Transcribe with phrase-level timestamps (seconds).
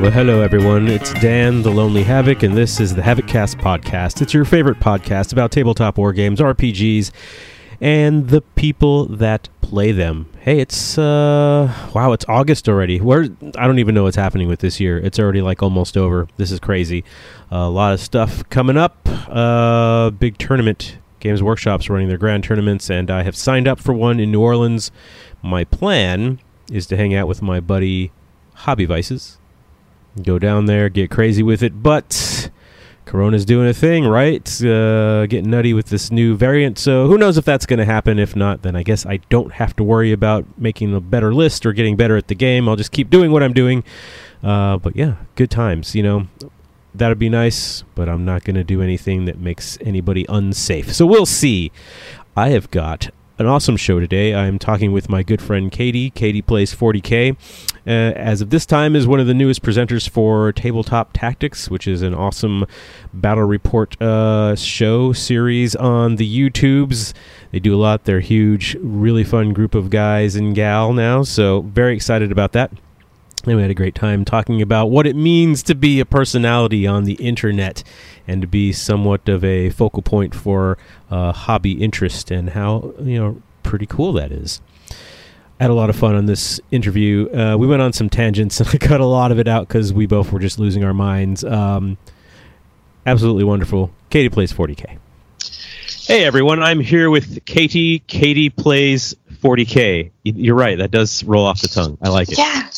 [0.00, 0.86] Well, hello everyone.
[0.88, 4.22] It's Dan, the Lonely Havoc, and this is the Havocast podcast.
[4.22, 7.10] It's your favorite podcast about tabletop war games, RPGs,
[7.80, 10.26] and the people that play them.
[10.40, 13.00] Hey, it's uh wow, it's August already.
[13.00, 14.98] Where I don't even know what's happening with this year.
[14.98, 16.26] It's already like almost over.
[16.36, 17.04] This is crazy.
[17.50, 18.96] a lot of stuff coming up.
[19.28, 20.98] Uh big tournament.
[21.20, 24.40] Games Workshop's running their grand tournaments and I have signed up for one in New
[24.40, 24.90] Orleans.
[25.42, 26.40] My plan
[26.72, 28.12] is to hang out with my buddy
[28.54, 29.38] Hobby Vices
[30.22, 31.82] go down there, get crazy with it.
[31.82, 32.47] But
[33.08, 34.46] Corona's doing a thing, right?
[34.62, 36.78] Uh, getting nutty with this new variant.
[36.78, 38.18] So who knows if that's going to happen?
[38.18, 41.64] If not, then I guess I don't have to worry about making a better list
[41.64, 42.68] or getting better at the game.
[42.68, 43.82] I'll just keep doing what I'm doing.
[44.42, 45.94] Uh, but yeah, good times.
[45.94, 46.28] You know,
[46.94, 47.82] that'd be nice.
[47.94, 50.92] But I'm not going to do anything that makes anybody unsafe.
[50.92, 51.72] So we'll see.
[52.36, 54.34] I have got an awesome show today.
[54.34, 56.10] I'm talking with my good friend Katie.
[56.10, 57.36] Katie plays 40K.
[57.86, 61.86] Uh, as of this time, is one of the newest presenters for Tabletop Tactics, which
[61.86, 62.66] is an awesome
[63.14, 67.14] battle report uh, show series on the YouTubes.
[67.52, 68.04] They do a lot.
[68.04, 71.22] They're huge, really fun group of guys and gal now.
[71.22, 72.72] So very excited about that.
[73.48, 76.86] And we had a great time talking about what it means to be a personality
[76.86, 77.82] on the internet
[78.26, 80.76] and to be somewhat of a focal point for
[81.10, 84.60] uh, hobby interest and how you know pretty cool that is.
[85.60, 87.28] I had a lot of fun on this interview.
[87.34, 89.92] Uh, we went on some tangents and I cut a lot of it out because
[89.92, 91.42] we both were just losing our minds.
[91.42, 91.96] Um,
[93.06, 93.90] absolutely wonderful.
[94.10, 94.98] Katie plays 40k.
[96.06, 97.98] Hey everyone, I'm here with Katie.
[98.00, 100.10] Katie plays 40k.
[100.22, 101.98] You're right, that does roll off the tongue.
[102.02, 102.38] I like it.
[102.38, 102.68] Yeah.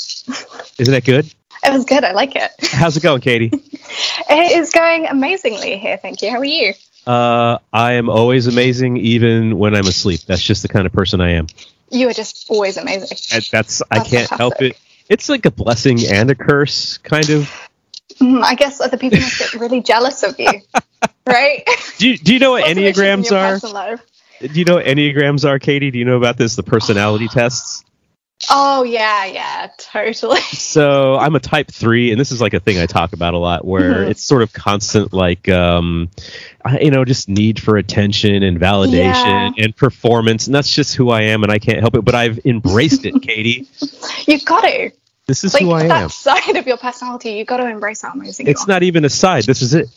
[0.81, 1.27] Isn't that good?
[1.63, 2.05] It was good.
[2.05, 2.51] I like it.
[2.63, 3.51] How's it going, Katie?
[3.53, 5.99] it is going amazingly here.
[5.99, 6.31] Thank you.
[6.31, 6.73] How are you?
[7.07, 10.21] Uh, I am always amazing, even when I'm asleep.
[10.27, 11.49] That's just the kind of person I am.
[11.91, 13.19] You are just always amazing.
[13.31, 14.39] And that's, I can't fantastic.
[14.39, 14.79] help it.
[15.11, 17.69] It's like a blessing and a curse, kind of.
[18.19, 20.63] Mm, I guess other people must get really jealous of you,
[21.27, 21.69] right?
[21.99, 24.01] Do you, do you know what enneagrams are?
[24.41, 25.91] Do you know what enneagrams are, Katie?
[25.91, 26.57] Do you know about this?
[26.57, 27.85] The personality tests.
[28.49, 30.41] Oh yeah, yeah, totally.
[30.71, 33.39] So I'm a type three, and this is like a thing I talk about a
[33.39, 34.11] lot, where mm-hmm.
[34.13, 36.11] it's sort of constant, like um,
[36.81, 39.65] you know, just need for attention and validation yeah.
[39.65, 42.05] and performance, and that's just who I am, and I can't help it.
[42.05, 43.69] But I've embraced it, Katie.
[44.27, 44.93] You've got to.
[45.27, 46.09] This is like, who I that am.
[46.09, 48.47] side of your personality, you got to embrace how amazing.
[48.47, 49.45] It's not even a side.
[49.45, 49.89] This is it.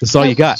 [0.00, 0.58] This is all you got.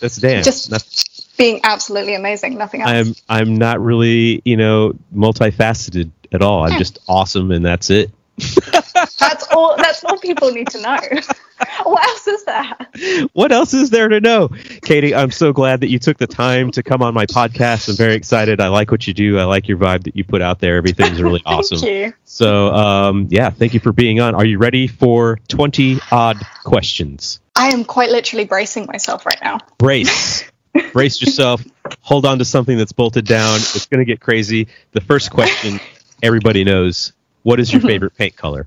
[0.00, 0.44] That's Dan.
[0.44, 2.56] Just being absolutely amazing.
[2.56, 2.90] Nothing else.
[2.90, 6.64] I'm I'm not really you know multifaceted at all.
[6.64, 8.10] I'm just awesome, and that's it.
[9.18, 9.76] that's all.
[9.76, 10.98] That's all people need to know.
[11.82, 13.28] what else is there?
[13.32, 14.48] What else is there to know,
[14.82, 15.14] Katie?
[15.14, 17.88] I'm so glad that you took the time to come on my podcast.
[17.88, 18.60] I'm very excited.
[18.60, 19.38] I like what you do.
[19.38, 20.76] I like your vibe that you put out there.
[20.76, 21.78] Everything's really awesome.
[21.78, 22.12] thank you.
[22.24, 24.34] So, um, yeah, thank you for being on.
[24.34, 27.40] Are you ready for 20 odd questions?
[27.56, 29.58] I am quite literally bracing myself right now.
[29.78, 30.44] Brace.
[30.92, 31.64] Brace yourself.
[32.02, 33.56] Hold on to something that's bolted down.
[33.56, 34.68] It's going to get crazy.
[34.92, 35.80] The first question
[36.22, 37.12] everybody knows.
[37.42, 38.66] What is your favorite paint color?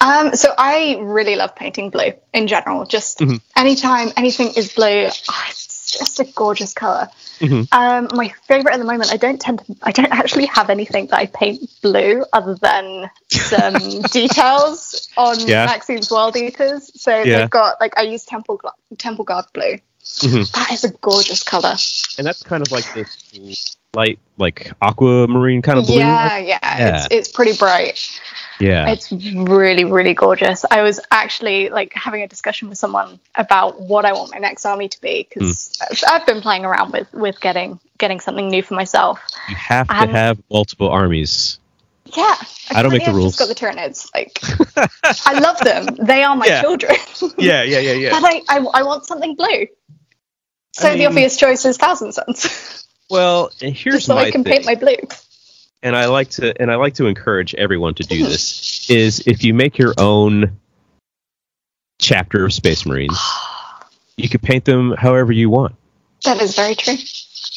[0.00, 2.86] Um, so I really love painting blue in general.
[2.86, 3.36] Just mm-hmm.
[3.56, 7.08] anytime anything is blue, oh, it's just a gorgeous color.
[7.40, 7.62] Mm-hmm.
[7.72, 11.06] Um, my favorite at the moment, I don't tend to, I don't actually have anything
[11.08, 13.74] that I paint blue other than some
[14.12, 15.66] details on yeah.
[15.66, 16.90] Maxine's World Eaters.
[17.00, 17.40] So yeah.
[17.40, 18.60] they've got like I use Temple
[18.98, 19.78] Temple Guard blue.
[20.20, 20.60] Mm-hmm.
[20.60, 21.76] That is a gorgeous color.
[22.18, 25.98] And that's kind of like this light, like aquamarine kind of blue.
[25.98, 26.96] Yeah, yeah, yeah.
[26.96, 28.20] It's, it's pretty bright.
[28.60, 28.88] Yeah.
[28.88, 30.64] It's really, really gorgeous.
[30.70, 34.64] I was actually like having a discussion with someone about what I want my next
[34.64, 36.04] army to be because mm.
[36.08, 39.20] I've been playing around with with getting getting something new for myself.
[39.48, 41.60] You have and, to have multiple armies.
[42.16, 42.36] Yeah.
[42.70, 43.36] I, I don't make the rules.
[43.36, 44.08] Just got the Tyranids.
[44.14, 44.38] Like,
[45.26, 46.06] I love them.
[46.06, 46.62] They are my yeah.
[46.62, 46.96] children.
[47.36, 48.10] yeah, yeah, yeah, yeah.
[48.20, 49.66] But I, I, I want something blue.
[50.78, 52.74] So I mean, the obvious choice is Thousand Sons.
[53.10, 54.52] Well, here's Just so my I can thing.
[54.52, 54.96] paint my blue.
[55.82, 59.44] And I like to and I like to encourage everyone to do this is if
[59.44, 60.58] you make your own
[61.98, 63.18] chapter of Space Marines,
[64.18, 65.74] you could paint them however you want.
[66.24, 66.96] That is very true.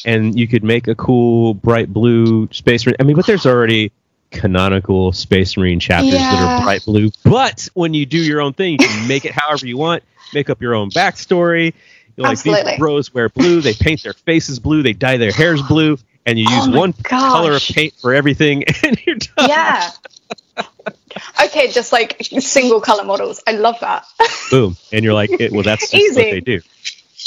[0.06, 2.96] And you could make a cool bright blue Space Marine.
[2.98, 3.92] I mean, but there's already
[4.30, 6.30] canonical Space Marine chapters yeah.
[6.30, 7.10] that are bright blue.
[7.24, 10.02] But when you do your own thing, you can make it however you want.
[10.32, 11.74] Make up your own backstory.
[12.16, 13.60] You know, like these bros wear blue.
[13.60, 14.82] They paint their faces blue.
[14.82, 15.98] They dye their hairs blue.
[16.26, 19.48] and you use Oh one color of paint for everything, and you're done.
[19.48, 19.90] Yeah.
[21.44, 23.42] okay, just like single color models.
[23.46, 24.04] I love that.
[24.50, 26.60] Boom, and you're like, it, well, that's just what they do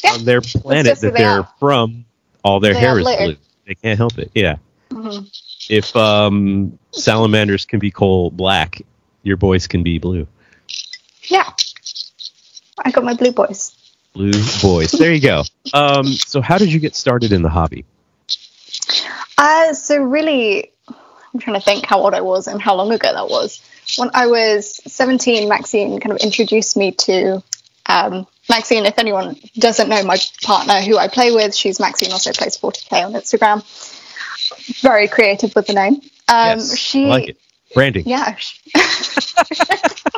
[0.03, 1.49] Yeah, on their planet that they they're are.
[1.59, 2.05] from.
[2.43, 3.35] All their They hair is blue.
[3.65, 4.29] They can't help it.
[4.35, 4.57] Yeah.
[4.91, 5.27] Mhm.
[5.67, 8.83] If um, salamanders can be coal black,
[9.23, 10.27] your boys can be blue.
[11.23, 11.51] Yeah.
[12.77, 13.75] I got my blue boys.
[14.15, 14.31] Blue
[14.62, 14.91] boys.
[14.91, 15.44] There you go.
[15.73, 17.83] Um, so, how did you get started in the hobby?
[19.38, 23.12] Uh, so really, I'm trying to think how old I was and how long ago
[23.12, 23.62] that was.
[23.97, 27.44] When I was 17, Maxine kind of introduced me to
[27.88, 28.85] um, Maxine.
[28.85, 32.13] If anyone doesn't know my partner who I play with, she's Maxine.
[32.13, 33.63] Also plays 40k on Instagram.
[34.81, 35.95] Very creative with the name.
[36.29, 37.38] Um, yes, she I like it.
[37.73, 38.07] Branding.
[38.07, 38.38] Yeah.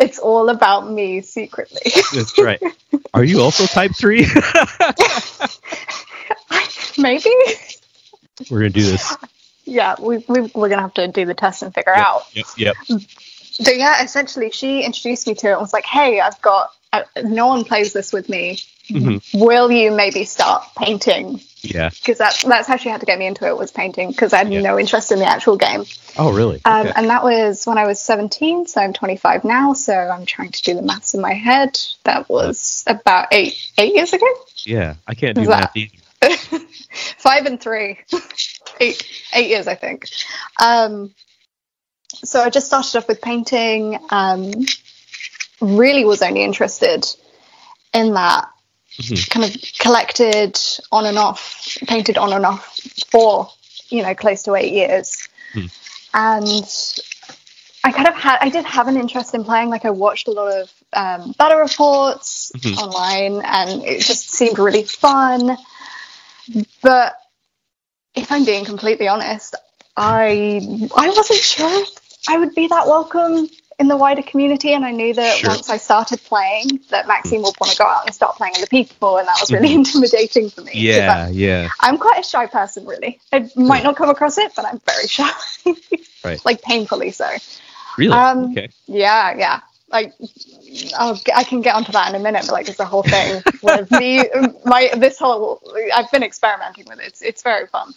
[0.04, 1.92] it's all about me secretly.
[2.14, 2.60] That's right.
[3.14, 4.20] Are you also type three?
[6.98, 7.30] Maybe.
[8.50, 9.16] We're gonna do this.
[9.64, 12.22] Yeah, we, we, we're going to have to do the test and figure Yep, out.
[12.34, 12.46] Yep.
[12.56, 12.76] Yep.
[13.42, 17.02] So, yeah, essentially, she introduced me to it and was like, hey, I've got, uh,
[17.22, 18.58] no one plays this with me.
[18.90, 19.22] Mhm.
[19.40, 21.40] Will you maybe start painting?
[21.62, 21.90] Yeah.
[21.90, 24.38] Because that's, that's how she had to get me into it, was painting, because I
[24.38, 24.62] had Yeah.
[24.62, 25.84] no interest in the actual game.
[26.18, 26.60] Oh, really?
[26.64, 26.92] Um, Okay.
[26.96, 29.74] And that was when I was 17, so I'm 25 now.
[29.74, 31.78] So I'm trying to do the maths in my head.
[32.04, 34.26] That was about eight eight years ago.
[34.64, 35.96] Yeah, I can't do Is math that- either.
[37.18, 37.98] Five and three,
[38.80, 40.06] eight eight years, I think.
[40.60, 41.14] Um,
[42.24, 43.98] so I just started off with painting.
[44.10, 44.50] Um,
[45.60, 47.06] really was only interested
[47.94, 48.48] in that.
[49.00, 49.30] Mhm.
[49.30, 50.58] Kind of collected
[50.92, 52.78] on and off, painted on and off
[53.10, 53.50] for
[53.88, 55.66] you know close to eight years, Hmm.
[56.12, 56.98] and
[57.82, 59.70] I kind of had I did have an interest in playing.
[59.70, 62.76] Like I watched a lot of um, battle reports Mhm.
[62.76, 65.56] online, and it just seemed really fun.
[66.82, 67.16] But
[68.14, 69.54] if I'm being completely honest,
[69.96, 70.60] I
[70.94, 71.88] I wasn't sure if
[72.28, 73.48] I would be that welcome
[73.80, 75.50] in the wider community, and I knew that Sure.
[75.50, 78.66] once I started playing, that Maxine would want to go out and start playing other
[78.66, 80.72] people, and that was really intimidating for me.
[80.72, 81.32] 'cause Mm-hmm.
[81.32, 81.68] Yeah, yeah.
[81.80, 83.18] I'm, I'm quite a shy person, really.
[83.32, 85.30] I might not come across it, but I'm very shy.
[86.22, 86.38] Right.
[86.44, 87.26] like painfully so.
[87.96, 88.12] Really?
[88.12, 88.68] Um, okay.
[88.86, 89.60] Yeah, yeah.
[89.90, 90.12] Like,
[90.98, 93.42] I'll, I can get onto that in a minute, but like, it's a whole thing
[93.62, 94.28] with me.
[94.66, 95.62] My this whole
[95.94, 97.06] I've been experimenting with it.
[97.06, 97.94] It's it's very fun.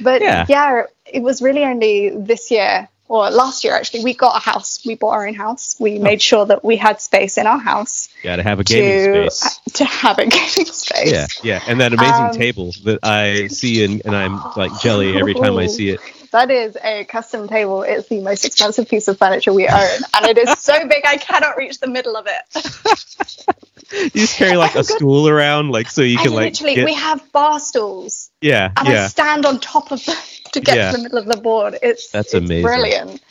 [0.00, 0.46] But Yeah.
[0.48, 0.84] yeah.
[1.04, 4.04] it was really only this year or last year actually.
[4.04, 4.84] We got a house.
[4.86, 5.76] We bought our own house.
[5.78, 9.12] We made sure that we had space in our house Got to have a gaming
[9.24, 9.60] to space.
[9.74, 11.12] to have a gaming space.
[11.12, 15.16] Yeah, yeah, and that amazing Um, table that I see and, and I'm like jelly
[15.18, 16.00] every time I see it.
[16.30, 17.82] That is a custom table.
[17.84, 21.16] It's the most expensive piece of furniture we own, and it is so big I
[21.16, 23.44] cannot reach the middle of it.
[23.90, 26.84] You just carry like a stool around, like so you I can like literally, get-
[26.84, 29.06] we have bar stools, yeah, and I yeah.
[29.08, 30.16] stand on top of them
[30.52, 30.90] to get Yeah.
[30.92, 31.78] to the middle of the board.
[31.82, 32.62] It's That's it's amazing.
[32.62, 33.22] brilliant.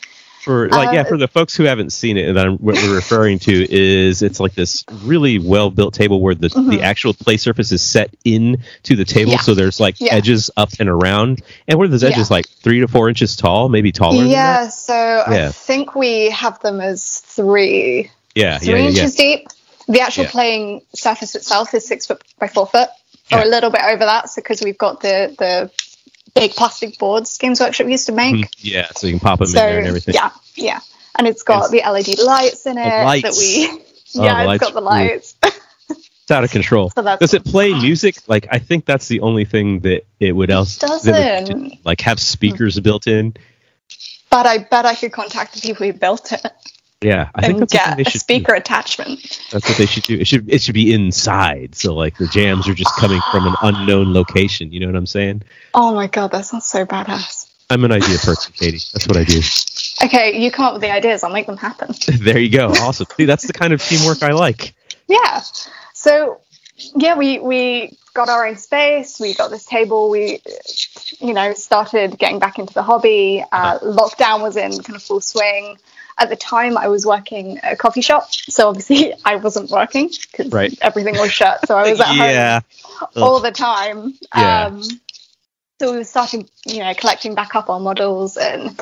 [0.44, 2.94] For like yeah, uh, for the folks who haven't seen it, and I'm, what we're
[2.94, 6.80] referring to is it's like this really well built table where the the Mhm.
[6.80, 9.40] actual play surface is set in to the table, Yeah.
[9.40, 10.14] so there's like Yeah.
[10.14, 12.36] edges up and around, and where those edges Yeah.
[12.36, 14.18] like three to four inches tall, maybe taller.
[14.22, 14.72] than Yeah, that.
[14.72, 15.48] so Yeah.
[15.48, 19.24] I think we have them as three yeah, three yeah, yeah, inches yeah.
[19.36, 19.48] deep.
[19.88, 20.30] The actual Yeah.
[20.30, 22.88] playing surface itself is six foot by four foot,
[23.32, 24.30] or a little bit over that.
[24.30, 25.70] So because we've got the the
[26.34, 28.34] big plastic boards Games Workshop used to make.
[28.36, 28.48] Mhm.
[28.58, 30.14] Yeah, so you can pop them so in there and everything.
[30.14, 30.80] yeah, yeah,
[31.16, 33.22] and it's got And the LED lights in it lights.
[33.22, 33.68] that we.
[34.20, 35.34] Oh, yeah, it's got the lights.
[35.90, 36.90] It's out of control.
[36.90, 38.16] So that's- Does it play music?
[38.26, 41.86] Like I think that's the only thing that it would else doesn't.
[41.86, 43.32] like have speakers built in.
[44.28, 46.44] But I bet I could contact the people who built it
[47.00, 49.40] Yeah, I think that's get they a should speaker attachment.
[49.52, 50.18] That's what they should do.
[50.18, 53.54] It should it should be inside, so like the jams are just coming from an
[53.62, 54.72] unknown location.
[54.72, 55.42] You know what I'm saying?
[55.74, 57.48] Oh my god, that sounds so badass.
[57.70, 58.80] I'm an idea person, Katie.
[58.92, 59.40] That's what I do.
[60.04, 61.94] Okay, you come up with the ideas, I'll make them happen.
[62.20, 62.68] there you go.
[62.68, 63.06] Awesome.
[63.16, 64.74] See, that's the kind of teamwork I like.
[65.06, 65.42] yeah.
[65.94, 66.40] So
[66.96, 69.20] yeah, we we got our own space.
[69.20, 70.10] We got this table.
[70.10, 70.40] We
[71.20, 73.44] you know started getting back into the hobby.
[73.52, 75.78] Uh, lockdown was in kind of full swing.
[76.20, 80.08] At the time, I was working at a coffee shop, so obviously I wasn't working
[80.32, 80.76] because Right.
[80.80, 81.66] everything was shut.
[81.68, 82.60] So I was at home yeah.
[83.16, 84.14] all the time.
[84.34, 84.66] Yeah.
[84.66, 84.82] Um,
[85.80, 88.78] so we started, you know, collecting back up on models, and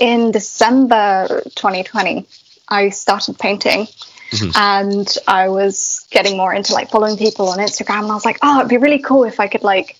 [0.00, 2.26] in December 2020,
[2.68, 3.86] I started painting,
[4.32, 4.56] Mhm.
[4.56, 8.38] and I was getting more into like following people on Instagram, and I was like,
[8.42, 9.96] oh, it'd be really cool if I could like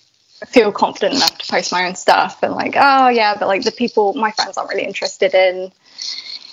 [0.47, 3.71] feel confident enough to post my own stuff, and like, oh yeah, but like the
[3.71, 5.71] people, my friends aren't really interested in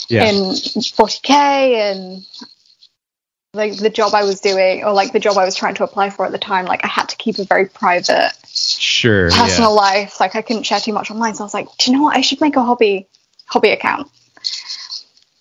[0.09, 0.25] Yeah.
[0.25, 2.27] in 40k and
[3.55, 6.11] like the job I was doing or like the job I was trying to apply
[6.11, 9.77] for at the time, like I had to keep a very private, sure, personal yeah.
[9.77, 10.21] life.
[10.21, 11.35] Like I couldn't share too much online.
[11.35, 12.17] So I was like, do you know what?
[12.17, 13.07] I should make a hobby
[13.47, 14.11] hobby account,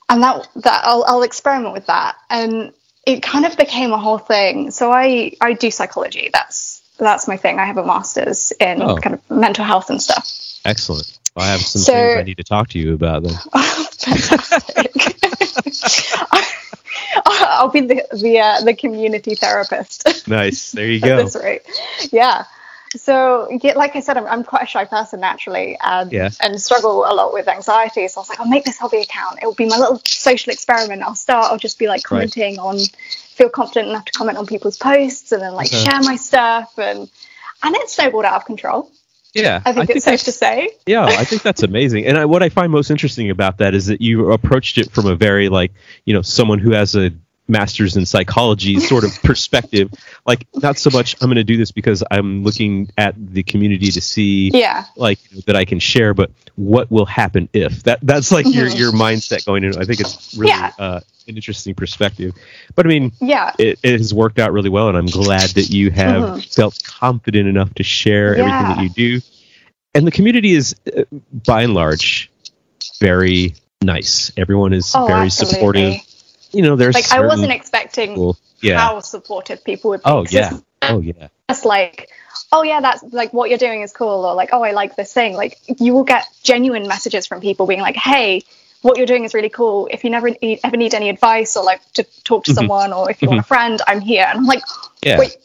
[0.09, 2.73] and that that I'll I'll experiment with that, and
[3.05, 4.71] it kind of became a whole thing.
[4.71, 6.29] So I I do psychology.
[6.31, 7.59] That's that's my thing.
[7.59, 8.97] I have a master's in oh.
[8.97, 10.31] kind of mental health and stuff.
[10.65, 11.16] Excellent.
[11.37, 13.35] I have some so, things I need to talk to you about then.
[13.53, 14.91] Oh, fantastic.
[17.25, 20.27] I'll be the the, uh, the community therapist.
[20.27, 20.71] Nice.
[20.71, 21.17] There you go.
[21.17, 21.61] That's right.
[22.11, 22.45] Yeah.
[22.95, 26.29] So, yeah, like I said, I'm, I'm quite a shy person naturally, and yeah.
[26.41, 28.07] and struggle a lot with anxiety.
[28.07, 29.39] So I was like, I'll make this hobby account.
[29.41, 31.03] It will be my little social experiment.
[31.03, 31.51] I'll start.
[31.51, 32.65] I'll just be like commenting right.
[32.65, 35.83] on, feel confident enough to comment on people's posts, and then like okay.
[35.83, 37.09] share my stuff, and
[37.63, 38.89] and it snowballed out of control.
[39.33, 40.69] Yeah, I think I it's think safe to say.
[40.85, 42.05] Yeah, I think that's amazing.
[42.05, 45.05] And I, what I find most interesting about that is that you approached it from
[45.05, 45.73] a very like
[46.05, 47.11] you know someone who has a
[47.47, 49.91] master's in psychology sort of perspective
[50.25, 53.91] like not so much i'm going to do this because i'm looking at the community
[53.91, 58.31] to see yeah like that i can share but what will happen if that that's
[58.31, 58.57] like mm-hmm.
[58.57, 60.71] your your mindset going in i think it's really yeah.
[60.77, 62.33] uh, an interesting perspective
[62.75, 65.69] but i mean yeah it, it, has worked out really well and i'm glad that
[65.69, 66.39] you have mm-hmm.
[66.39, 68.43] felt confident enough to share yeah.
[68.43, 69.25] everything that you do
[69.93, 71.03] and the community is uh,
[71.45, 72.31] by and large
[72.99, 75.53] very nice everyone is oh, very absolutely.
[75.53, 76.06] supportive
[76.51, 78.77] you know, there's like I wasn't expecting people, yeah.
[78.77, 80.09] how supportive people would be.
[80.09, 81.29] Oh yeah, oh yeah.
[81.49, 82.09] Just like,
[82.51, 85.13] oh yeah, that's like what you're doing is cool, or like, oh I like this
[85.13, 85.35] thing.
[85.35, 88.43] Like you will get genuine messages from people being like, hey,
[88.81, 89.87] what you're doing is really cool.
[89.91, 92.57] If you never need, ever need any advice or like to talk to mm-hmm.
[92.57, 93.47] someone, or if you want a mm-hmm.
[93.47, 94.25] friend, I'm here.
[94.27, 94.63] And I'm like,
[95.03, 95.19] yeah.
[95.19, 95.37] wait,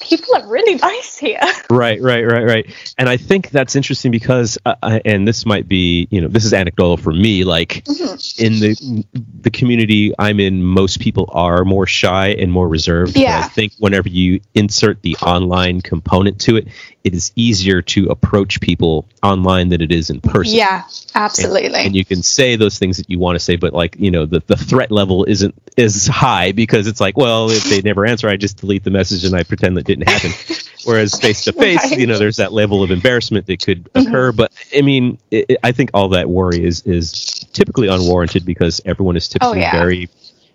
[0.00, 1.40] people are really nice here.
[1.70, 2.94] Right, right, right, right.
[2.98, 6.44] And I think that's interesting because, uh, uh, and this might be, you know, this
[6.44, 7.44] is anecdotal for me.
[7.44, 8.44] Like mm-hmm.
[8.44, 9.04] in the
[9.40, 13.16] the community I'm in, most people are more shy and more reserved.
[13.16, 13.40] Yeah.
[13.42, 16.68] I think whenever you insert the online component to it,
[17.04, 20.54] it is easier to approach people online than it is in person.
[20.54, 21.66] Yeah, absolutely.
[21.66, 24.10] And, and you can say those things that you want to say, but like you
[24.10, 28.06] know, the the threat level isn't as high because it's like, well, if they never
[28.06, 30.30] answer, I just delete the message and I pretend that didn't happen.
[30.84, 34.08] Whereas face to face, you know, there's that level of embarrassment that could mm-hmm.
[34.08, 34.30] occur.
[34.30, 34.36] Mm-hmm.
[34.36, 37.12] But I mean, it, it, I think all that worry is is
[37.52, 39.72] typically unwarranted because everyone is typically oh, yeah.
[39.72, 40.08] very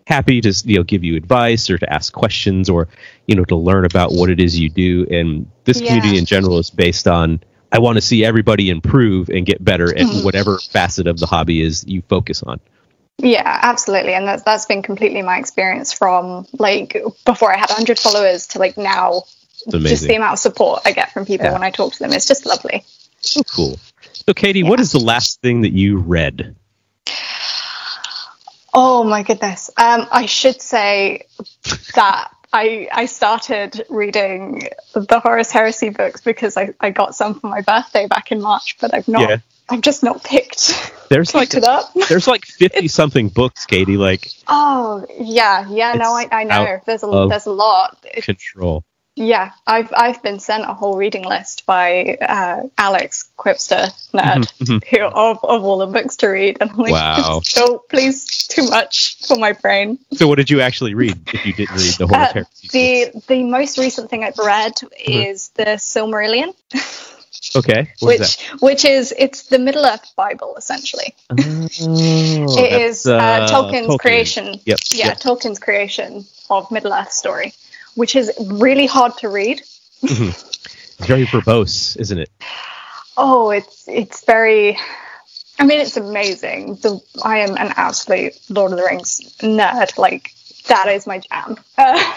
[0.07, 2.87] happy to you know give you advice or to ask questions or
[3.27, 5.05] you know to learn about what it is you do.
[5.11, 5.87] And this yeah.
[5.87, 7.41] community in general is based on
[7.73, 11.61] I want to see everybody improve and get better at whatever facet of the hobby
[11.61, 12.59] is you focus on.
[13.17, 16.95] Yeah, absolutely, and that's that's been completely my experience from like
[17.25, 19.23] before I had 100 followers to like now.
[19.69, 21.51] Just the amount of support I get from people yeah.
[21.51, 22.85] when I talk to them, it's just lovely.
[23.19, 23.79] So cool.
[24.13, 24.69] So, Katie, yeah.
[24.69, 26.55] what is the last thing that you read?
[28.79, 29.71] Oh my goodness.
[29.75, 31.25] Um, I should say
[31.95, 37.47] that I I started reading the Horus Heresy books because I, I got some for
[37.47, 39.37] my birthday back in March, but I've not yeah.
[39.67, 40.93] I've just not picked.
[41.09, 41.91] There's picked like it up.
[42.09, 43.97] there's like fifty something books, Katie.
[43.97, 45.93] Like oh yeah, yeah.
[45.93, 46.79] No, I, I know.
[46.85, 48.05] There's a there's a lot.
[48.21, 48.83] Control.
[49.17, 54.73] Yeah, I've I've been sent a whole reading list by uh, Alex Quipster nerd mm-hmm,
[54.73, 54.95] mm-hmm.
[54.95, 57.41] who of, of all the books to read, and I'm like, wow.
[57.55, 59.97] oh please, too much for my brain.
[60.13, 61.17] So, what did you actually read?
[61.33, 65.11] If you didn't read the whole uh, the the most recent thing I've read mm-hmm.
[65.11, 66.53] is the Silmarillion.
[67.55, 67.93] Okay.
[68.01, 71.15] which is which is it's the Middle Earth Bible essentially.
[71.31, 73.99] Oh, it is uh, uh, Tolkien's Tolkien.
[73.99, 74.45] creation.
[74.65, 74.79] Yep.
[74.91, 75.19] Yeah, yep.
[75.19, 77.53] Tolkien's creation of Middle Earth story,
[77.97, 79.61] which is really hard to read.
[80.01, 81.03] mm-hmm.
[81.03, 82.31] Very verbose, isn't it?
[83.17, 84.77] Oh, it's it's very.
[85.59, 86.75] I mean, it's amazing.
[86.75, 89.97] The, I am an absolute Lord of the Rings nerd.
[89.97, 90.33] Like
[90.67, 91.57] that is my jam.
[91.77, 92.13] Uh,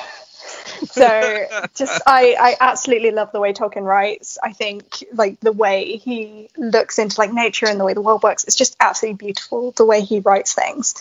[0.91, 4.39] so just I, I absolutely love the way Tolkien writes.
[4.43, 8.23] I think like the way he looks into like nature and the way the world
[8.23, 10.95] works, it's just absolutely beautiful the way he writes things.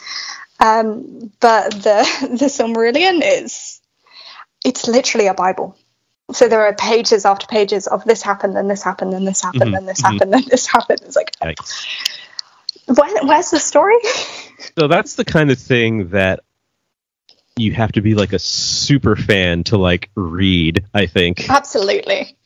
[0.61, 2.07] Um, but the
[2.39, 3.68] the Silmarillion is
[4.63, 5.77] it's literally a Bible.
[6.31, 9.63] So there are pages after pages of this happened, and this happened, and this happened,
[9.63, 9.75] mm-hmm.
[9.75, 10.13] and this mm-hmm.
[10.13, 11.01] happened, and this happened.
[11.03, 11.35] It's like,
[12.85, 13.97] where, where's the story?
[14.77, 16.41] So that's the kind of thing that
[17.55, 20.85] you have to be like a super fan to like read.
[20.93, 22.37] I think absolutely.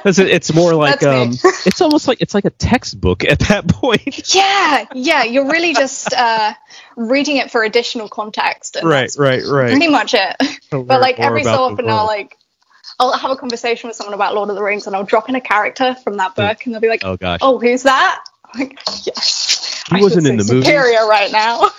[0.30, 1.32] It's more like um,
[1.66, 4.34] it's almost like it's like a textbook at that point.
[4.34, 6.54] Yeah, yeah, you're really just uh,
[6.96, 8.76] reading it for additional context.
[8.82, 9.70] right, right, right.
[9.70, 10.36] Pretty much it.
[10.70, 12.36] but like every so often, I'll like
[12.98, 15.34] I'll have a conversation with someone about Lord of the Rings, and I'll drop in
[15.34, 18.60] a character from that book, and they'll be like, "Oh gosh, oh who's that?" I'm
[18.60, 20.64] like, yes, he I wasn't in the movie.
[20.66, 21.70] Superior right now.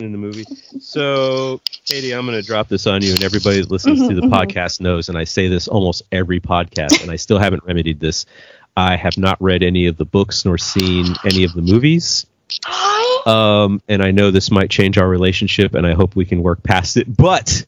[0.00, 0.44] In the movie.
[0.78, 4.20] So, Katie, I'm going to drop this on you, and everybody that listens to the
[4.20, 7.98] mm-hmm, podcast knows, and I say this almost every podcast, and I still haven't remedied
[7.98, 8.24] this.
[8.76, 12.26] I have not read any of the books nor seen any of the movies.
[13.26, 16.62] Um, and I know this might change our relationship, and I hope we can work
[16.62, 17.16] past it.
[17.16, 17.66] But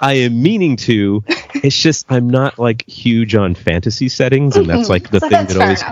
[0.00, 1.24] I am meaning to.
[1.54, 5.46] It's just I'm not like huge on fantasy settings, and that's like the so thing
[5.46, 5.82] that always.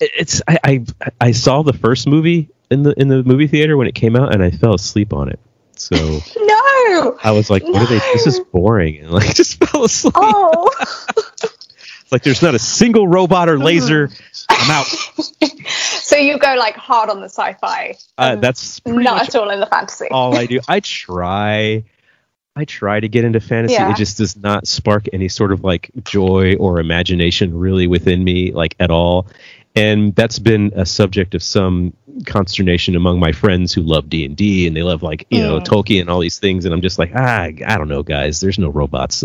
[0.00, 0.84] It's I, I
[1.20, 4.32] I saw the first movie in the in the movie theater when it came out,
[4.32, 5.40] and I fell asleep on it.
[5.74, 5.96] So
[6.36, 7.80] no, I was like, "What no.
[7.80, 7.98] are they?
[8.12, 10.14] This is boring," and like just fell asleep.
[10.16, 10.70] Oh.
[12.10, 14.10] like there's not a single robot or laser.
[14.48, 14.86] I'm out.
[14.86, 17.96] so you go like hard on the sci-fi.
[18.18, 20.08] Uh, that's not at all in the fantasy.
[20.10, 20.60] all I do.
[20.68, 21.84] I try.
[22.56, 23.74] I try to get into fantasy.
[23.74, 23.92] Yeah.
[23.92, 28.50] It just does not spark any sort of like joy or imagination really within me,
[28.52, 29.28] like at all
[29.76, 31.92] and that's been a subject of some
[32.26, 35.42] consternation among my friends who love D and D and they love like you mm.
[35.42, 38.40] know Tolkien and all these things, and I'm just like ah I don't know guys,
[38.40, 39.24] there's no robots.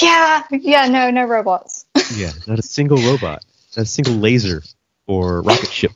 [0.00, 1.86] yeah, yeah, no, no robots.
[2.14, 3.44] yeah, not a single robot,
[3.76, 4.62] not a single laser
[5.06, 5.92] or rocket ship.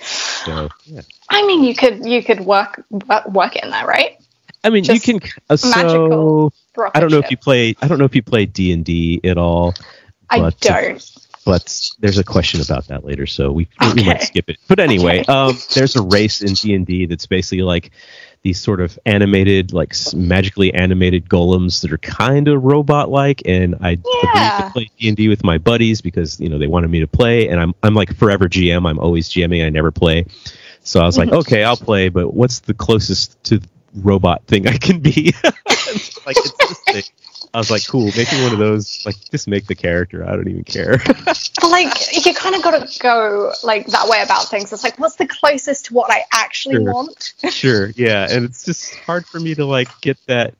[0.00, 1.02] So yeah.
[1.30, 2.84] I mean, you could you could work
[3.28, 4.18] work in there, right?
[4.62, 5.30] I mean, Just you can.
[5.48, 7.76] Uh, so I don't know if you play.
[7.80, 9.74] I don't know if you play D and D at all.
[10.30, 11.10] I but, don't.
[11.44, 13.92] But there's a question about that later, so we, okay.
[13.94, 14.56] we might skip it.
[14.66, 15.32] But anyway, okay.
[15.32, 17.90] um, there's a race in D and D that's basically like
[18.40, 23.90] these sort of animated, like magically animated golems that are kind of robot-like, and I
[23.90, 24.56] yeah.
[24.56, 27.00] agreed to play D and D with my buddies because you know they wanted me
[27.00, 28.88] to play, and I'm I'm like forever GM.
[28.88, 29.64] I'm always GMing.
[29.66, 30.24] I never play.
[30.80, 33.60] So I was like, okay, I'll play, but what's the closest to
[33.94, 35.34] robot thing I can be.
[36.26, 37.10] like it's.
[37.54, 40.28] I was like, cool, making one of those, like, just make the character.
[40.28, 40.98] I don't even care.
[41.24, 44.72] but like, you kind of got to go like that way about things.
[44.72, 46.92] It's like, what's the closest to what I actually sure.
[46.92, 47.34] want?
[47.50, 50.54] sure, yeah, and it's just hard for me to like get that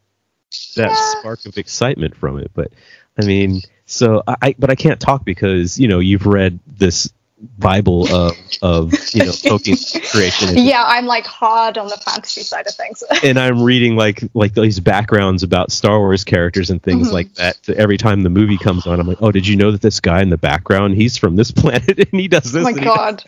[0.77, 1.19] that yeah.
[1.19, 2.53] spark of excitement from it.
[2.55, 2.73] But
[3.19, 7.13] I mean, so I, but I can't talk because you know you've read this
[7.59, 10.57] Bible of, of you know Tolkien's creation.
[10.57, 13.03] Yeah, I'm like hard on the fantasy side of things.
[13.23, 17.15] and I'm reading like like these backgrounds about Star Wars characters and things mm-hmm.
[17.15, 17.69] like that.
[17.69, 20.23] Every time the movie comes on, I'm like, oh, did you know that this guy
[20.23, 22.67] in the background, he's from this planet and he does this?
[22.67, 23.25] Oh my god.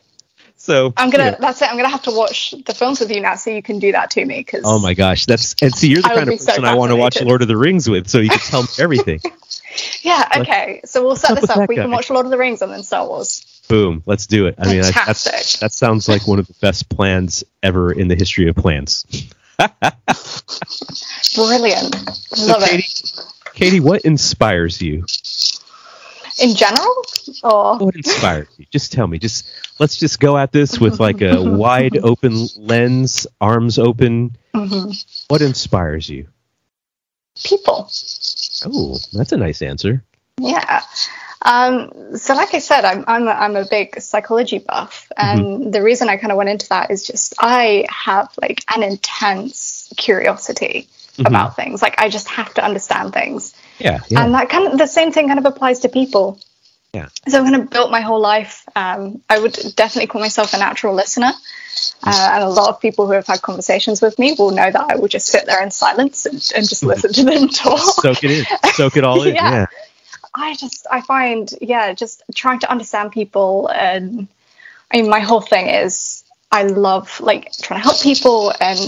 [0.56, 1.36] So I'm gonna.
[1.38, 1.68] That's it.
[1.68, 4.10] I'm gonna have to watch the films with you now, so you can do that
[4.12, 4.38] to me.
[4.38, 6.90] Because oh my gosh, that's and see, you're the kind of person so I want
[6.90, 9.20] to watch Lord of the Rings with, so you can tell me everything.
[10.00, 10.28] yeah.
[10.38, 10.80] Okay.
[10.84, 11.68] So we'll set this up.
[11.68, 11.82] We guy?
[11.82, 13.55] can watch Lord of the Rings and then Star Wars.
[13.68, 14.54] Boom, let's do it.
[14.58, 18.48] I mean, I, that sounds like one of the best plans ever in the history
[18.48, 19.04] of plans.
[21.34, 21.94] Brilliant.
[22.38, 23.20] Love Katie, it.
[23.54, 25.04] Katie, what inspires you?
[26.38, 27.04] In general?
[27.42, 28.66] Or what inspires you?
[28.70, 29.18] Just tell me.
[29.18, 34.36] Just let's just go at this with like a wide open lens, arms open.
[34.54, 34.90] Mm-hmm.
[35.28, 36.28] What inspires you?
[37.42, 37.90] People.
[38.64, 40.04] Oh, that's a nice answer.
[40.38, 40.82] Yeah.
[41.46, 45.70] Um, so, like I said, I'm I'm a, I'm a big psychology buff, and mm-hmm.
[45.70, 49.92] the reason I kind of went into that is just I have like an intense
[49.96, 51.26] curiosity mm-hmm.
[51.26, 51.82] about things.
[51.82, 53.54] Like I just have to understand things.
[53.78, 54.24] Yeah, yeah.
[54.24, 56.40] And that kind of the same thing kind of applies to people.
[56.92, 57.08] Yeah.
[57.28, 58.66] So I've kind of built my whole life.
[58.74, 61.30] Um, I would definitely call myself a natural listener.
[62.02, 64.86] Uh, and a lot of people who have had conversations with me will know that
[64.88, 67.78] I will just sit there in silence and, and just listen to them talk.
[67.78, 68.72] Soak it in.
[68.72, 69.34] Soak it all in.
[69.34, 69.50] yeah.
[69.50, 69.66] yeah.
[70.36, 74.28] I just I find yeah, just trying to understand people and
[74.92, 78.78] I mean my whole thing is I love like trying to help people and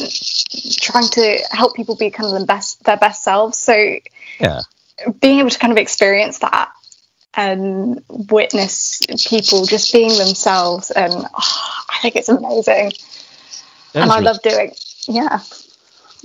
[0.76, 3.56] trying to help people be kind of the best their best selves.
[3.58, 3.96] So
[4.38, 4.62] yeah,
[5.20, 6.70] being able to kind of experience that
[7.34, 12.92] and witness people just being themselves and oh, I think it's amazing.
[13.94, 14.72] and I love doing
[15.06, 15.40] yeah.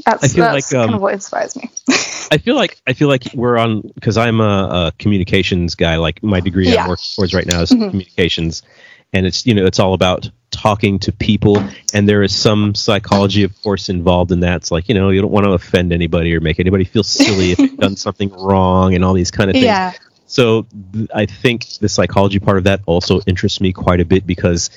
[0.06, 1.70] That's, I feel that's like, um, kind of what inspires me.
[2.32, 4.44] I feel like I feel like we're on because I'm a,
[4.88, 5.98] a, communications guy.
[5.98, 6.84] Like my degree yeah.
[6.84, 7.89] I'm working towards right now is mm-hmm.
[7.89, 8.63] communications,
[9.13, 11.63] and it's you know it's all about talking to people,
[11.94, 14.58] and there is some psychology, of course, involved in that.
[14.58, 17.52] It's like you know you don't want to offend anybody or make anybody feel silly
[17.52, 19.66] if you've done something wrong and all these kind of things.
[19.66, 19.94] Yeah.
[20.26, 24.26] So th- I think the psychology part of that also interests me quite a bit
[24.26, 24.72] because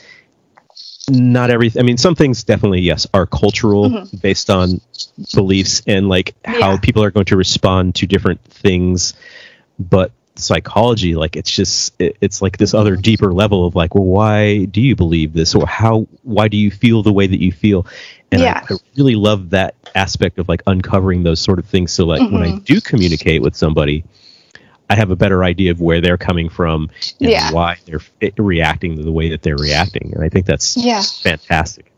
[1.09, 1.81] not everything.
[1.81, 4.17] I mean, some things definitely yes are cultural mm-hmm.
[4.17, 4.81] based on
[5.35, 6.61] beliefs and like yeah.
[6.61, 9.15] how people are going to respond to different things,
[9.79, 14.05] but psychology like it's just it, it's like this other deeper level of like well
[14.05, 17.51] why do you believe this or how why do you feel the way that you
[17.51, 17.87] feel
[18.31, 18.65] and yeah.
[18.69, 22.21] I, I, really love that aspect of like uncovering those sort of things so like
[22.21, 22.35] mm-hmm.
[22.35, 22.59] when i mm-hmm.
[22.59, 24.05] do communicate with somebody
[24.89, 27.51] I have a better idea of where they're coming from and Yeah.
[27.53, 28.01] why they're
[28.37, 30.13] reacting the way that they're reacting.
[30.15, 31.03] And I think that's Yeah.
[31.03, 31.93] fantastic.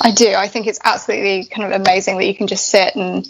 [0.00, 0.34] I do.
[0.34, 3.26] I think it's absolutely kind of amazing that you can just sit and.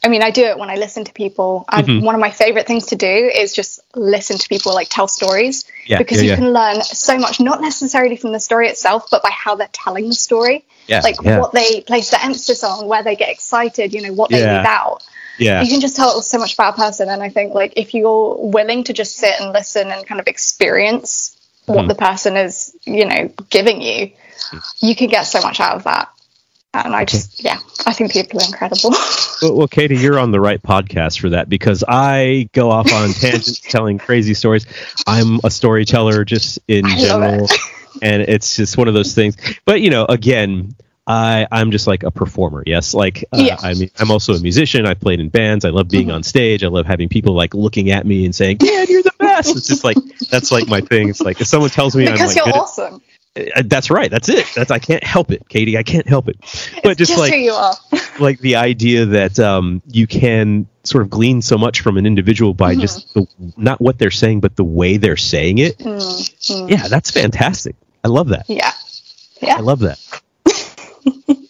[0.00, 1.64] I mean, I do it when I listen to people.
[1.72, 2.02] And Mhm.
[2.02, 5.64] one of my favorite things to do is just listen to people like tell stories
[5.86, 9.30] Yeah, because you can learn so much, not necessarily from the story itself, but by
[9.30, 10.64] how they're telling the story.
[10.88, 14.40] Like what they place the emphasis on, where they get excited, you know, what they
[14.40, 15.02] leave out.
[15.38, 17.08] Yeah, You can just tell so much about a person.
[17.08, 20.26] And I think, like, if you're willing to just sit and listen and kind of
[20.26, 21.88] experience what Mhm.
[21.88, 24.10] the person is, you know, giving you,
[24.80, 26.08] you can get so much out of that.
[26.74, 28.94] And I just, yeah, I think people are incredible.
[29.40, 33.12] Well, well, Katie, you're on the right podcast for that because I go off on
[33.12, 34.66] tangents telling crazy stories.
[35.06, 37.52] I'm a storyteller just in I general, it.
[38.02, 39.36] and it's just one of those things.
[39.64, 40.74] But you know, again,
[41.08, 42.62] I I'm just like a performer.
[42.66, 43.56] Yes, like uh, Yeah.
[43.60, 44.84] I mean, I'm also a musician.
[44.86, 45.64] I played in bands.
[45.64, 46.14] I love being Mhm.
[46.16, 46.62] on stage.
[46.62, 49.66] I love having people like looking at me and saying, "Yeah, you're the best." It's
[49.66, 49.96] just like
[50.30, 51.08] that's like my thing.
[51.08, 53.02] It's like if someone tells me I'm because like you're good at- awesome.
[53.56, 54.10] uh, that's right.
[54.10, 54.44] That's it.
[54.54, 55.78] That's I can't help it, Katie.
[55.78, 56.36] I can't help it.
[56.82, 57.74] But just, just like you are.
[58.20, 62.52] like the idea that um, you can sort of glean so much from an individual
[62.52, 62.80] by Mhm.
[62.82, 65.78] just the, not what they're saying, but the way they're saying it.
[65.78, 66.70] Mm, mm.
[66.70, 67.76] Yeah, that's fantastic.
[68.04, 68.44] I love that.
[68.48, 68.72] Yeah.
[69.40, 69.56] Yeah.
[69.56, 69.98] I love that.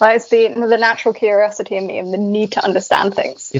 [0.00, 3.52] Well, it's the, the natural curiosity in me and the need to understand things.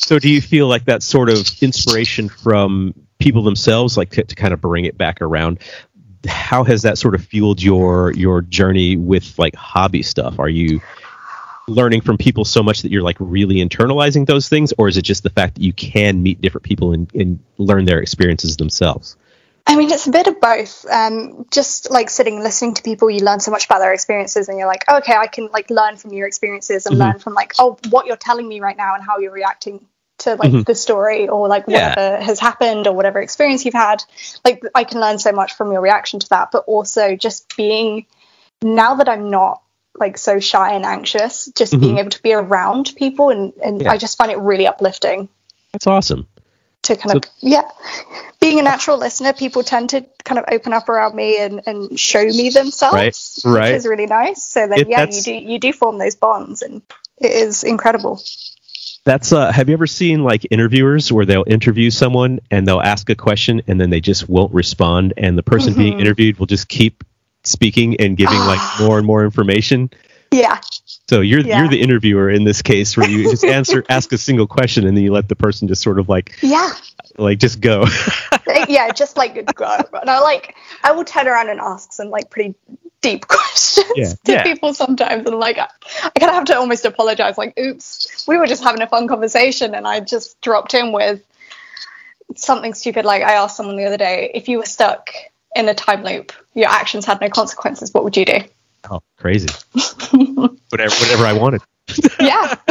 [0.00, 4.34] So, do you feel like that sort of inspiration from people themselves, like to, to
[4.34, 5.58] kind of bring it back around?
[6.26, 10.38] How has that sort of fueled your your journey with like hobby stuff?
[10.38, 10.80] Are you
[11.68, 15.02] learning from people so much that you're like really internalizing those things, or is it
[15.02, 19.16] just the fact that you can meet different people and, and learn their experiences themselves?
[19.70, 20.84] I mean, it's a bit of both.
[20.90, 24.58] Um, just like sitting listening to people, you learn so much about their experiences, and
[24.58, 26.98] you're like, oh, okay, I can like learn from your experiences and Mhm.
[26.98, 29.86] learn from like, oh, what you're telling me right now and how you're reacting
[30.18, 30.66] to like Mhm.
[30.66, 31.90] the story or like Yeah.
[31.90, 34.02] whatever has happened or whatever experience you've had.
[34.44, 38.06] Like, I can learn so much from your reaction to that, but also just being
[38.60, 39.62] now that I'm not
[39.94, 43.86] like so shy and anxious, just being able to be around people and and Mm-hmm.
[43.86, 43.92] Yeah.
[43.92, 45.28] I just find it really uplifting
[45.72, 46.26] That's awesome.
[46.82, 47.68] To kind of yeah
[48.40, 51.98] being a natural listener people tend to kind of open up around me and, and
[52.00, 52.94] show me themselves
[53.44, 53.70] Right, right.
[53.72, 56.62] which is really nice so then It- yeah you do you do form those bonds
[56.62, 56.82] and
[57.18, 58.22] it is incredible
[59.04, 63.10] That's uh have you ever seen like interviewers where they'll interview someone and they'll ask
[63.10, 66.00] a question and then they just won't respond and the person being Mhm.
[66.00, 67.04] interviewed will just keep
[67.44, 69.90] speaking and giving like more and more information.
[70.32, 70.60] yeah
[71.10, 71.58] So you're Yeah.
[71.58, 74.96] you're the interviewer in this case where you just answer ask a single question and
[74.96, 76.70] then you let the person just sort of like yeah
[77.18, 77.84] like just go.
[78.68, 79.64] yeah just like go
[80.00, 82.54] and i like i will turn around and ask some like pretty
[83.00, 84.42] deep questions Yeah, to yeah.
[84.44, 85.66] people sometimes and like i,
[86.04, 89.08] I kind of have to almost apologize like oops we were just having a fun
[89.08, 91.20] conversation and i just dropped in with
[92.36, 95.10] something stupid like i asked someone the other day if you were stuck
[95.56, 98.38] in a time loop your actions had no consequences what would you do
[98.90, 99.48] oh, crazy.
[100.70, 101.62] whatever whatever I wanted.
[102.20, 102.54] yeah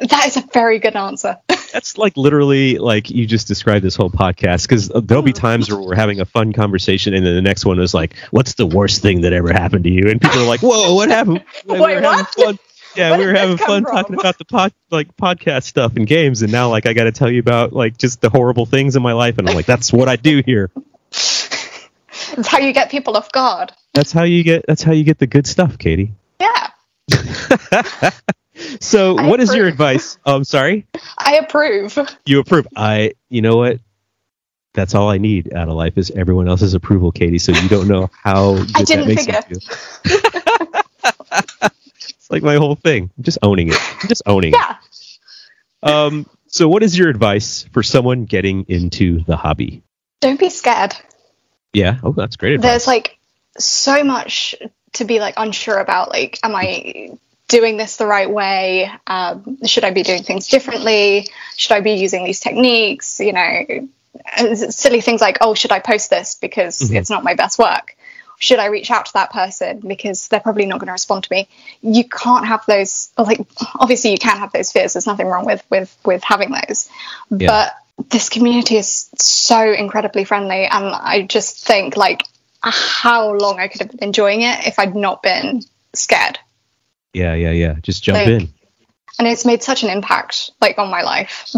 [0.00, 1.36] that is a very good answer
[1.72, 5.78] That's like literally like you just described this whole podcast because there'll be times where
[5.78, 9.02] we're having a fun conversation and then the next one is like, "What's the worst
[9.02, 11.80] thing that ever happened to you?" And people are like, "Whoa, what happened?" And we
[11.80, 12.58] Wait, what?
[12.96, 13.94] Yeah, Where we were having fun from?
[13.94, 17.12] talking about the pod, like podcast stuff and games, and now like I got to
[17.12, 19.92] tell you about like just the horrible things in my life, and I'm like, "That's
[19.92, 20.70] what I do here."
[21.10, 24.64] it's how you get people off guard That's how you get.
[24.68, 26.12] That's how you get the good stuff, Katie.
[26.40, 26.68] yeah
[28.80, 30.18] So, I what is your advice?
[30.24, 30.86] Oh, I'm sorry.
[31.18, 32.68] i approve You approve.
[32.76, 33.80] I, you know what?
[34.72, 37.40] That's all I need out of life is everyone else's approval, Katie.
[37.40, 39.42] So you don't know how good that didn't makes figure.
[39.42, 39.58] feel.
[41.96, 43.10] it's like my whole thing.
[43.18, 43.78] I'm just owning it.
[44.00, 44.76] I'm just owning yeah
[45.82, 45.88] it.
[45.90, 49.82] Um, so what is your advice for someone getting into the hobby?
[50.20, 50.94] don't be scared
[51.72, 51.98] Yeah.
[52.04, 52.70] Oh, that's great advice.
[52.70, 53.17] there's like
[53.58, 54.54] so much
[54.94, 57.10] to be like unsure about like am i
[57.48, 58.90] doing this the right way?
[59.06, 61.28] Um, should i be doing things differently?
[61.56, 63.20] Should i be using these techniques?
[63.20, 63.88] You know
[64.70, 66.96] silly things like oh should i post this because Mhm.
[66.96, 67.96] it's not my best work?
[68.40, 71.32] Should i reach out to that person because they're probably not going to respond to
[71.32, 71.48] me?
[71.82, 73.40] You can't have those like
[73.78, 74.92] obviously you can have those fears.
[74.92, 76.88] There's nothing wrong with with with having those.
[77.30, 77.46] Yeah.
[77.48, 82.22] but this community is so incredibly friendly and i just think like
[82.62, 85.62] how long i could have been enjoying it if i'd not been
[85.94, 86.38] scared
[87.14, 87.74] yeah, yeah, yeah.
[87.82, 88.48] Just jump Like- in.
[89.18, 91.48] and it's made such an impact like on my life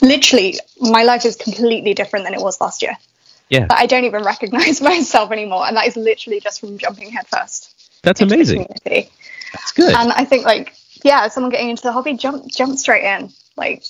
[0.00, 2.96] literally my life is completely different than it was last year
[3.48, 3.66] Yeah.
[3.66, 8.00] But i don't even recognize myself anymore and that is literally just from jumping headfirst
[8.02, 8.66] That's amazing.
[8.84, 9.94] That's good.
[9.94, 13.82] and i think like yeah someone getting into the hobby jump jump straight in like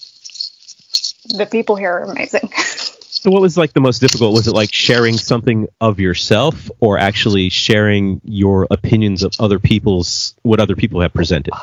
[1.27, 2.51] the people here are amazing.
[3.25, 4.35] So what was like the most difficult?
[4.35, 10.35] Was it like sharing something of yourself or actually sharing your opinions of other people's
[10.43, 11.55] what other people have presented?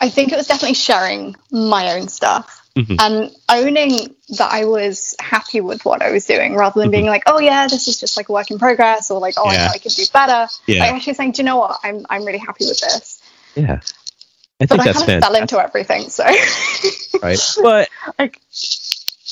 [0.00, 2.94] I think it was definitely sharing my own stuff mm-hmm.
[3.00, 6.92] and owning that I was happy with what I was doing rather than mm-hmm.
[6.92, 9.50] being like, oh yeah, this is just like a work in progress or like, oh
[9.50, 9.70] yeah.
[9.72, 10.46] I I could do better.
[10.68, 10.84] Yeah.
[10.84, 11.80] Like actually saying, do you know what?
[11.82, 13.20] I'm I'm really happy with this.
[13.56, 13.80] Yeah.
[14.60, 16.22] I think but that's I kind of fell into everything, so
[17.20, 17.38] right.
[17.62, 18.40] But like,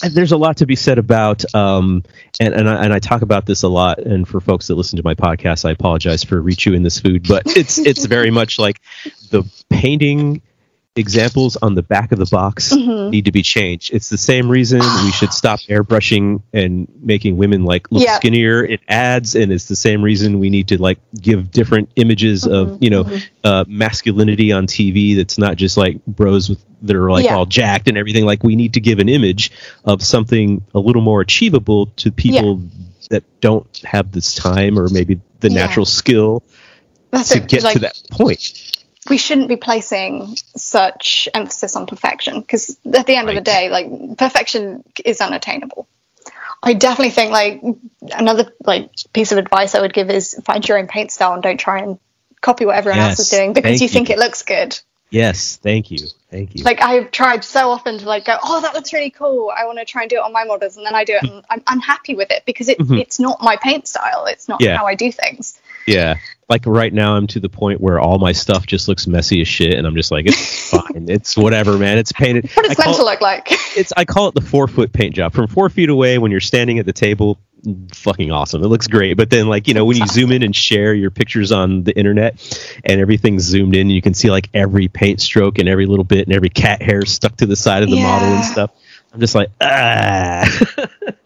[0.08, 2.02] there's a lot to be said about um,
[2.40, 4.96] and and I, and I talk about this a lot and for folks that listen
[4.96, 8.80] to my podcast I apologize for rechewing this food but it's it's very much like
[9.30, 10.42] the painting
[10.96, 13.10] examples on the back of the box mm-hmm.
[13.10, 13.94] need to be changed.
[13.94, 18.78] It's the same reason we should stop airbrushing and making women like look skinnier in
[18.88, 22.72] ads, and it's the same reason we need to like give different images mm-hmm.
[22.72, 23.18] of you know mm-hmm.
[23.44, 25.16] uh, masculinity on TV.
[25.16, 27.36] That's not just like bros with, that are like yeah.
[27.36, 28.24] all jacked and everything.
[28.24, 29.52] Like we need to give an image
[29.84, 32.86] of something a little more achievable to people yeah.
[33.10, 36.42] that don't have this time or maybe the natural skill
[37.10, 37.48] That's to it.
[37.48, 43.06] get like, to that point we shouldn't be placing such emphasis on perfection because at
[43.06, 43.36] the end right.
[43.36, 45.88] of the day, like perfection is unattainable.
[46.62, 47.62] I definitely think like
[48.12, 51.42] another like piece of advice I would give is find your own paint style and
[51.42, 51.98] don't try and
[52.40, 54.78] copy what everyone yes, else is doing because you, you think it looks good.
[55.08, 55.98] Yes, thank you,
[56.30, 56.62] thank you.
[56.62, 59.50] Like I've tried so often to like go, oh, that looks really cool.
[59.54, 61.24] I want to try and do it on my models, and then I do it,
[61.24, 62.94] and I'm unhappy with it because it, mm-hmm.
[62.94, 64.26] it's not my paint style.
[64.26, 64.76] It's not yeah.
[64.76, 65.59] how I do things.
[65.92, 66.16] Yeah,
[66.50, 69.46] like right now I'm to the point where all my stuff just looks messy as
[69.46, 71.96] shit, and I'm just like, it's fine, it's whatever, man.
[71.96, 72.50] It's painted.
[72.54, 73.46] What does meant to look like?
[73.76, 75.32] it's I call it the four foot paint job.
[75.32, 77.38] From four feet away, when you're standing at the table,
[77.94, 78.64] fucking awesome.
[78.64, 79.16] It looks great.
[79.16, 81.96] But then, like you know, when you zoom in and share your pictures on the
[81.96, 82.34] internet,
[82.84, 86.26] and everything's zoomed in, you can see like every paint stroke and every little bit,
[86.26, 88.02] and every cat hair stuck to the side of the yeah.
[88.02, 88.70] model and stuff.
[89.12, 90.46] I'm just like, ah.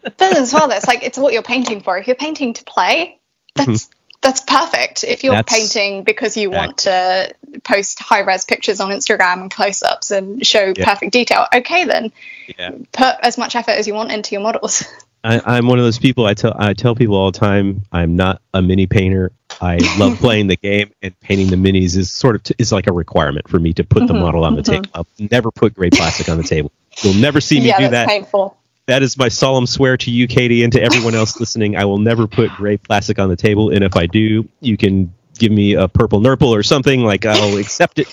[0.03, 1.97] but as well, it's like it's what you're painting for.
[1.97, 3.19] If you're painting to play,
[3.55, 3.94] that's mm-hmm
[4.25, 7.33] that's perfect if you're that's painting because you want to
[7.63, 10.85] post high res pictures on Instagram and close ups and show yeah.
[10.85, 11.45] perfect detail.
[11.53, 12.11] Okay, then
[12.57, 12.71] yeah.
[12.91, 14.83] put as much effort as you want into your models.
[15.23, 16.25] I, am one of those people.
[16.25, 17.83] I tell I tell people all the time.
[17.91, 19.31] I'm not a mini painter.
[19.61, 22.87] I love playing the game, and painting the minis is sort of t- is like
[22.87, 24.83] a requirement for me to put mm-hmm, the model on the mm-hmm.
[24.83, 24.89] table.
[24.93, 26.71] I'll never put gray plastic on the table.
[27.01, 28.07] You'll never see me yeah, do that.
[28.07, 28.55] Painful
[28.87, 31.75] that is my solemn swear to you, Katie, and to everyone else listening.
[31.75, 35.13] I will never put gray plastic on the table, and if I do, you can
[35.37, 37.01] give me a purple nurple or something.
[37.01, 38.07] Like I'll accept it.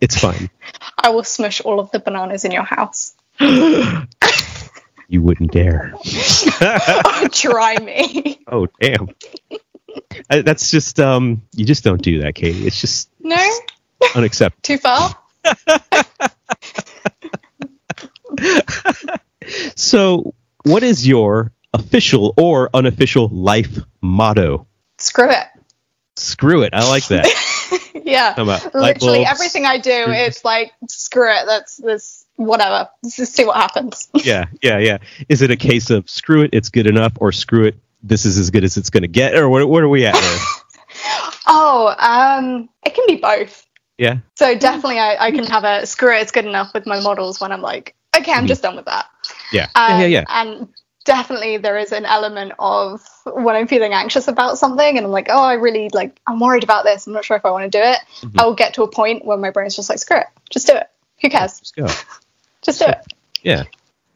[0.00, 0.50] It's fine.
[0.96, 3.14] I will smush all of the bananas in your house.
[3.40, 5.94] you wouldn't dare.
[6.60, 8.40] oh, try me.
[8.46, 9.08] Oh damn.
[10.30, 11.42] I, that's just um.
[11.54, 12.66] You just don't do that, Katie.
[12.66, 13.36] It's just no
[14.14, 14.62] unacceptable.
[14.62, 15.16] Too far.
[19.76, 20.34] so,
[20.64, 24.66] what is your official or unofficial life motto?
[24.98, 25.46] Screw it.
[26.16, 26.74] Screw it.
[26.74, 27.26] I like that.
[28.04, 28.34] yeah.
[28.74, 31.44] Literally everything I do, it's like screw it.
[31.46, 32.88] That's this whatever.
[33.02, 34.08] Let's just see what happens.
[34.14, 34.98] yeah, yeah, yeah.
[35.28, 38.38] Is it a case of screw it, it's good enough, or screw it, this is
[38.38, 39.68] as good as it's going to get, or what?
[39.68, 40.38] Where are we at there?
[41.46, 43.66] oh, um, it can be both.
[43.98, 44.18] Yeah.
[44.36, 47.40] So definitely, I, I can have a screw it, it's good enough with my models
[47.40, 48.46] when I'm like, okay, I'm mm-hmm.
[48.46, 49.06] just done with that.
[49.52, 49.68] Yeah.
[49.74, 50.24] Um, yeah, yeah, yeah.
[50.28, 50.68] And
[51.04, 55.28] definitely there is an element of when I'm feeling anxious about something and I'm like,
[55.30, 57.06] oh, I really like, I'm worried about this.
[57.06, 57.98] I'm not sure if I want to do it.
[58.20, 58.40] Mm-hmm.
[58.40, 60.86] I'll get to a point where my brain's just like, screw it, just do it.
[61.22, 61.58] Who cares?
[61.60, 61.86] Just go.
[62.62, 63.06] just do it.
[63.42, 63.64] Yeah.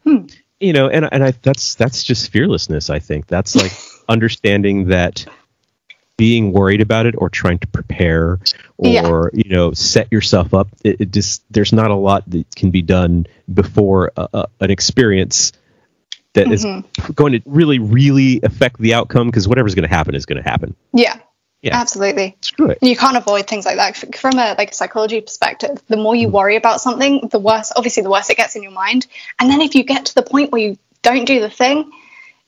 [0.05, 0.27] Hmm.
[0.61, 2.89] You know, and and I that's that's just fearlessness.
[2.89, 3.73] I think that's like
[4.09, 5.27] understanding that
[6.17, 8.39] being worried about it or trying to prepare
[8.77, 9.45] or yeah.
[9.45, 12.83] you know set yourself up it, it, just there's not a lot that can be
[12.83, 15.53] done before a, a, an experience
[16.35, 16.87] that mm-hmm.
[17.03, 20.43] is going to really really affect the outcome because whatever's going to happen is going
[20.43, 21.19] to happen yeah
[21.63, 21.81] yeah.
[21.81, 22.37] Absolutely.
[22.41, 22.79] Screw it.
[22.83, 25.81] You can't avoid things like that from a like a psychology perspective.
[25.87, 26.33] The more you mm.
[26.33, 29.07] worry about something, the worse obviously the worse it gets in your mind.
[29.39, 31.93] And then if you get to the point where you don't do the thing,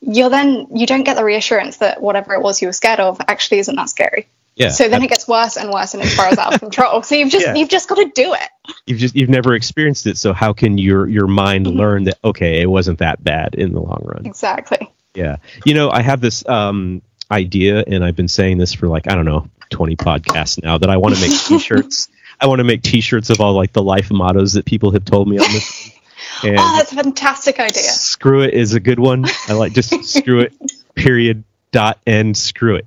[0.07, 3.21] you're then you don't get the reassurance that whatever it was you were scared of
[3.27, 4.27] actually isn't that scary.
[4.57, 4.69] Yeah.
[4.69, 7.03] So then it gets worse and worse and it spirals out of control.
[7.03, 7.55] So you've just yeah.
[7.55, 8.75] you've just got to do it.
[8.87, 11.79] You've just you've never experienced it, so how can your your mind mm-hmm.
[11.79, 14.25] learn that okay, it wasn't that bad in the long run?
[14.25, 14.89] Exactly.
[15.15, 15.37] Yeah.
[15.65, 19.15] You know, I have this um idea and I've been saying this for like, I
[19.15, 22.09] don't know, 20 podcasts now that I want to make t-shirts.
[22.41, 25.29] I want to make t-shirts of all like the life mottos that people have told
[25.29, 25.91] me on this.
[26.43, 27.83] And oh, that's a fantastic idea.
[27.83, 29.25] Screw it is a good one.
[29.49, 30.55] I like just screw it.
[30.95, 31.45] Period.
[31.73, 31.99] Dot.
[32.07, 32.37] End.
[32.37, 32.87] Screw it.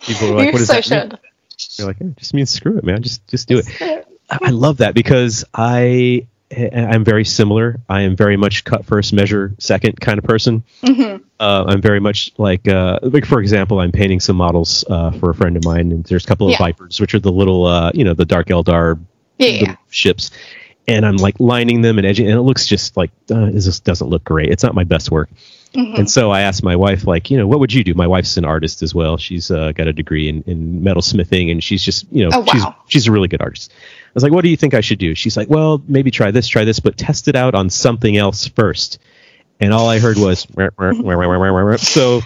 [0.00, 1.10] People are like, You're what does so that should.
[1.12, 1.18] mean?
[1.76, 3.02] They're like, it just means screw it, man.
[3.02, 4.06] Just just do it.
[4.30, 7.80] I, I love that because I I'm very similar.
[7.88, 10.64] I am very much cut first, measure second kind of person.
[10.82, 11.22] Mm-hmm.
[11.38, 15.30] Uh, I'm very much like, uh, like for example, I'm painting some models uh, for
[15.30, 16.58] a friend of mine, and there's a couple of yeah.
[16.58, 18.98] Vipers, which are the little, uh, you know, the Dark Eldar
[19.38, 19.76] yeah.
[19.90, 20.32] ships,
[20.86, 23.84] and I'm like lining them and edging, and it looks just like uh, it just
[23.84, 24.50] doesn't look great.
[24.50, 25.30] It's not my best work.
[25.74, 26.00] Mm-hmm.
[26.00, 27.94] And so I asked my wife, like, you know, what would you do?
[27.94, 29.16] My wife's an artist as well.
[29.18, 32.40] She's uh, got a degree in, in metal smithing, and she's just, you know, oh,
[32.40, 32.46] wow.
[32.52, 33.72] she's she's a really good artist.
[33.72, 35.14] I was like, what do you think I should do?
[35.14, 38.48] She's like, well, maybe try this, try this, but test it out on something else
[38.48, 38.98] first.
[39.60, 40.46] And all I heard was,
[41.78, 42.20] so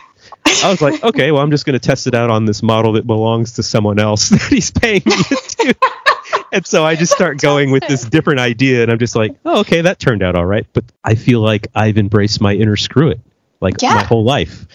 [0.46, 2.92] I was like, okay, well, I'm just going to test it out on this model
[2.92, 5.74] that belongs to someone else that he's paying me to.
[6.53, 9.61] and so I just start going with this different idea, and I'm just like, oh,
[9.61, 10.66] okay, that turned out all right.
[10.73, 13.20] But I feel like I've embraced my inner screw it,
[13.61, 13.94] like yeah.
[13.94, 14.66] my whole life.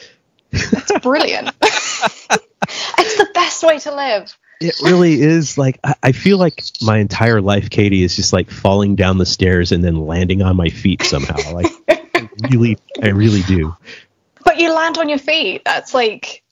[0.51, 1.51] That's brilliant.
[1.61, 4.35] it's the best way to live.
[4.61, 8.51] It really is like I, I feel like my entire life, Katie, is just like
[8.51, 11.53] falling down the stairs and then landing on my feet somehow.
[11.53, 13.75] Like I really, I really do.
[14.43, 15.63] But you land on your feet.
[15.63, 16.43] That's like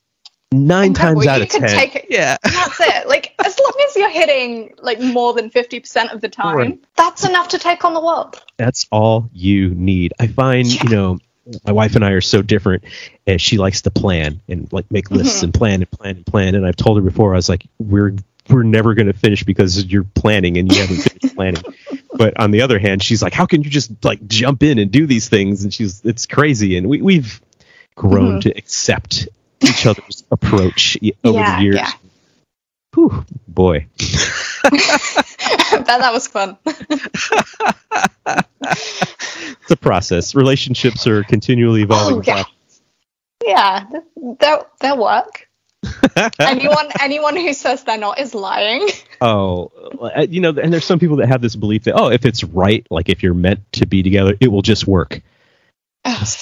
[0.52, 1.68] nine times out of ten.
[1.68, 2.06] Take, it.
[2.08, 3.08] yeah, that's it.
[3.08, 6.84] Like as long as you're hitting like more than fifty percent of the time, right.
[6.96, 8.42] that's enough to take on the world.
[8.56, 10.14] That's all you need.
[10.18, 10.82] I find yeah.
[10.84, 11.18] you know
[11.64, 12.84] my wife and I are so different,
[13.26, 15.44] and she likes to plan and like make lists mm-hmm.
[15.44, 16.54] and plan and plan and plan.
[16.54, 18.14] And I've told her before, I was like, we're
[18.48, 21.62] we're never going to finish because you're planning and you haven't finished planning.
[22.10, 24.90] But on the other hand, she's like, how can you just like jump in and
[24.90, 25.62] do these things?
[25.62, 27.40] And she's it's crazy, and we we've
[27.94, 28.40] grown mm-hmm.
[28.40, 29.28] to accept
[29.62, 31.76] each other's approach over yeah, the years.
[31.76, 31.90] Yeah.
[32.94, 33.86] Whew, boy.
[35.88, 36.56] bet that was fun.
[39.60, 40.34] it's a process.
[40.34, 42.18] Relationships are continually evolving.
[42.18, 42.44] Oh, yeah,
[43.44, 43.84] yeah,
[44.38, 45.48] they'll they'll work.
[46.40, 48.88] anyone anyone who says they're not is lying.
[49.20, 52.24] Oh, uh, you know, and there's some people that have this belief that oh, if
[52.26, 55.22] it's right, like if you're meant to be together, it will just work.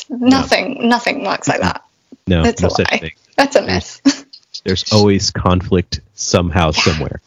[0.08, 0.88] nothing, no.
[0.88, 1.85] nothing works like that.
[2.26, 3.12] No, that's no a lie.
[3.36, 4.00] That's a myth.
[4.04, 4.24] There's,
[4.64, 6.82] there's always conflict somehow, yeah.
[6.82, 7.20] somewhere.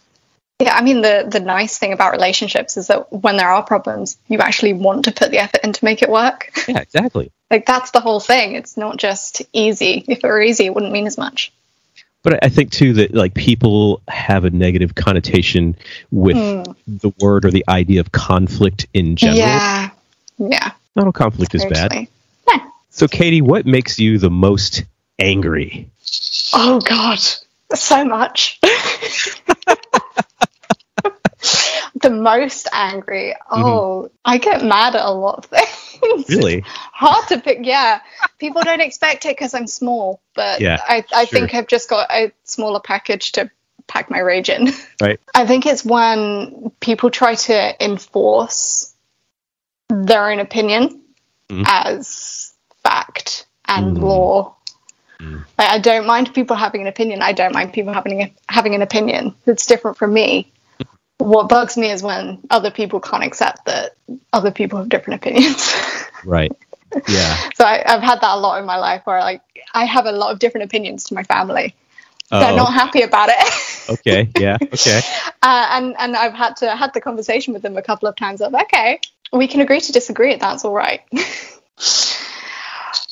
[0.62, 4.17] Yeah, I mean the the nice thing about relationships is that when there are problems,
[4.27, 6.51] you actually want to put the effort in to make it work.
[6.67, 7.31] Yeah, exactly.
[7.51, 8.55] like that's the whole thing.
[8.55, 10.03] It's not just easy.
[10.05, 11.53] If it were easy, it wouldn't mean as much.
[12.23, 15.77] But I think too that like people have a negative connotation
[16.12, 16.75] with mm.
[16.85, 19.38] the word or the idea of conflict in general.
[19.38, 19.89] Yeah.
[20.38, 20.71] Yeah.
[20.97, 21.93] Not all conflict is bad.
[21.93, 22.69] Yeah.
[22.89, 24.84] So Katie, what makes you the most
[25.19, 25.89] angry?
[26.54, 27.19] Oh God,
[27.73, 28.60] so much.
[31.95, 33.36] the most angry.
[33.52, 33.63] Mm-hmm.
[33.63, 34.13] Oh, mm-hmm.
[34.25, 36.30] I get mad at a lot of things.
[36.30, 36.63] Really?
[36.65, 37.60] Hard to pick.
[37.62, 38.02] Yeah,
[38.39, 41.39] people don't expect it because I'm small, but yeah, I, I sure.
[41.39, 43.52] think I've just got a smaller package to
[43.88, 44.69] pack my rage in.
[45.02, 45.19] Right.
[45.34, 48.93] I think it's when people try to enforce
[49.89, 51.02] their own opinion
[51.49, 51.63] mm-hmm.
[51.65, 52.28] as
[53.13, 54.01] fact and mm.
[54.01, 54.55] law.
[55.19, 55.45] Mm.
[55.57, 57.21] Like, I don't mind people having an opinion.
[57.21, 60.51] I don't mind people having a, having an opinion that's different from me
[61.19, 63.95] what bugs me is when other people can't accept that
[64.33, 65.73] other people have different opinions.
[66.25, 66.51] right.
[67.07, 67.35] Yeah.
[67.53, 69.41] so I, have had that a lot in my life where like
[69.73, 71.75] I have a lot of different opinions to my family.
[72.31, 72.39] Uh-oh.
[72.39, 73.89] They're not happy about it.
[73.89, 74.29] okay.
[74.39, 74.57] Yeah.
[74.61, 75.01] Okay.
[75.43, 78.41] Uh, and and I've had to had the conversation with them a couple of times
[78.41, 78.99] of okay,
[79.33, 80.35] we can agree to disagree.
[80.35, 81.01] That's all right.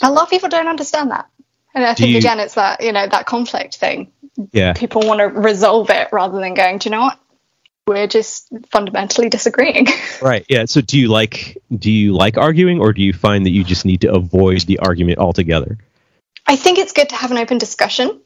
[0.01, 1.27] a lot of people don't understand that.
[1.73, 4.12] And I do think you, again, it's that you know that conflict thing.
[4.51, 4.73] Yeah.
[4.73, 6.77] People want to resolve it rather than going.
[6.77, 7.19] Do you know what?
[7.88, 9.88] we're just fundamentally disagreeing.
[10.21, 10.45] right.
[10.49, 10.65] Yeah.
[10.65, 13.86] So do you like do you like arguing or do you find that you just
[13.86, 15.77] need to avoid the argument altogether?
[16.45, 18.21] I think it's good to have an open discussion.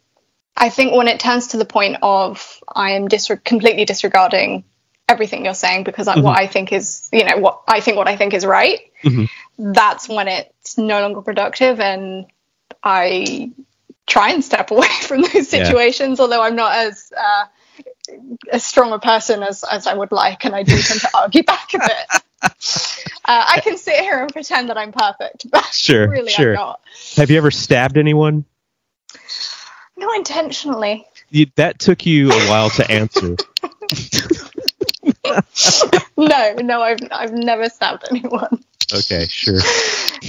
[0.57, 4.65] I think when it turns to the point of I am dis- completely disregarding
[5.11, 6.21] everything you're saying because mm-hmm.
[6.21, 9.71] what I think is, you know, what I think what I think is right, mm-hmm.
[9.73, 12.25] that's when it's no longer productive and
[12.83, 13.51] I
[14.07, 16.23] try and step away from those situations, yeah.
[16.23, 17.45] although I'm not as uh,
[18.51, 21.43] as strong a person as, as I would like, and I do tend to argue
[21.43, 22.21] back a bit.
[22.43, 22.47] Uh,
[23.25, 26.51] I can sit here and pretend that I'm perfect, but sure, really sure.
[26.51, 26.81] I'm not.
[27.17, 28.45] Have you ever stabbed anyone?
[29.95, 31.05] Not intentionally.
[31.29, 33.35] You, that took you a while to answer.
[36.17, 38.63] No, no, I've I've never stabbed anyone.
[38.93, 39.55] Okay, sure.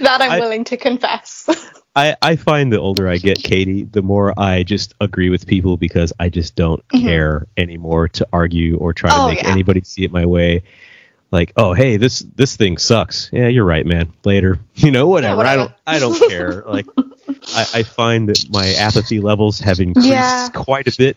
[0.00, 1.48] that I'm I, willing to confess.
[1.96, 5.76] I, I find the older I get, Katie, the more I just agree with people
[5.76, 7.06] because I just don't mm-hmm.
[7.06, 9.50] care anymore to argue or try oh, to make yeah.
[9.50, 10.62] anybody see it my way.
[11.30, 13.30] Like, oh hey, this this thing sucks.
[13.32, 14.12] Yeah, you're right, man.
[14.24, 14.58] Later.
[14.78, 15.42] You know, whatever.
[15.42, 15.74] Yeah, whatever.
[15.86, 16.62] I don't I don't care.
[16.62, 16.86] Like
[17.48, 20.48] I, I, find that my apathy levels have increased yeah.
[20.50, 21.16] quite a bit.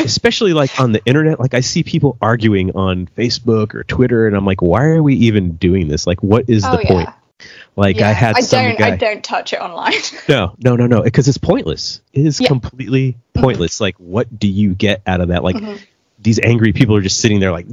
[0.00, 1.40] Especially like on the internet.
[1.40, 5.14] Like I see people arguing on Facebook or Twitter, and I'm like, why are we
[5.14, 6.06] even doing this?
[6.06, 6.88] Like, what is Oh, the yeah.
[6.88, 7.08] point?
[7.76, 8.88] Like Yeah, I had I some don't guy.
[8.92, 9.92] I don't touch it online.
[10.28, 12.00] No, no, no, no, because it's pointless.
[12.12, 12.48] It is Yeah.
[12.48, 13.80] completely pointless.
[13.80, 15.44] Like, what do you get out of that?
[15.44, 15.78] Like, Mhm.
[16.18, 17.66] these angry people are just sitting there, like,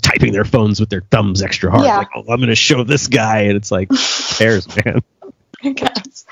[0.00, 1.84] typing their phones with their thumbs extra hard.
[1.84, 3.42] Like, oh, I'm going to show this guy.
[3.42, 3.96] And it's like, who
[4.36, 5.02] cares, man?
[5.62, 6.26] Who cares?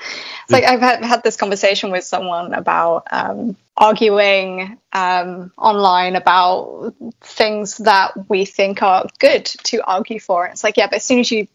[0.45, 6.93] It's like I've had, had this conversation with someone about um, arguing um, online about
[7.21, 10.45] things that we think are good to argue for.
[10.45, 11.47] It's like, yeah, but as soon as you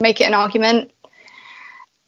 [0.00, 0.92] make it an argument,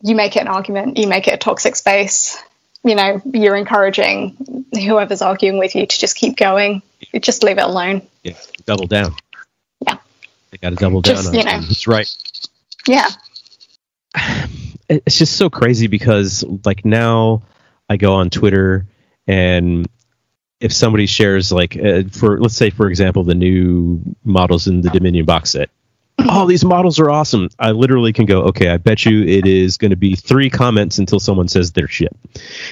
[0.01, 2.43] you make it an argument, you make it a toxic space.
[2.83, 6.81] You know, you're encouraging whoever's arguing with you to just keep going.
[7.13, 8.01] You just leave it alone.
[8.23, 9.15] Yeah, double down.
[9.87, 9.99] Yeah.
[10.51, 11.61] They got to double down Just, on you know.
[11.61, 12.11] That's right.
[12.89, 13.09] Yeah.
[14.89, 17.43] it- it's just so crazy because like now
[17.89, 18.87] I go on Twitter
[19.27, 19.87] and
[20.61, 24.91] if somebody shares like uh, for let's say for example the new models in the
[24.91, 25.71] Dominion box set.
[26.27, 27.49] Oh, these models are awesome.
[27.59, 30.99] I literally can go, okay, I bet you it is going to be three comments
[30.99, 32.17] until someone says they're shit.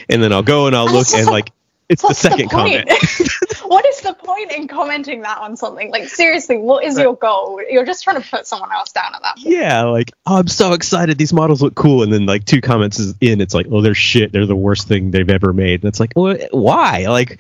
[0.09, 1.51] And then I'll go and I'll look and like,
[1.89, 2.87] it's the second point?
[2.87, 2.89] comment.
[3.65, 5.91] what the point in commenting that on something?
[5.91, 7.03] Like seriously, what is Right.
[7.03, 7.61] your goal?
[7.69, 9.49] You're just trying to put someone else down at that point.
[9.49, 11.19] Yeah, like oh, I'm so excited.
[11.19, 13.95] These models look cool, and then like two comments is in, it's like, oh, they're
[13.95, 14.33] shit.
[14.33, 15.83] They're the worst thing they've ever made.
[15.83, 17.07] And it's like, well, why?
[17.07, 17.39] Like,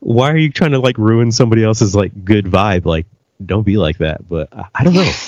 [0.00, 2.84] why are you trying to like ruin somebody else's like good vibe?
[2.84, 3.06] Like,
[3.44, 4.28] don't be like that.
[4.28, 5.12] But I, I don't know.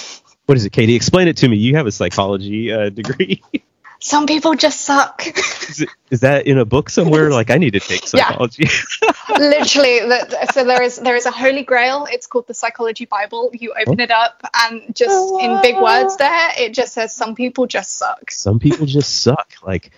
[0.47, 0.95] What is it, Katie?
[0.95, 1.57] Explain it to me.
[1.57, 3.43] You have a psychology uh, degree.
[4.07, 5.27] Some people just suck.
[5.69, 7.33] is, it, is that in a book somewhere?
[7.33, 8.69] Like, I need to take psychology.
[9.03, 9.09] Yeah.
[9.37, 12.07] Literally, the, so there is there is a holy grail.
[12.09, 13.51] It's called the Psychology Bible.
[13.53, 14.05] You open oh.
[14.05, 18.31] it up, and just in big words, there it just says some people just suck.
[18.31, 19.55] Some people just suck.
[19.65, 19.91] Like,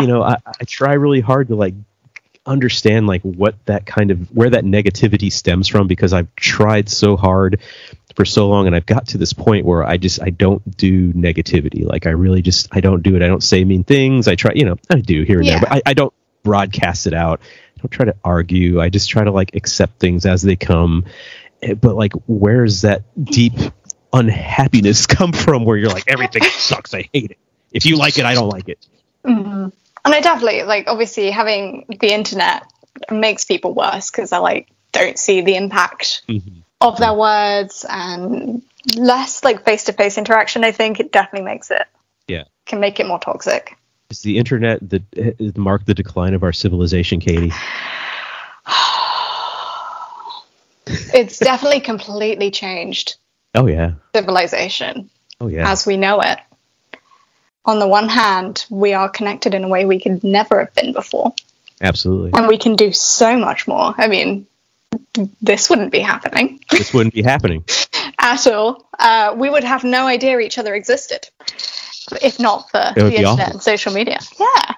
[0.00, 1.74] you know, I, I try really hard to like
[2.44, 7.16] understand like what that kind of where that negativity stems from because I've tried so
[7.16, 7.60] hard
[8.16, 11.12] for so long and I've got to this point where I just I don't do
[11.12, 11.84] negativity.
[11.84, 13.22] Like I really just I don't do it.
[13.22, 14.28] I don't say mean things.
[14.28, 15.58] I try, you know, I do here and Yeah.
[15.58, 17.40] there, but I, I don't broadcast it out.
[17.76, 18.80] I don't try to argue.
[18.80, 21.04] I just try to like accept things as they come.
[21.62, 23.54] Eh, But like where's that deep
[24.12, 26.94] unhappiness come from where you're like everything sucks.
[26.94, 27.38] I hate it.
[27.72, 28.86] If you like it, I don't like it.
[29.24, 29.72] Mhm.
[30.04, 32.64] And I definitely like obviously having the internet
[33.10, 36.22] makes people worse because I like don't see the impact
[36.82, 38.62] of their words and
[38.96, 40.64] less like face to face interaction.
[40.64, 41.86] I think it definitely makes it
[42.28, 42.44] Yeah.
[42.66, 43.76] can make it more toxic.
[44.10, 47.52] Is the internet that uh, marked the decline of our civilization, Katie?
[51.14, 53.16] It's definitely completely changed
[53.54, 53.92] Oh yeah.
[54.14, 55.10] civilization
[55.40, 55.70] Oh yeah.
[55.70, 56.38] as we know it.
[57.64, 60.92] On the one hand, we are connected in a way we could never have been
[60.92, 61.32] before,
[61.80, 62.32] Absolutely.
[62.34, 63.94] and we can do so much more.
[63.96, 64.46] I mean,
[65.40, 67.64] this wouldn't be happening this wouldn't be happening.
[68.18, 68.88] at all.
[68.98, 71.28] Uh, we would have no idea each other existed
[72.22, 73.44] if not for the internet awful.
[73.52, 74.18] and social media.
[74.38, 74.74] Yeah,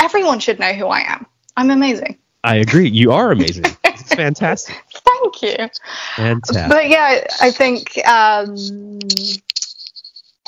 [0.00, 1.26] everyone should know who I am.
[1.56, 2.18] I'm amazing.
[2.44, 2.88] I agree.
[2.88, 3.64] You are amazing.
[3.84, 4.76] It's fantastic.
[4.92, 5.68] Thank you.
[6.16, 6.68] Fantastic.
[6.70, 8.98] But yeah, I think um,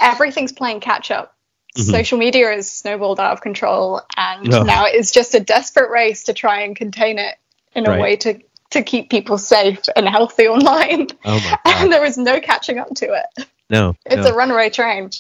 [0.00, 1.34] everything's playing catch up.
[1.76, 1.90] Mhm.
[1.90, 4.62] Social media is snowballed out of control, and Oh.
[4.62, 7.36] now it's just a desperate race to try and contain it
[7.74, 8.00] in a Right.
[8.00, 8.40] way to,
[8.70, 11.08] to keep people safe and healthy online.
[11.24, 13.46] Oh my And there is no catching up to it.
[13.68, 13.94] No.
[14.06, 14.32] It's no.
[14.32, 15.10] a runaway train.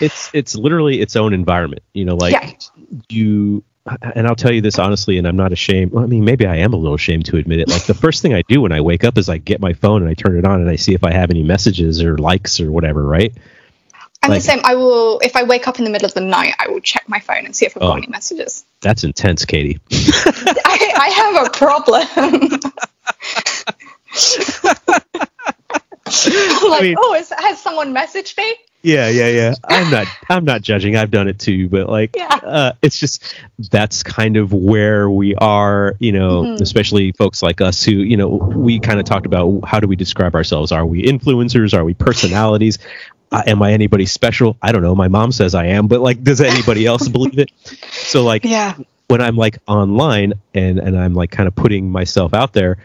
[0.00, 1.82] it's it's literally its own environment.
[1.92, 2.50] You know, like Yeah.
[3.08, 3.64] you
[4.14, 5.92] and I'll tell you this honestly, and I'm not ashamed.
[5.92, 7.68] Well, I mean, maybe I am a little ashamed to admit it.
[7.68, 10.00] Like the first thing I do when I wake up is I get my phone
[10.00, 12.60] and I turn it on and I see if I have any messages or likes
[12.60, 13.34] or whatever, right?
[14.22, 14.60] I'm Like- the same.
[14.64, 17.06] I will, if I wake up in the middle of the night, I will check
[17.10, 17.88] my phone and see if I've Oh.
[17.88, 18.64] got any messages.
[18.80, 19.78] That's intense, Katie.
[19.92, 22.60] I, I have a problem.
[26.68, 28.54] Like, mean- oh, is, has someone messaged me?
[28.82, 29.54] Yeah, yeah, yeah.
[29.64, 30.94] I'm not I'm not judging.
[30.94, 32.26] I've done it too, but like Yeah.
[32.42, 33.34] uh, it's just
[33.70, 36.60] that's kind of where we are, you know, Mhm.
[36.60, 39.96] especially folks like us who, you know, we kind of talked about how do we
[39.96, 40.70] describe ourselves?
[40.70, 41.72] Are we influencers?
[41.72, 42.78] Are we personalities?
[43.32, 44.58] Uh, am I anybody special?
[44.60, 44.94] I don't know.
[44.94, 47.50] My mom says I am, but like does anybody else believe it?
[47.90, 48.74] So like Yeah.
[49.08, 52.78] When I'm like online and and I'm like kind of putting myself out there,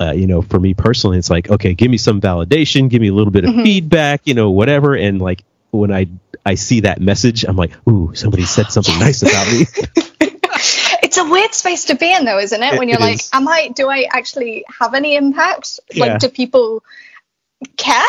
[0.00, 3.08] uh, you know, for me personally, it's like, okay, give me some validation, give me
[3.08, 3.62] a little bit of Mhm.
[3.64, 4.94] feedback, you know, whatever.
[4.94, 6.06] And like when I
[6.46, 9.66] I see that message, I'm like, ooh, somebody said something nice about me.
[11.02, 12.74] It's a weird space to be in, though, isn't it?
[12.74, 13.30] It- when you're it like, is.
[13.32, 13.68] am I?
[13.68, 15.78] Do I actually have any impact?
[15.92, 16.04] Yeah.
[16.06, 16.82] Like, do people
[17.76, 18.02] care?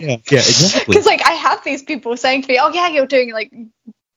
[0.00, 0.84] yeah, yeah, exactly.
[0.94, 3.52] Because like I have these people saying to me, "Oh yeah, you're doing like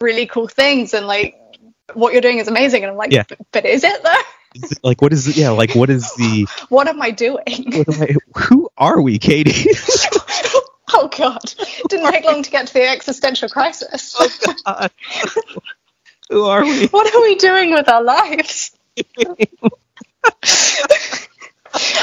[0.02, 1.38] really cool things, and like
[1.94, 3.24] what you're doing is amazing," and I'm like, Yeah.
[3.28, 4.14] "But- "But is it though?"
[4.56, 5.36] Is it, like what is it?
[5.36, 6.48] Yeah, like what is the?
[6.70, 7.44] What am I doing?
[7.48, 9.70] Am I, who are we, Katie?
[10.94, 11.42] oh God!
[11.90, 14.16] Didn't take long to get to the existential crisis.
[14.18, 14.30] oh
[14.66, 14.92] God.
[16.30, 16.88] who are we?
[16.88, 18.72] What are we doing with our lives?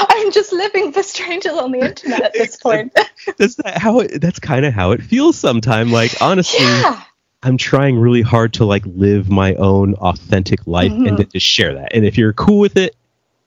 [0.09, 2.93] I'm just living for strangers on the internet at this point.
[3.37, 5.91] That's that how it, that's kind of how it feels sometimes.
[5.91, 7.01] Like honestly, yeah.
[7.43, 11.07] I'm trying really hard to like live my own authentic life Mhm.
[11.09, 11.93] and to just share that.
[11.93, 12.95] And if you're cool with it,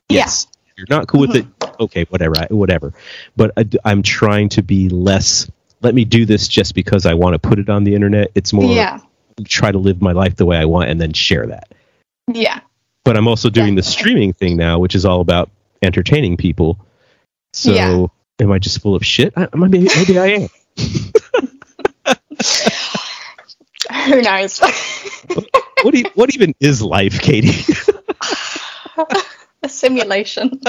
[0.08, 0.18] Yeah.
[0.18, 0.46] yes.
[0.66, 1.46] If you're not cool with it,
[1.80, 2.92] okay, whatever, I, whatever.
[3.36, 5.50] But I, am trying to be less.
[5.82, 8.30] Let me do this just because I want to put it on the internet.
[8.34, 8.98] It's more Yeah.
[9.46, 11.68] try to live my life the way I want and then share that.
[12.32, 12.60] Yeah.
[13.04, 15.50] But I'm also doing the streaming thing now, which is all about
[15.82, 16.78] entertaining people.
[17.54, 18.06] So Yeah.
[18.40, 19.32] am I just full of shit?
[19.36, 20.48] I, maybe, maybe I am.
[24.06, 24.60] Who knows?
[25.82, 27.72] What, e- what even is life, Katie?
[29.62, 30.60] A simulation.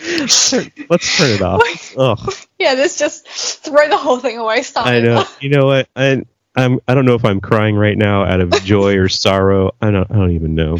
[0.00, 1.94] Let's turn it off.
[1.96, 2.16] Oh,
[2.58, 4.62] Yeah, this just throw the whole thing away.
[4.62, 4.86] Stop.
[4.86, 5.24] I know.
[5.40, 5.88] You know what?
[5.96, 6.22] I
[6.56, 9.72] I'm I don't know if I'm crying right now out of joy or sorrow.
[9.80, 10.78] I don't I don't even know.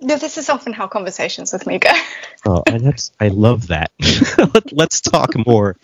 [0.00, 1.92] No, this is often how conversations with me go.
[2.46, 3.92] Oh, and that's I love that.
[4.72, 5.76] Let's talk more.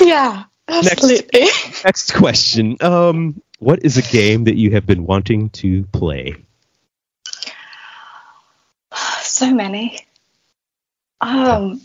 [0.00, 1.46] yeah, absolutely.
[1.84, 2.76] Next question.
[2.80, 6.36] Um, what is a game that you have been wanting to play?
[9.20, 10.00] so many.
[11.20, 11.80] Um.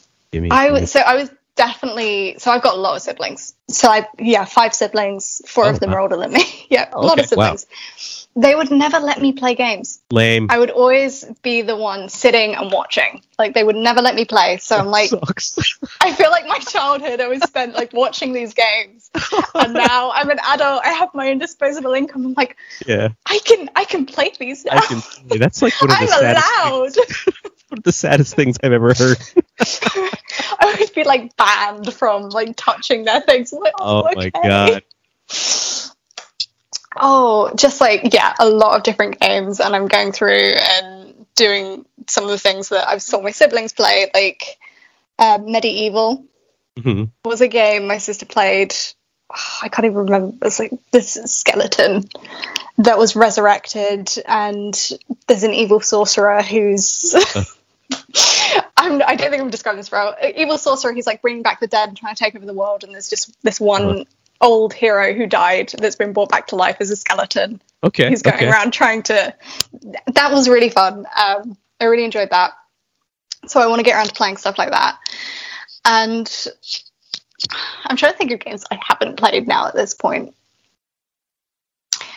[0.52, 3.54] I was so I was definitely so I've got a lot of siblings.
[3.68, 5.42] So I yeah, five siblings.
[5.48, 5.98] Four Oh, of them wow.
[5.98, 6.66] are older than me.
[6.70, 7.56] yeah, a lot of Okay, wow.
[7.56, 8.28] siblings.
[8.38, 10.02] They would never let me play games.
[10.12, 10.48] lame.
[10.50, 13.22] I would always be the one sitting and watching.
[13.40, 14.58] Like they would never let me play.
[14.58, 15.58] So I'm like, Sucks.
[16.02, 19.10] I feel like my childhood I was spent like watching these games,
[19.56, 20.82] and now I'm an adult.
[20.84, 22.26] I have my own disposable income.
[22.26, 24.74] I'm like, yeah, I can I can play these now.
[24.78, 25.02] I can.
[25.40, 26.94] That's like one of the I'm allowed.
[26.94, 27.26] Things,
[27.70, 29.18] one of the saddest things I've ever heard.
[30.98, 33.54] I be like banned from like touching their things.
[33.54, 34.32] I'm like, Oh oh, my okay.
[34.44, 34.84] god.
[36.98, 41.86] Oh, just like yeah, a lot of different games, and I'm going through and doing
[42.08, 44.58] some of the things that I've saw my siblings play, like
[45.20, 46.26] uh, MediEvil
[46.78, 47.10] Mhm.
[47.24, 48.74] was a game my sister played.
[49.62, 50.46] I can't even remember.
[50.46, 52.06] It's like this skeleton
[52.78, 54.74] that was resurrected, and
[55.28, 57.16] there's an evil sorcerer who's.
[58.86, 60.16] I'm, I don't think I'm describing this well.
[60.36, 60.94] Evil sorcerer.
[60.94, 63.10] He's like bringing back the dead and trying to take over the world, and there's
[63.10, 64.06] just this one
[64.42, 67.62] old hero who died that's been brought back to life as a skeleton.
[67.84, 68.10] Okay.
[68.10, 68.50] He's going okay.
[68.50, 69.34] around trying to.
[70.14, 71.06] That was really fun.
[71.16, 72.52] Um, I really enjoyed that.
[73.48, 74.98] So I want to get around to playing stuff like that.
[75.86, 76.48] And
[77.86, 80.34] I'm trying to think of games I haven't played now at this point.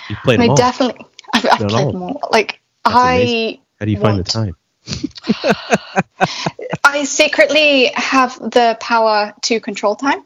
[0.08, 0.56] You played And them I all.
[0.56, 1.92] definitely, I've, I've played all.
[1.92, 2.28] them all.
[2.30, 3.60] Like That's I, amazing.
[3.78, 4.56] How do you find the time?
[6.98, 10.24] I secretly have the power to control time.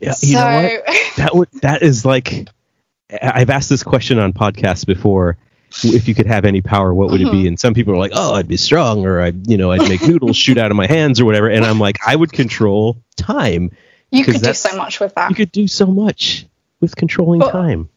[0.00, 0.96] Yeah, so know what?
[1.16, 2.48] That would that is like
[3.10, 5.36] I- I've asked this question on podcasts before.
[5.84, 7.42] If you could have any power, what would it Mm-hmm.
[7.42, 7.46] be?
[7.48, 10.02] And some people are like, "Oh, I'd be strong, or I'd, you know, I'd make
[10.02, 13.70] noodles shoot out of my hands, or whatever." And I'm like, I would control time.
[14.10, 15.30] You could do so much with that.
[15.30, 16.46] You could do so much
[16.80, 17.88] with controlling But- time.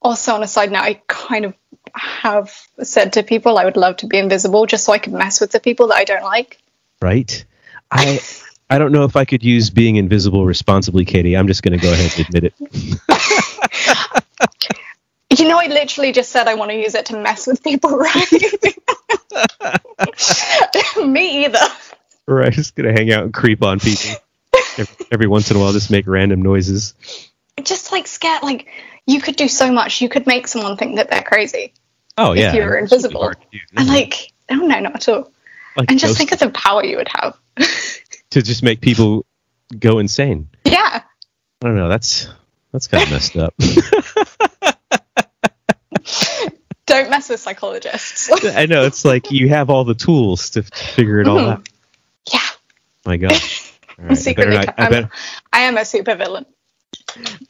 [0.00, 1.54] also on a side note, I kind of
[1.94, 5.40] have said to people I would love to be invisible just so I could mess
[5.42, 6.58] with the people that I don't like.
[7.02, 7.44] Right?
[7.90, 8.20] I
[8.68, 11.36] I don't know if I could use being invisible responsibly, Katie.
[11.36, 14.20] I'm just going to go ahead and admit it.
[15.38, 17.96] You know, I literally just said I want to use it to mess with people,
[17.96, 18.32] right?
[21.06, 21.60] Me either.
[22.26, 24.16] Right, just going to hang out and creep on people
[24.76, 25.72] every, every once in a while.
[25.72, 26.94] Just make random noises.
[27.62, 28.66] Just like scared, like
[29.06, 30.00] you could do so much.
[30.00, 31.74] You could make someone think that they're crazy,
[32.18, 33.30] Oh yeah, if you were really invisible.
[33.30, 33.58] do.
[33.76, 33.88] and mm-hmm.
[33.88, 35.30] like, oh no, not at all.
[35.76, 37.36] Like And just think of the power you would have.
[38.30, 39.24] to just make people
[39.78, 40.48] go insane.
[40.64, 41.02] yeah,
[41.62, 41.88] I don't know.
[41.88, 42.28] That's
[42.72, 43.54] that's kind of messed up.
[46.86, 48.30] don't mess with psychologists.
[48.44, 51.52] I know it's like you have all the tools to, figure it all Mhm.
[51.52, 51.68] out.
[52.32, 52.40] yeah,
[53.06, 53.72] My gosh.
[53.98, 55.10] Right, I better not- I I'm- bet-
[55.52, 56.46] I am a supervillain.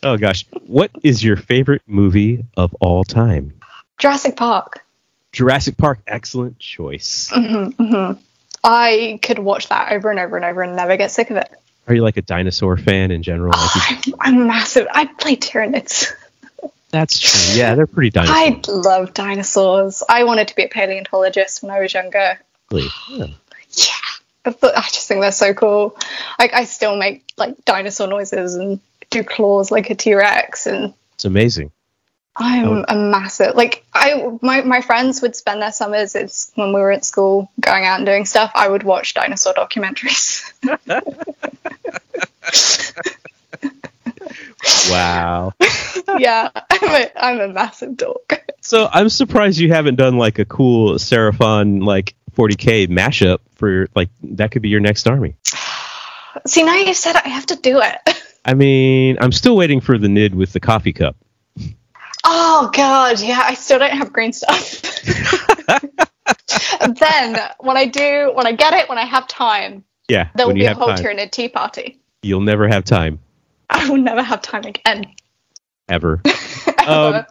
[0.03, 3.61] oh gosh, what is your favorite movie of all time?
[3.99, 4.85] Jurassic Park.
[5.33, 6.01] Jurassic Park.
[6.07, 7.31] Excellent choice.
[7.33, 8.13] hmm hmm
[8.63, 11.49] I could watch that over and over and over and never get sick of it.
[11.89, 13.53] Are you like a dinosaur fan in general?
[13.53, 14.87] Like you- I'm, I'm massive.
[14.93, 16.13] I play Tyranids.
[16.91, 17.59] that's true.
[17.59, 18.37] Yeah, they're pretty dinosaur.
[18.37, 20.03] I love dinosaurs.
[20.09, 22.39] I wanted to be a paleontologist when I was younger.
[22.73, 23.27] Yeah.
[23.73, 23.93] Yeah,
[24.45, 25.97] I thought- I just think they're so cool.
[26.39, 30.93] Like I still make like dinosaur noises and do claws like a T Rex, and
[31.15, 31.71] It's amazing.
[32.41, 36.81] I'm a massive like I my my friends would spend their summers it's when we
[36.81, 38.51] were at school going out and doing stuff.
[38.55, 40.51] I would watch dinosaur documentaries.
[44.91, 45.55] Wow.
[46.19, 48.45] yeah, I'm a, I'm a massive dork.
[48.61, 54.11] So I'm surprised you haven't done like a cool Seraphon like 40k mashup for like
[54.23, 55.37] that could be your next army.
[56.47, 58.23] See, now you said I have to do it.
[58.45, 61.17] I mean, I'm still waiting for the nid with the coffee cup.
[62.25, 64.83] Oh god, yeah, I still don't have green stuff.
[66.81, 70.55] then when I do, when I get it, when I have time, Yeah, there will
[70.55, 71.99] be a whole time, tea party.
[72.23, 73.19] you'll never have time
[73.71, 75.15] I will never have time again.
[75.89, 76.21] ever.
[76.79, 77.19] Ever.
[77.19, 77.27] Um,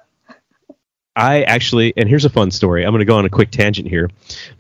[1.15, 2.85] I actually, and here's a fun story.
[2.85, 4.09] I'm going to go on a quick tangent here.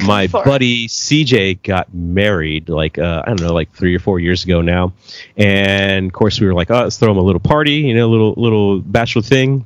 [0.01, 0.31] My it.
[0.31, 4.61] buddy CJ got married, like uh, I don't know, like three or four years ago
[4.61, 4.93] now,
[5.37, 8.07] and of course we were like, oh, let's throw him a little party, you know,
[8.07, 9.65] a little little bachelor thing.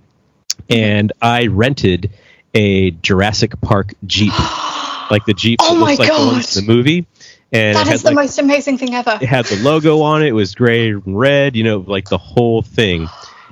[0.70, 2.12] And I rented
[2.54, 4.34] a Jurassic Park Jeep,
[5.12, 6.62] like the Jeep Oh that looks like the ones God.
[6.62, 7.08] in the movie.
[7.52, 9.20] And that it is had, the like, most amazing thing ever.
[9.22, 10.30] it had the logo on it.
[10.30, 13.08] It was gray and red, you know, like the whole thing.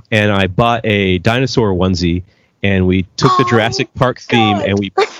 [0.09, 2.24] And I bought a dinosaur onesie,
[2.64, 4.91] and we took the Oh, Jurassic Park theme, and we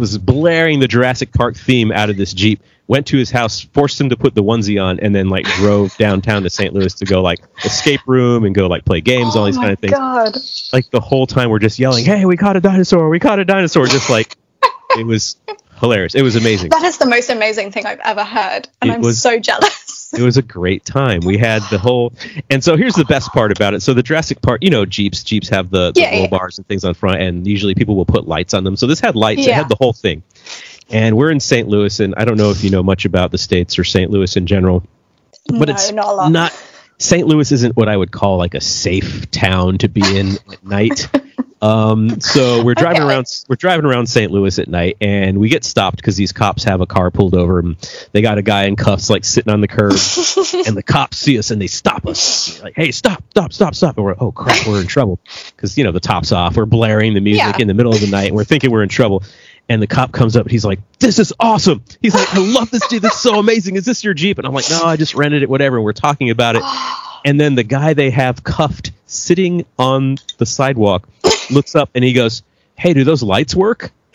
[0.00, 2.60] was blaring the Jurassic Park theme out of this Jeep.
[2.88, 5.96] Went to his house, forced him to put the onesie on, and then like drove
[5.96, 6.74] downtown to St.
[6.74, 9.62] Louis to go like escape room and go like play games, all oh these my
[9.62, 9.92] kind of things.
[9.92, 10.36] god.
[10.72, 13.08] Like the whole time, we're just yelling, "Hey, we caught a dinosaur!
[13.08, 14.34] We caught a dinosaur!" Just like
[14.98, 15.36] it was
[15.78, 16.16] hilarious.
[16.16, 16.70] It was amazing.
[16.70, 18.68] That is the most amazing thing I've ever heard.
[18.82, 19.79] And It I'm was- so jealous.
[20.12, 21.20] It was a great time.
[21.24, 22.12] We had the whole,
[22.50, 23.80] and so here's the best part about it.
[23.82, 26.28] So the Jurassic Park, you know, Jeeps, Jeeps have the, the Yeah, roll yeah.
[26.28, 28.76] bars and things on front, and usually people will put lights on them.
[28.76, 29.46] So this had lights.
[29.46, 30.22] It had the whole thing.
[30.90, 31.68] And we're in St.
[31.68, 34.10] Louis, and I don't know if you know much about the states or St.
[34.10, 34.82] Louis in general,
[35.46, 36.32] but no, it's not a lot.
[36.32, 36.52] not.
[37.00, 37.26] St.
[37.26, 41.08] Louis isn't what I would call like a safe town to be in at night.
[41.62, 43.10] Um, so we're driving Okay.
[43.10, 43.26] around.
[43.46, 44.32] We're driving around St.
[44.32, 47.58] Louis at night, and we get stopped because these cops have a car pulled over.
[47.58, 47.76] And
[48.12, 49.90] they got a guy in cuffs, like sitting on the curb,
[50.66, 52.62] and the cops see us and they stop us.
[52.62, 53.96] Like, hey, stop, stop, stop, stop!
[53.98, 55.20] And we're oh crap, we're in trouble
[55.54, 56.56] because you know the top's off.
[56.56, 57.60] We're blaring the music Yeah.
[57.60, 59.22] in the middle of the night, and we're thinking we're in trouble.
[59.70, 60.42] And the cop comes up.
[60.42, 63.00] and He's like, "This is awesome." He's like, "I love this Jeep.
[63.00, 63.76] This is so amazing.
[63.76, 65.48] Is this your Jeep?" And I'm like, "No, I just rented it.
[65.48, 66.62] Whatever." And we're talking about it.
[67.22, 71.06] And then the guy they have cuffed sitting on the sidewalk
[71.50, 72.42] looks up and he goes,
[72.76, 73.92] "Hey, do those lights work?"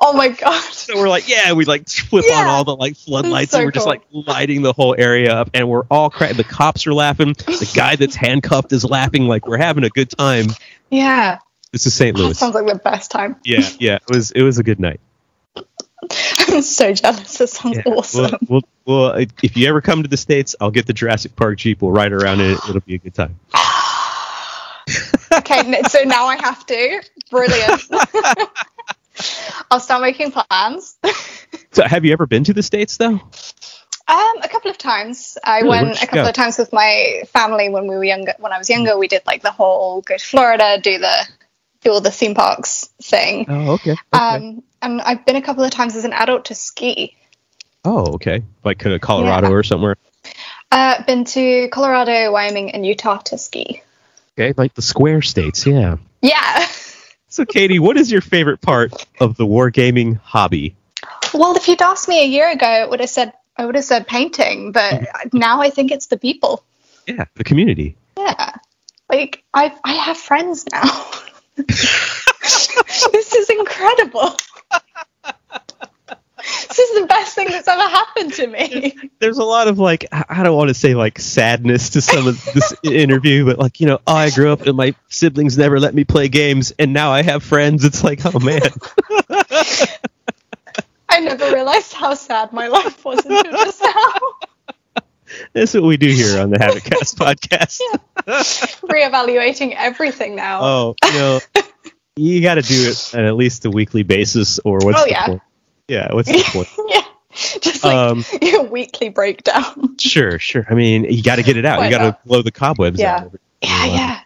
[0.00, 0.62] oh my god.
[0.72, 3.72] So we're like, "Yeah." We like flip on all the like floodlights So and we're
[3.72, 5.50] just like lighting the whole area up.
[5.54, 7.32] And we're all cra- the cops are laughing.
[7.32, 9.26] The guy that's handcuffed is laughing.
[9.26, 10.46] Like we're having a good time.
[10.90, 11.38] Yeah.
[11.78, 12.16] This is St.
[12.16, 12.36] That Louis.
[12.36, 13.36] sounds like the best time.
[13.44, 13.94] Yeah, yeah.
[13.96, 14.98] It was it was a good night.
[16.48, 17.38] I'm so jealous.
[17.38, 17.92] That sounds Yeah.
[17.92, 18.36] awesome.
[18.48, 21.56] Well, well, well, if you ever come to the states, I'll get the Jurassic Park
[21.58, 21.80] Jeep.
[21.80, 22.58] We'll ride around in it.
[22.68, 23.38] It'll be a good time.
[25.32, 27.00] okay, so now I have to.
[27.30, 27.82] Brilliant.
[29.70, 30.96] I'll start making plans.
[31.70, 33.20] So, have you ever been to the states though?
[34.08, 35.38] Um, a couple of times.
[35.44, 35.68] I Really?
[35.68, 36.28] Went a couple go?
[36.30, 38.32] of times with my family when we were younger.
[38.38, 41.28] When I was younger, we did like the whole go to Florida, do the
[41.82, 43.46] do all the theme parks thing.
[43.48, 43.92] Oh, okay.
[43.92, 43.98] okay.
[44.12, 47.16] Um, and I've been a couple of times as an adult to ski.
[47.84, 48.42] oh, okay.
[48.64, 49.54] Like uh, Colorado Yeah.
[49.54, 49.96] or somewhere.
[50.70, 53.82] Uh, been to Colorado, Wyoming, and Utah to ski.
[54.38, 55.66] Okay, like the square states.
[55.66, 55.96] Yeah.
[56.22, 56.66] Yeah.
[57.30, 60.74] So, Katie, what is your favorite part of the wargaming hobby?
[61.34, 63.84] Well, if you'd asked me a year ago, it would have said I would have
[63.84, 65.36] said painting, but Mm-hmm.
[65.36, 66.64] now I think it's the people.
[67.06, 67.96] Yeah, the community.
[68.16, 68.54] Yeah.
[69.10, 70.84] Like I I have friends now.
[73.12, 74.36] this is incredible.
[76.68, 78.96] this is the best thing that's ever happened to me.
[79.18, 82.42] There's a lot of like I don't want to say like sadness to some of
[82.54, 85.94] this interview, but like you know, oh, I grew up and my siblings never let
[85.94, 87.84] me play games, and now I have friends.
[87.84, 88.60] It's like, oh man,
[91.08, 94.14] I never realized how sad my life was until just now.
[95.52, 97.80] That's what we do here on the Havoc Cast podcast.
[98.82, 100.60] Reevaluating everything now.
[100.62, 101.40] Oh, you know,
[102.16, 105.10] you got to do it on at least a weekly basis, or what's Oh, the
[105.10, 105.26] yeah.
[105.26, 105.42] point?
[105.88, 106.68] Yeah, what's the point?
[106.88, 107.02] yeah.
[107.60, 109.96] Just like Um, your weekly breakdown.
[110.00, 110.66] Sure, sure.
[110.68, 111.78] I mean, you got to get it out.
[111.78, 113.16] Why you got to blow the cobwebs Yeah.
[113.16, 113.26] out.
[113.26, 113.40] of it.
[113.62, 114.20] Yeah, yeah.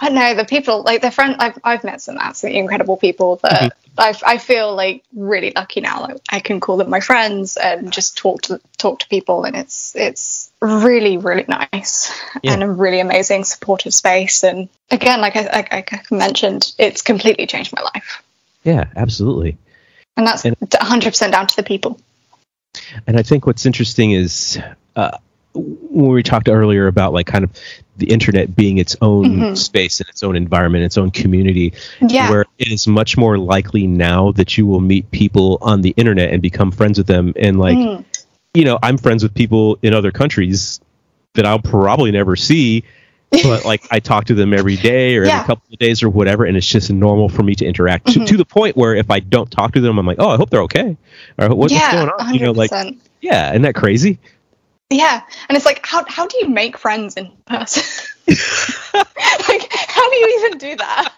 [0.00, 3.52] I know the people, like the friend, I've, I've met some absolutely incredible people that
[3.72, 3.78] Mm-hmm.
[3.96, 6.00] I, I feel like really lucky now.
[6.02, 9.54] Like, I can call them my friends and just talk to talk to people, and
[9.54, 12.10] it's it's really really nice
[12.42, 12.54] Yeah.
[12.54, 14.42] and a really amazing supportive space.
[14.42, 18.20] And again, like I, like I mentioned, it's completely changed my life,
[18.64, 19.58] Yeah, absolutely.
[20.16, 22.00] and that's And- 100 percent down to the people.
[23.06, 24.58] And I think what's interesting is
[24.96, 25.18] uh,
[25.54, 27.50] when we talked earlier about like kind of
[27.96, 29.54] the internet being its own mm-hmm.
[29.54, 32.28] space and its own environment, its own community, yeah.
[32.28, 36.30] where it is much more likely now that you will meet people on the internet
[36.30, 37.32] and become friends with them.
[37.36, 38.04] And like, mm.
[38.52, 40.80] you know, I'm friends with people in other countries
[41.34, 42.82] that I'll probably never see,
[43.30, 45.34] but like I talk to them every day or yeah.
[45.34, 48.24] every couple of days or whatever, and it's just normal for me to interact mm-hmm.
[48.24, 50.36] to, to, the point where if I don't talk to them, I'm like, oh, I
[50.36, 50.96] hope they're okay,
[51.38, 52.34] or what, yeah, what's going on?
[52.34, 52.34] 100%.
[52.34, 52.70] You know, like,
[53.20, 54.18] yeah, isn't that crazy?
[54.94, 57.82] Yeah, and it's like, how how do you make friends in person?
[58.28, 61.12] like, how do you even do that?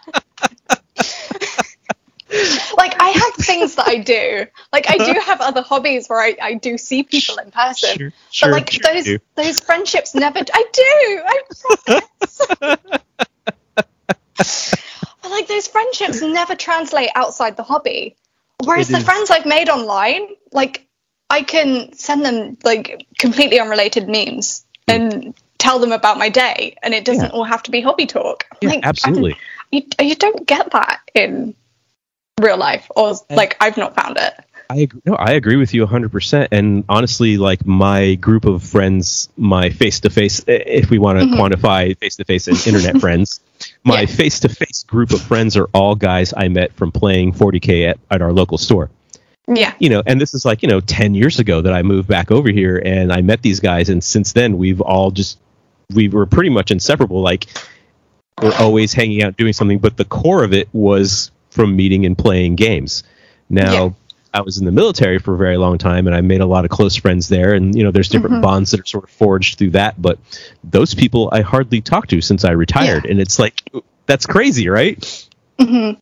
[2.75, 4.47] like I have things that I do.
[4.73, 7.97] Like I do have other hobbies where I, I do see people in person.
[7.97, 11.21] Sure, sure, but like sure those those friendships never I do.
[11.27, 11.41] I
[11.85, 12.41] promise.
[15.21, 18.15] but like those friendships never translate outside the hobby.
[18.63, 19.03] Whereas it the is.
[19.03, 20.86] friends I've made online, like
[21.29, 26.93] I can send them like completely unrelated memes and tell them about my day, and
[26.93, 27.31] it doesn't yeah.
[27.31, 28.45] all have to be hobby talk.
[28.61, 29.35] Yeah, like, absolutely.
[29.71, 31.53] You, you don't get that in
[32.39, 34.33] real life, or like I've not found it.
[34.69, 36.49] I agree, no, I agree with you 100%.
[36.51, 41.25] And honestly, like my group of friends, my face to face, if we want to
[41.25, 41.39] mm-hmm.
[41.39, 43.39] quantify face to face and internet friends,
[43.83, 47.89] my face to face group of friends are all guys I met from playing 40K
[47.89, 48.89] at, at our local store.
[49.47, 49.73] Yeah.
[49.79, 52.31] You know, and this is like, you know, 10 years ago that I moved back
[52.31, 53.89] over here and I met these guys.
[53.89, 55.39] And since then, we've all just,
[55.93, 57.21] we were pretty much inseparable.
[57.21, 57.47] Like,
[58.41, 62.17] we're always hanging out doing something, but the core of it was from meeting and
[62.17, 63.03] playing games.
[63.49, 63.89] Now, yeah.
[64.33, 66.65] I was in the military for a very long time and I made a lot
[66.65, 67.53] of close friends there.
[67.53, 68.43] And, you know, there's different mm-hmm.
[68.43, 69.99] bonds that are sort of forged through that.
[69.99, 70.19] But
[70.63, 73.05] those people I hardly talk to since I retired.
[73.05, 73.11] Yeah.
[73.11, 73.63] And it's like,
[74.05, 74.99] that's crazy, right?
[75.57, 75.99] Mm-hmm.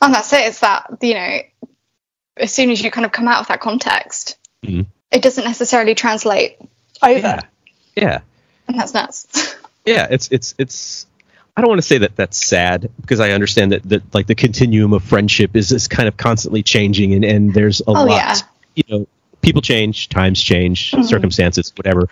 [0.00, 0.40] And that's it.
[0.40, 1.40] It's that, you know,
[2.36, 4.82] as soon as you kind of come out of that context, mm-hmm.
[5.10, 6.56] it doesn't necessarily translate
[7.02, 7.18] over.
[7.20, 7.40] Yeah.
[7.96, 8.20] yeah.
[8.68, 9.56] And that's nuts.
[9.84, 10.06] yeah.
[10.10, 11.06] It's, it's, it's,
[11.56, 14.34] I don't want to say that that's sad because I understand that, that like the
[14.34, 18.08] continuum of friendship is, is kind of constantly changing and, and there's a oh, lot,
[18.08, 18.36] yeah.
[18.74, 19.06] you know,
[19.42, 21.02] people change, times change, mm-hmm.
[21.02, 22.08] circumstances, whatever.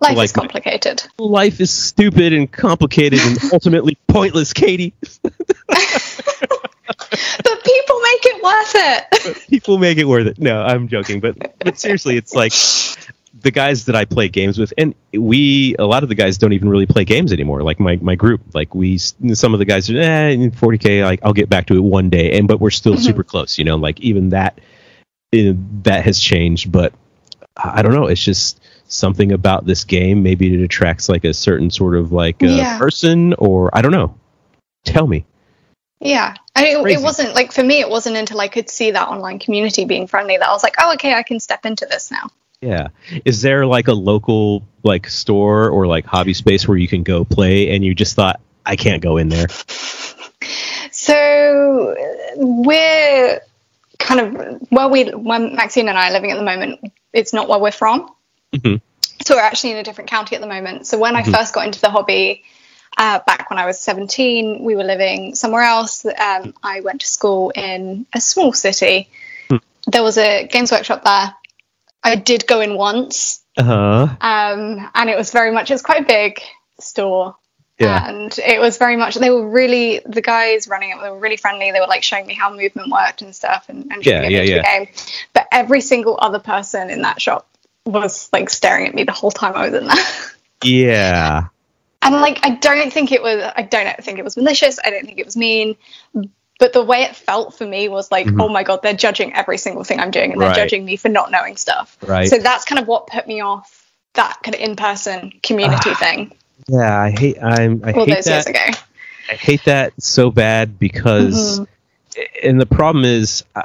[0.00, 1.02] Life like, is complicated.
[1.16, 4.92] Life is stupid and complicated and ultimately pointless, Katie.
[7.12, 9.48] but people make it worth it.
[9.48, 10.38] people make it worth it.
[10.38, 12.52] No, I'm joking, but but seriously, it's like
[13.42, 16.52] the guys that I play games with, and we a lot of the guys don't
[16.52, 17.62] even really play games anymore.
[17.62, 21.04] Like my, my group, like we some of the guys are eh, 40k.
[21.04, 23.02] Like I'll get back to it one day, and but we're still mm-hmm.
[23.02, 23.58] super close.
[23.58, 24.60] You know, like even that
[25.32, 26.92] it, that has changed, but
[27.56, 28.06] I don't know.
[28.06, 30.22] It's just something about this game.
[30.22, 32.78] Maybe it attracts like a certain sort of like yeah.
[32.78, 34.18] person, or I don't know.
[34.84, 35.24] Tell me.
[36.00, 37.80] Yeah, I mean, it, it wasn't like for me.
[37.80, 40.74] It wasn't until I could see that online community being friendly that I was like,
[40.78, 42.28] oh, okay, I can step into this now.
[42.60, 42.88] Yeah.
[43.24, 47.24] Is there like a local like store or like hobby space where you can go
[47.24, 49.46] play and you just thought I can't go in there?
[50.94, 51.96] So
[52.36, 53.40] we're
[53.98, 57.48] kind of where we when Maxine and I are living at the moment, it's not
[57.48, 58.10] where we're from.
[58.52, 58.76] Mm-hmm.
[59.24, 60.86] So we're actually in a different county at the moment.
[60.86, 61.34] So when mm-hmm.
[61.34, 62.44] I first got into the hobby,
[62.96, 66.04] uh, back when I was 17, we were living somewhere else.
[66.04, 69.08] Um, I went to school in a small city.
[69.48, 69.60] Mm.
[69.86, 71.34] There was a Games Workshop there
[72.02, 73.42] I did go in once.
[73.56, 74.08] Uh-huh.
[74.20, 76.40] Um, and it was very much, it was quite a big
[76.80, 77.36] store.
[77.78, 78.08] Yeah.
[78.08, 81.36] And it was very much, they were really, the guys running it, they were really
[81.36, 81.70] friendly.
[81.70, 84.56] They were like showing me how movement worked and stuff and, and yeah, yeah, yeah.
[84.56, 84.94] the game.
[85.32, 87.48] But every single other person in that shop
[87.84, 89.96] was like staring at me the whole time I was in there.
[90.64, 91.48] Yeah.
[92.02, 94.78] And like, I don't think it was, I don't think it was malicious.
[94.84, 95.76] I don't think it was mean
[96.62, 98.40] but the way it felt for me was like, mm-hmm.
[98.40, 101.08] oh my god, they're judging every single thing I'm doing, and they're judging me for
[101.08, 101.98] not knowing stuff.
[102.06, 102.28] Right.
[102.28, 103.84] So that's kind of what put me off
[104.14, 106.32] that kind of in-person community uh, thing.
[106.68, 107.42] Yeah, I hate.
[107.42, 107.82] I'm.
[107.84, 108.30] I All hate those that.
[108.30, 108.78] years ago.
[109.28, 112.48] I hate that so bad because, mm-hmm.
[112.48, 113.62] and the problem is, uh,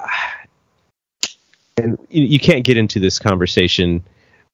[1.78, 4.04] and you, you, can't get into this conversation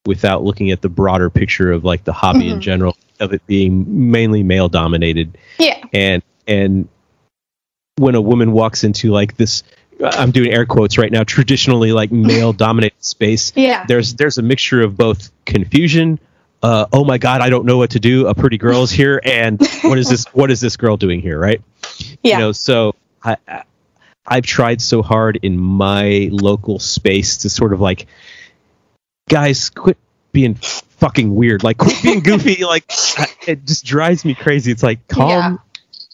[0.05, 2.55] without looking at the broader picture of like the hobby mm-hmm.
[2.55, 5.37] in general of it being mainly male dominated.
[5.59, 5.81] Yeah.
[5.93, 6.87] And and
[7.97, 9.63] when a woman walks into like this
[10.03, 14.41] I'm doing air quotes right now traditionally like male dominated space yeah there's there's a
[14.41, 16.19] mixture of both confusion
[16.61, 19.21] uh, oh my god I don't know what to do a pretty girl is here
[19.23, 21.61] and what is this what is this girl doing here right
[22.23, 23.63] yeah you know so I, I
[24.25, 28.07] I've tried so hard in my local space to sort of like
[29.29, 29.97] guys quit
[30.31, 32.85] being fucking weird like quit being goofy like
[33.47, 35.57] it just drives me crazy it's like calm yeah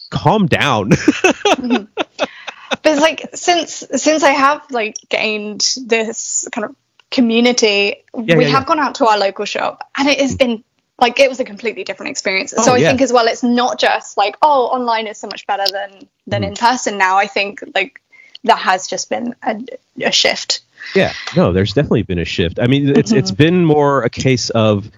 [0.09, 0.91] calm down.
[0.91, 1.85] mm-hmm.
[2.83, 6.75] But it's like since since I have like gained this kind of
[7.09, 10.63] community, yeah, we yeah, have gone out to our local shop, and it has been
[11.01, 12.53] like it was a completely different experience.
[12.55, 15.47] Oh, so I think as well, it's not just like oh, online is so much
[15.47, 16.49] better than than mm.
[16.49, 17.17] in person now.
[17.17, 18.01] I think like
[18.43, 19.61] that has just been a,
[20.03, 20.61] a shift.
[20.95, 22.59] Yeah, no, there's definitely been a shift.
[22.59, 23.19] I mean, it's mm-hmm.
[23.19, 24.89] it's been more a case of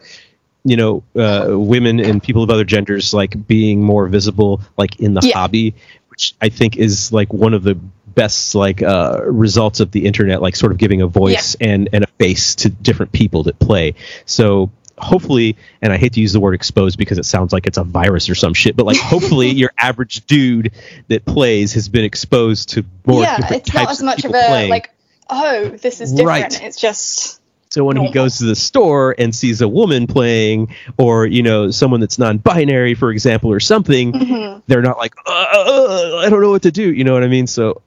[0.63, 5.13] you know uh, women and people of other genders like being more visible like in
[5.13, 5.33] the yeah.
[5.33, 5.73] hobby
[6.09, 7.75] which i think is like one of the
[8.13, 11.69] best like uh, results of the internet like sort of giving a voice yeah.
[11.69, 14.69] and and a face to different people that play so
[15.01, 17.83] hopefully and i hate to use the word exposed because it sounds like it's a
[17.83, 20.71] virus or some shit but like hopefully your average dude
[21.07, 24.47] that plays has been exposed to more yeah it's not as much of, of a
[24.47, 24.69] playing.
[24.69, 24.91] like
[25.29, 26.63] oh this is different right.
[26.63, 27.41] it's just
[27.71, 31.71] so when he goes to the store and sees a woman playing, or you know,
[31.71, 34.59] someone that's non-binary, for example, or something, mm-hmm.
[34.67, 36.93] they're not like, uh, uh, I don't know what to do.
[36.93, 37.47] You know what I mean?
[37.47, 37.81] So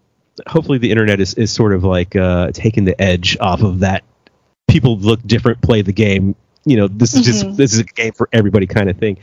[0.46, 4.04] hopefully the internet is, is sort of like uh, taking the edge off of that.
[4.68, 6.34] People look different, play the game.
[6.64, 7.48] You know, this is mm-hmm.
[7.48, 9.18] just this is a game for everybody kind of thing.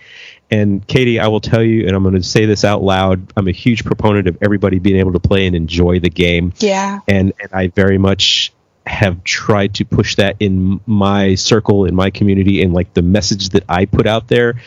[0.52, 3.32] And Katie, I will tell you, and I'm going to say this out loud.
[3.38, 6.54] I'm a huge proponent of everybody being able to play and enjoy the game.
[6.60, 7.00] Yeah.
[7.08, 8.52] And and I very much
[8.86, 13.50] have tried to push that in my circle in my community and like the message
[13.50, 14.62] that I put out there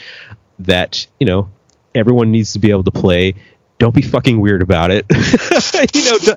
[0.60, 1.50] that you know
[1.94, 3.34] everyone needs to be able to play
[3.78, 5.04] don't be fucking weird about it
[5.94, 6.36] you know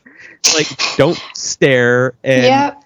[0.55, 0.67] like
[0.97, 2.83] don't stare and, yep.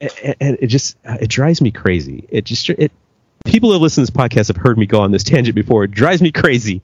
[0.00, 2.92] And, it just uh, it drives me crazy it just it
[3.44, 5.90] people who listen to this podcast have heard me go on this tangent before it
[5.90, 6.82] drives me crazy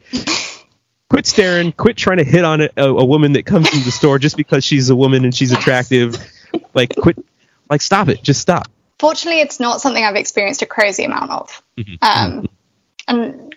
[1.10, 4.18] quit staring quit trying to hit on a, a, woman that comes into the store
[4.18, 6.16] just because she's a woman and she's attractive
[6.74, 7.16] like quit
[7.70, 8.22] like, stop it.
[8.22, 8.68] Just stop.
[8.98, 11.62] Fortunately, it's not something I've experienced a crazy amount of.
[11.76, 11.94] Mm-hmm.
[12.00, 12.48] Um,
[13.08, 13.54] and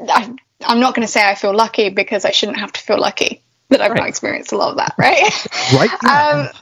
[0.00, 2.98] I, am not going to say I feel lucky because I shouldn't have to feel
[2.98, 4.00] lucky that I've right.
[4.00, 5.46] not experienced a lot of that, right?
[5.74, 5.90] right.
[6.02, 6.48] Yeah.
[6.54, 6.60] Um,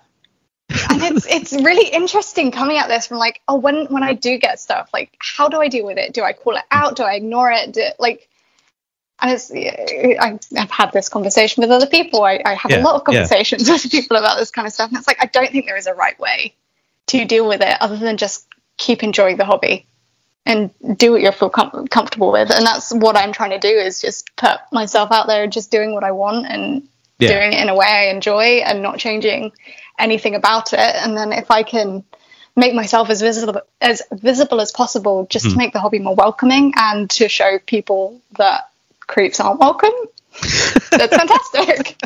[0.90, 4.38] and it's it's really interesting coming at this from like, oh, when when I do
[4.38, 6.12] get stuff, like, how do I deal with it?
[6.12, 6.96] Do I call it out?
[6.96, 7.72] Do I ignore it?
[7.72, 8.28] Do, like,
[9.20, 12.22] and it's I, have had this conversation with other people.
[12.22, 13.74] I, I have yeah, a lot of conversations yeah.
[13.82, 15.86] with people about this kind of stuff, and it's like I don't think there is
[15.86, 16.54] a right way
[17.08, 18.46] to deal with it other than just
[18.76, 19.86] keep enjoying the hobby
[20.44, 23.68] and do what you feel com- comfortable with and that's what i'm trying to do
[23.68, 26.88] is just put myself out there just doing what i want and
[27.22, 27.28] yeah.
[27.28, 29.52] doing it in a way i enjoy and not changing
[29.98, 32.04] anything about it and then if i can
[32.54, 35.48] make myself as visible as visible as possible just mm.
[35.48, 35.58] to hmm.
[35.58, 38.70] make the hobby more welcoming and to show people that
[39.00, 39.92] creeps aren't welcome
[40.90, 41.96] that's fantastic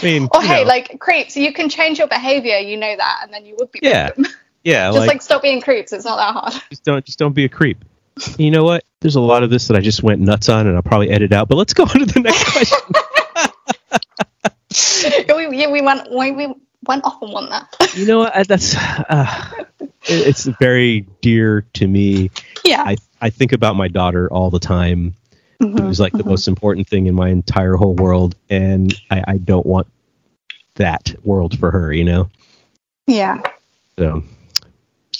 [0.00, 0.68] I mean, or hey, know.
[0.68, 2.58] like creeps, you can change your behavior.
[2.58, 3.80] You know that, and then you would be.
[3.82, 4.10] Yeah,
[4.64, 4.86] yeah.
[4.88, 5.92] just like, like, stop being creeps.
[5.92, 6.62] It's not that hard.
[6.70, 7.84] Just don't, just don't be a creep.
[8.36, 8.84] You know what?
[9.00, 11.32] There's a lot of this that I just went nuts on, and I'll probably edit
[11.32, 11.48] out.
[11.48, 12.78] But let's go on to the next question.
[15.50, 16.54] we, yeah, we went, we, we
[16.86, 17.94] went off on one that.
[17.94, 18.48] you know what?
[18.48, 19.64] That's uh,
[20.04, 22.30] it's very dear to me.
[22.64, 22.82] Yeah.
[22.84, 25.14] I I think about my daughter all the time
[25.60, 26.22] mm-hmm, who's like mm-hmm.
[26.22, 29.86] the most important thing in my entire whole world, and I, I don't want
[30.74, 32.30] that world for her, you know.
[33.06, 33.42] Yeah.
[33.98, 34.22] So,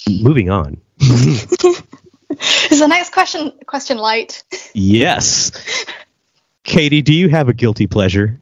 [0.09, 0.81] moving on.
[2.71, 4.43] Is the next question question light?
[4.73, 5.51] Yes.
[6.63, 8.39] Katie, do you have a guilty pleasure?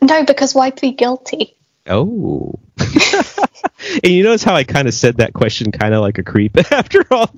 [0.00, 1.56] No, because why be guilty?
[1.86, 2.54] Oh.
[2.78, 6.56] and you notice how I kind of said that question kind of like a creep
[6.72, 7.30] after all.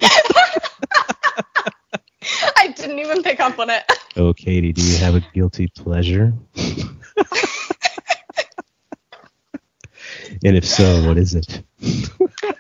[2.57, 3.83] I didn't even pick up on it.
[4.17, 6.33] Oh, Katie, do you have a guilty pleasure?
[10.43, 11.63] and if so, what is it?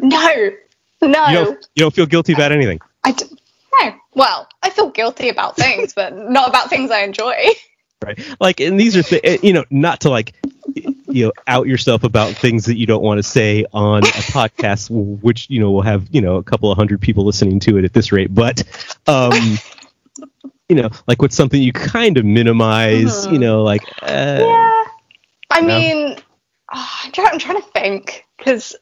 [0.00, 0.50] no,
[1.06, 1.28] no.
[1.28, 2.80] You don't, you don't feel guilty about anything.
[3.04, 3.26] I d-
[3.80, 3.94] no.
[4.14, 7.34] Well, I feel guilty about things, but not about things I enjoy.
[8.04, 8.36] Right.
[8.40, 10.34] Like, and these are, th- eh, you know, not to like
[11.14, 14.90] you know out yourself about things that you don't want to say on a podcast
[14.90, 17.84] which you know will have you know a couple of hundred people listening to it
[17.84, 18.62] at this rate but
[19.06, 19.32] um
[20.68, 23.34] you know like what's something you kind of minimize mm-hmm.
[23.34, 24.84] you know like uh, yeah
[25.50, 26.16] i mean
[26.72, 28.74] oh, I'm, I'm trying to think because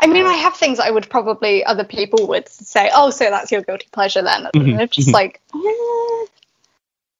[0.00, 3.50] I mean, I have things I would probably other people would say, "Oh, so that's
[3.50, 4.80] your guilty pleasure then?" Mm-hmm.
[4.80, 5.14] And just mm-hmm.
[5.14, 6.26] like, eh,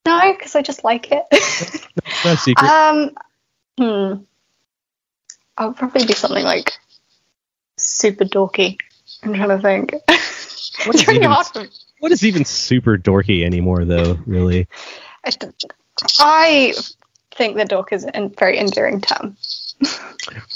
[0.06, 1.26] no, because I just like it.
[2.24, 2.70] no secret.
[2.70, 3.10] Um,
[3.76, 4.22] hmm.
[5.56, 6.72] I would probably be something like
[7.76, 8.78] super dorky.
[9.22, 9.92] I'm trying to think.
[10.86, 11.30] What is, even,
[11.98, 14.18] what is even super dorky anymore, though?
[14.24, 14.68] Really,
[16.20, 16.74] I
[17.32, 19.36] think the dork is a very endearing term.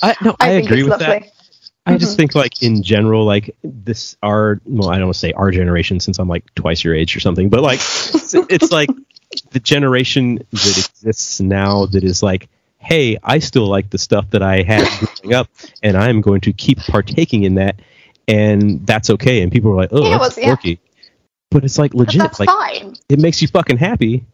[0.02, 1.06] I no, I, I agree with lovely.
[1.06, 1.31] that.
[1.84, 2.16] I just mm-hmm.
[2.16, 5.98] think like in general, like this our well, I don't want to say our generation
[6.00, 8.90] since I'm like twice your age or something, but like it's, it's like
[9.50, 12.48] the generation that exists now that is like
[12.82, 15.48] hey, I still like the stuff that I had growing up,
[15.82, 17.80] and I'm going to keep partaking in that,
[18.28, 19.42] and that's okay.
[19.42, 20.54] And people are like, oh, Yeah, that's well, yeah.
[20.56, 20.80] quirky.
[21.50, 22.20] But it's like legit.
[22.20, 22.96] that's Like fine.
[23.08, 24.24] it makes you fucking happy.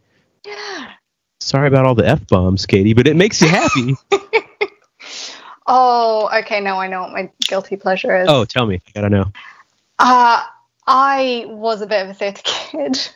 [0.45, 0.93] Yeah.
[1.41, 3.95] Sorry about all the f bombs, Katie, but it makes you happy.
[5.71, 6.59] Oh, okay.
[6.61, 8.27] Now I know what my guilty pleasure is.
[8.27, 8.81] oh, tell me.
[8.87, 9.25] I gotta know.
[9.99, 10.43] Uh,
[10.87, 13.09] I was a bit of a theatre kid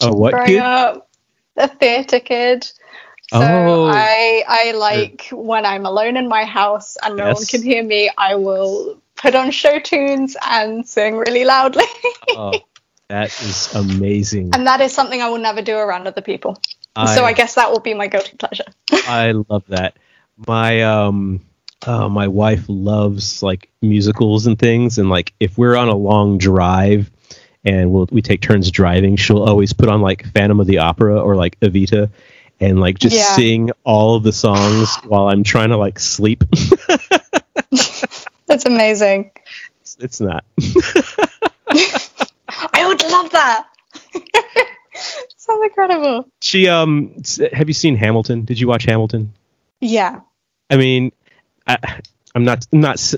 [0.00, 0.58] Oh, what growing kid?
[0.60, 1.10] up.
[1.56, 2.64] A theatre kid.
[3.32, 3.86] So Oh.
[3.92, 8.10] I I like when I'm alone in my house and no one can hear me,
[8.16, 11.84] I will put on show tunes and sing really loudly.
[12.30, 12.52] Oh,
[13.08, 14.50] that is amazing.
[14.54, 16.60] and that is something I will never do around other people.
[16.96, 18.64] so I guess that will be my guilty pleasure.
[18.92, 19.96] I love that.
[20.36, 21.40] My um
[21.86, 26.38] uh, my wife loves like musicals and things and like if we're on a long
[26.38, 27.10] drive
[27.64, 31.20] and we'll we take turns driving, she'll always put on like Phantom of the Opera
[31.20, 32.10] or like Evita
[32.60, 33.36] and like just Yeah.
[33.36, 36.44] sing all of the songs while I'm trying to like sleep.
[38.46, 39.30] That's amazing.
[39.80, 40.44] it's, it's not.
[41.68, 43.66] I would love that.
[45.36, 46.28] Sounds incredible.
[46.40, 47.14] She um
[47.52, 48.44] have you seen Hamilton?
[48.44, 49.32] Did you watch Hamilton?
[49.80, 50.20] Yeah.
[50.70, 51.12] I mean,
[51.66, 52.00] I,
[52.34, 53.14] I'm not not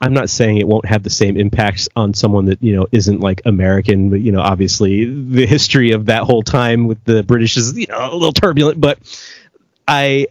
[0.00, 3.20] I'm not saying it won't have the same impacts on someone that you know isn't
[3.20, 7.56] like American, but you know, obviously the history of that whole time with the British
[7.56, 8.80] is you know a little turbulent.
[8.80, 8.98] But
[9.86, 10.26] I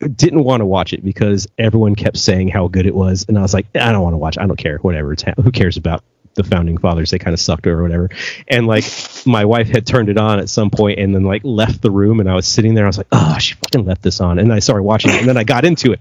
[0.00, 3.42] didn't want to watch it because everyone kept saying how good it was, and I
[3.42, 4.38] was like, I don't want to watch.
[4.38, 4.78] I don't care.
[4.78, 5.12] Whatever.
[5.12, 6.04] It's ha- who cares about
[6.34, 7.10] the founding fathers?
[7.10, 8.10] They kind of sucked or whatever.
[8.48, 8.84] And like
[9.26, 12.20] my wife had turned it on at some point and then like left the room,
[12.20, 12.84] and I was sitting there.
[12.84, 15.28] I was like, oh, she fucking left this on, and I started watching it, and
[15.28, 16.00] then I got into it.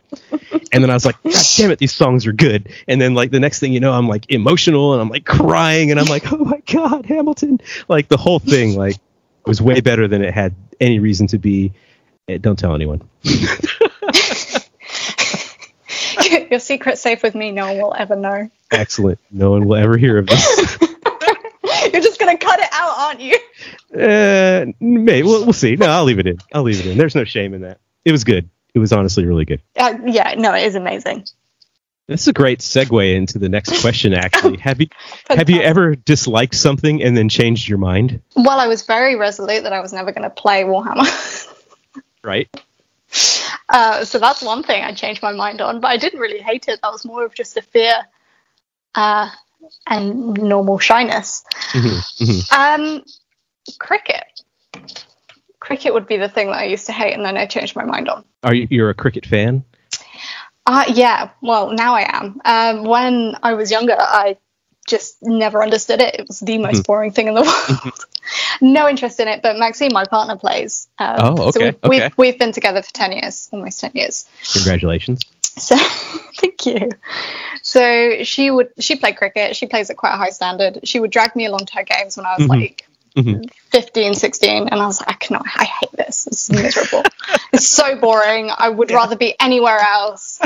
[0.72, 2.70] And then I was like, God damn it, these songs are good.
[2.88, 5.92] And then like the next thing you know, I'm like emotional and I'm like crying
[5.92, 7.62] and I'm like, oh my God, Hamilton.
[7.88, 8.98] Like the whole thing like
[9.46, 11.74] was way better than it had any reason to be.
[12.28, 13.02] Eh, Don't tell anyone.
[16.50, 17.52] Your secret's safe with me.
[17.52, 18.50] No one will ever know.
[18.72, 19.20] Excellent.
[19.32, 20.78] No one will ever hear of this.
[21.94, 23.38] You're just gonna cut it out, aren't you?
[23.94, 25.76] uh, maybe we'll, we'll see.
[25.76, 26.38] No, I'll leave it in.
[26.54, 26.98] I'll leave it in.
[26.98, 27.80] There's no shame in that.
[28.06, 28.50] It was good.
[28.74, 29.62] It was honestly really good.
[29.76, 30.36] Uh, yeah.
[30.38, 31.26] No, it is amazing.
[32.08, 34.14] This is a great segue into the next question.
[34.14, 34.88] Actually, have you
[35.30, 38.22] have you ever disliked something and then changed your mind?
[38.36, 41.06] Well, I was very resolute that I was never going to play Warhammer.
[42.24, 42.50] Right.
[43.70, 46.68] Uh, so that's one thing I changed my mind on, but I didn't really hate
[46.68, 46.82] it.
[46.84, 47.94] That was more of just a fear
[48.98, 49.30] uh,
[49.86, 51.44] and normal shyness.
[51.72, 52.52] Mhm, mhm.
[52.52, 53.04] Um,
[53.80, 54.24] cricket.
[55.60, 57.84] Cricket would be the thing that I used to hate, and then I changed my
[57.86, 58.26] mind on.
[58.44, 59.64] Are you you're a cricket fan?
[60.66, 62.42] Uh, yeah, well, now I am.
[62.44, 64.38] Um, when I was younger, I
[64.88, 66.16] just never understood it.
[66.16, 67.42] It was the most boring thing in the
[67.82, 67.94] world.
[68.62, 70.88] no interest in it, but Maxine, my partner, plays.
[70.98, 74.26] Um, Oh, So okay, we've, we've, we've been together for 10 years, almost 10 years.
[74.54, 75.22] Congratulations.
[75.58, 75.76] So
[76.36, 76.90] thank you.
[77.64, 79.56] So she would she played cricket.
[79.56, 80.80] She plays at quite a high standard.
[80.88, 82.62] She would drag me along to her games when I was Mhm.
[82.62, 83.50] like Mhm.
[83.72, 85.44] 15, 16, and I was like, I cannot.
[85.56, 86.28] I hate this.
[86.28, 87.04] Is miserable.
[87.52, 88.52] it's so boring.
[88.56, 90.40] I would rather be anywhere else.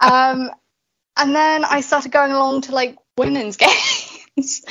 [0.00, 0.50] Um,
[1.16, 3.56] and then I started going along to like women's
[4.36, 4.64] games.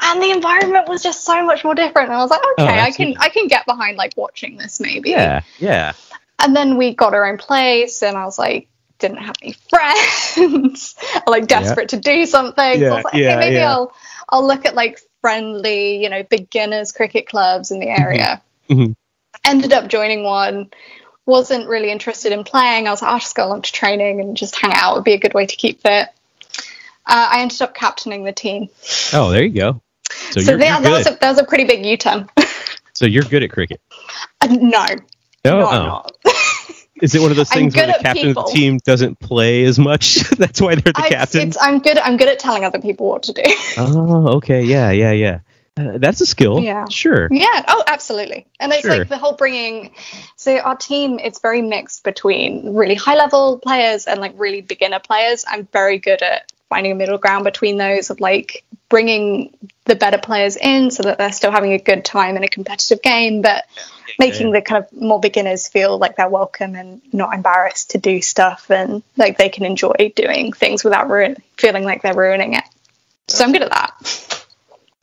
[0.00, 2.10] And the environment was just so much more different.
[2.10, 3.14] And I was like, okay, I can.
[3.18, 5.10] I can get behind like watching this maybe.
[5.10, 5.92] Yeah, yeah.
[6.38, 8.68] And then we got our own place, and I was like,
[9.08, 10.94] didn't have any friends.
[11.26, 12.54] Like desperate to do something.
[12.56, 13.70] so I Yeah, was like, yeah, okay, maybe yeah.
[13.72, 13.92] I'll
[14.28, 18.42] I'll look at like friendly, you know, beginners cricket clubs in the area.
[18.68, 18.94] Mhm.
[19.44, 20.70] Ended up joining one.
[21.26, 22.86] Wasn't really interested in playing.
[22.86, 24.94] I was like, I'll just go along to training and just hang out.
[24.96, 26.08] Would be a good way to keep fit.
[27.06, 28.68] Uh, I ended up captaining the team.
[29.12, 29.80] Oh, there you go.
[30.30, 32.28] So, So, you're, yeah, you're that was a, that was a pretty big U-turn.
[32.94, 33.80] so you're good at cricket.
[34.40, 34.86] Uh, no,
[35.44, 36.30] No, no, oh.
[37.04, 39.78] Is it one of those things where the captain of the team doesn't play as
[39.78, 40.20] much?
[40.38, 41.48] That's why they're the I, captain.
[41.48, 41.98] it's, I'm good.
[41.98, 43.42] I'm good at telling other people what to do.
[43.76, 44.62] Oh, okay.
[44.62, 45.40] Yeah, yeah, yeah.
[45.76, 46.60] Uh, that's a skill.
[46.60, 46.86] Yeah.
[46.88, 47.28] Sure.
[47.30, 47.64] Yeah.
[47.68, 48.46] Oh, absolutely.
[48.58, 48.96] And it's Sure.
[48.98, 49.90] like the whole bringing.
[50.36, 55.00] So our team, it's very mixed between really high level players and like really beginner
[55.00, 55.44] players.
[55.46, 60.18] I'm very good at finding a middle ground between those of like bringing the better
[60.18, 63.64] players in so that they're still having a good time in a competitive game, but
[64.18, 68.20] making the kind of more beginners feel like they're welcome and not embarrassed to do
[68.22, 72.64] stuff and like they can enjoy doing things without ruin- feeling like they're ruining it.
[73.28, 74.44] So I'm good at that.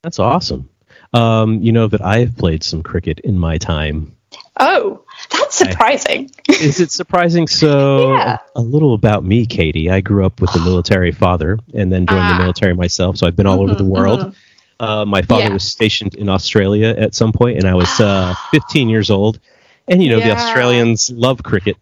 [0.04, 0.70] That's awesome.
[1.14, 4.16] Um, you know that I've played some cricket in my time.
[4.58, 6.30] Oh, that's surprising.
[6.50, 7.48] Is it surprising?
[7.48, 8.38] So, Yeah.
[8.56, 9.90] a little about me, Katie.
[9.90, 12.38] I grew up with a military father and then joined Ah.
[12.38, 13.18] the military myself.
[13.18, 14.20] So I've been all over the Mhm, world.
[14.22, 14.36] mhm.
[14.82, 15.54] Uh, my father Yeah.
[15.54, 19.40] was stationed in Australia at some point, and I was uh, 15 years old.
[19.88, 21.78] And you know, the Australians love cricket.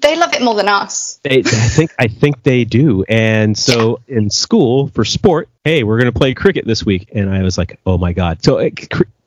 [0.00, 1.18] They love it more than us.
[1.22, 3.02] They, I think I think they do.
[3.08, 7.30] And so in school for sport, hey, we're going to play cricket this week, and
[7.30, 8.44] I was like, oh my god.
[8.44, 8.70] So uh,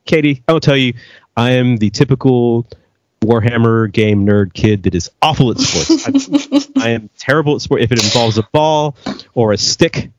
[0.06, 0.94] Katie, I will tell you,
[1.36, 2.68] I am the typical
[3.22, 6.08] Warhammer game nerd kid that is awful at sports.
[6.78, 7.82] I, I am terrible at sport.
[7.82, 8.96] If it involves a ball
[9.34, 10.12] or a stick,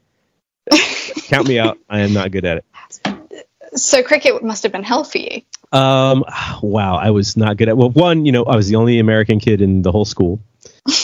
[1.28, 1.78] count me out.
[1.88, 2.64] I am not good at it.
[3.74, 5.42] So cricket must have been hell for you.
[5.72, 6.24] Um,
[6.62, 7.76] wow, I was not good at.
[7.76, 10.40] Well, one, you know, I was the only American kid in the whole school,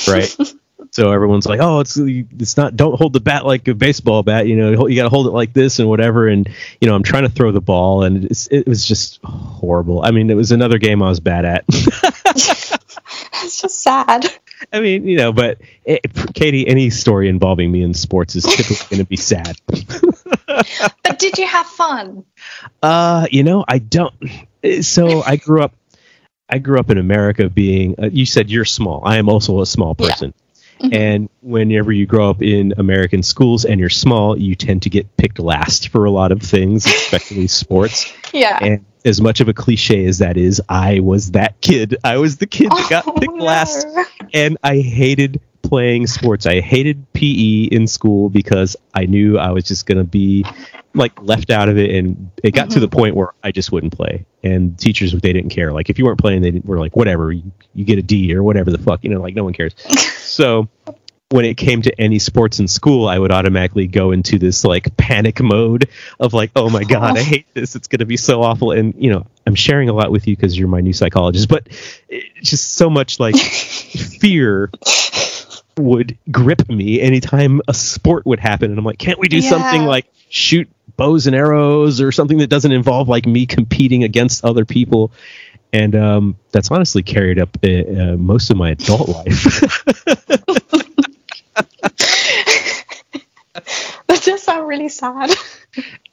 [0.08, 0.36] right?
[0.90, 2.74] so everyone's like, "Oh, it's it's not.
[2.74, 4.48] Don't hold the bat like a baseball bat.
[4.48, 6.48] You know, you got to hold it like this and whatever." And
[6.80, 10.02] you know, I'm trying to throw the ball, and it was just horrible.
[10.02, 11.64] I mean, it was another game I was bad at.
[13.44, 14.26] it's just sad.
[14.72, 16.00] I mean, you know, but it,
[16.34, 19.56] Katie, any story involving me in sports is typically going to be sad.
[20.46, 22.24] but did you have fun?
[22.82, 24.14] Uh, you know, I don't.
[24.82, 25.74] So I grew up.
[26.48, 27.96] I grew up in America being.
[27.98, 29.02] Uh, you said you're small.
[29.04, 30.32] I am also a small person.
[30.36, 30.42] Yeah.
[30.80, 30.94] Mm-hmm.
[30.94, 35.16] And whenever you grow up in American schools and you're small, you tend to get
[35.16, 38.12] picked last for a lot of things, especially sports.
[38.32, 38.58] Yeah.
[38.60, 41.96] And as much of a cliche as that is, I was that kid.
[42.04, 43.44] I was the kid that got oh, picked no.
[43.44, 43.86] last.
[44.34, 46.44] And I hated playing sports.
[46.46, 50.44] I hated PE in school because I knew I was just going to be
[50.94, 52.74] like left out of it and it got mm-hmm.
[52.74, 54.26] to the point where I just wouldn't play.
[54.42, 55.72] And teachers they didn't care.
[55.72, 58.42] Like if you weren't playing they were like whatever, you, you get a D or
[58.42, 59.74] whatever the fuck, you know, like no one cares.
[60.18, 60.68] so
[61.30, 64.96] when it came to any sports in school, I would automatically go into this like
[64.96, 65.88] panic mode
[66.20, 67.74] of like, oh my god, I hate this.
[67.74, 68.70] It's going to be so awful.
[68.70, 71.68] And you know, I'm sharing a lot with you because you're my new psychologist, but
[72.42, 74.70] just so much like fear
[75.78, 79.50] would grip me anytime a sport would happen, and I'm like, can't we do yeah.
[79.50, 84.44] something like shoot bows and arrows or something that doesn't involve like me competing against
[84.44, 85.12] other people?
[85.72, 89.94] And um, that's honestly carried up uh, most of my adult life.
[94.06, 95.34] that does sound really sad.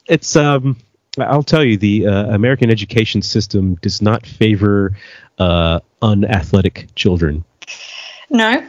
[0.06, 0.76] It's um,
[1.18, 4.96] I'll tell you, the uh, American education system does not favor
[5.38, 7.44] uh, unathletic children.
[8.30, 8.66] No.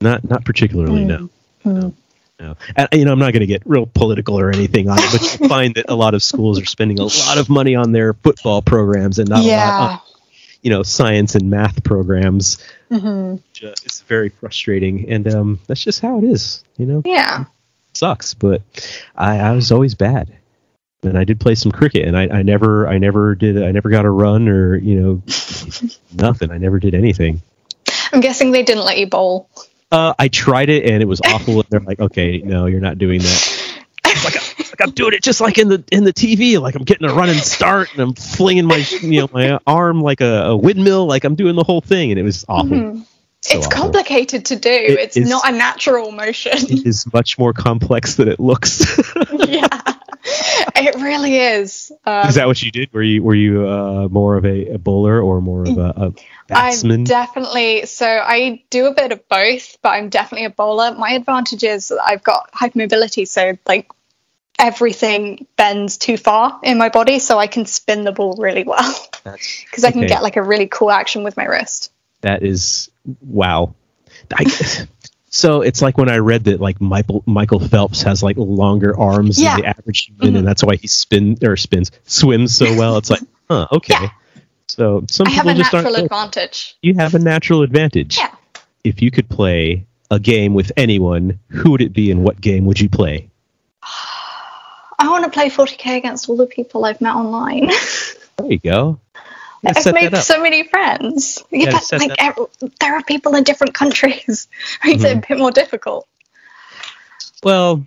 [0.00, 1.04] Not not particularly.
[1.04, 1.06] Mm.
[1.06, 1.30] No.
[1.64, 1.94] Mm.
[2.40, 2.56] No.
[2.74, 5.40] And, you know, I'm not going to get real political or anything on it, but
[5.40, 8.12] you find that a lot of schools are spending a lot of money on their
[8.12, 9.64] football programs and not yeah.
[9.64, 10.00] a lot on,
[10.60, 12.58] you know, science and math programs.
[12.90, 13.36] Mm-hmm.
[13.62, 16.64] It's very frustrating, and um, that's just how it is.
[16.76, 17.02] You know.
[17.04, 17.44] Yeah
[17.96, 18.62] sucks, but
[19.16, 20.36] I, I was always bad.
[21.02, 23.90] And I did play some cricket, and I, I never, I never did, I never
[23.90, 25.22] got a run or you know,
[26.14, 26.50] nothing.
[26.50, 27.42] I never did anything.
[28.12, 29.50] I'm guessing they didn't let you bowl.
[29.92, 31.60] Uh, I tried it, and it was awful.
[31.60, 33.74] and they're like, "Okay, no, you're not doing that."
[34.24, 36.60] like, like I'm doing it just like in the in the TV.
[36.60, 40.20] Like I'm getting a running start, and I'm flinging my you know my arm like
[40.20, 41.06] a, a windmill.
[41.06, 42.76] Like I'm doing the whole thing, and it was awful.
[42.76, 43.02] Mm-hmm.
[43.44, 44.70] So it's complicated to do.
[44.70, 46.52] It it's is, not a natural motion.
[46.74, 48.80] It is much more complex than it looks.
[49.34, 49.68] yeah,
[50.74, 51.92] it really is.
[52.06, 52.90] Um, is that what you did?
[52.94, 56.12] Were you were you uh, more of a, a, bowler or more of a, a
[56.48, 57.00] batsman?
[57.00, 57.84] I'm definitely.
[57.84, 60.94] So I do a bit of both, but I'm definitely a bowler.
[60.94, 63.90] My advantage is I've got hypermobility, so like
[64.58, 69.06] everything bends too far in my body, so I can spin the ball really well
[69.22, 71.92] because I can get like a really cool action with my wrist.
[72.22, 72.90] That is
[73.20, 73.74] wow.
[74.32, 74.44] I,
[75.30, 79.40] so it's like when I read that like Michael Michael Phelps has like longer arms
[79.40, 79.56] yeah.
[79.56, 80.36] than the average human, mm-hmm.
[80.36, 82.96] and that's why he spin or spins swims so well.
[82.96, 83.94] It's like, huh, okay.
[84.00, 84.10] Yeah.
[84.68, 86.76] So some I people have a just natural advantage.
[86.82, 88.18] You have a natural advantage.
[88.18, 88.34] Yeah.
[88.82, 92.64] If you could play a game with anyone, who would it be, and what game
[92.66, 93.30] would you play?
[94.98, 97.66] I want to play 40k against all the people I've met online.
[98.36, 99.00] there you go.
[99.66, 101.42] I've made so many friends.
[101.50, 102.44] Yeah, like every,
[102.80, 104.48] there are people in different countries.
[104.84, 105.18] Makes mm-hmm.
[105.18, 106.08] it a bit more difficult.
[107.42, 107.86] Well,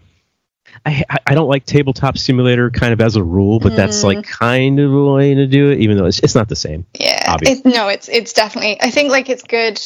[0.85, 3.75] I I don't like tabletop simulator kind of as a rule, but mm.
[3.75, 6.55] that's like kind of a way to do it, even though it's it's not the
[6.55, 6.85] same.
[6.93, 8.81] Yeah, it, no, it's it's definitely.
[8.81, 9.81] I think like it's good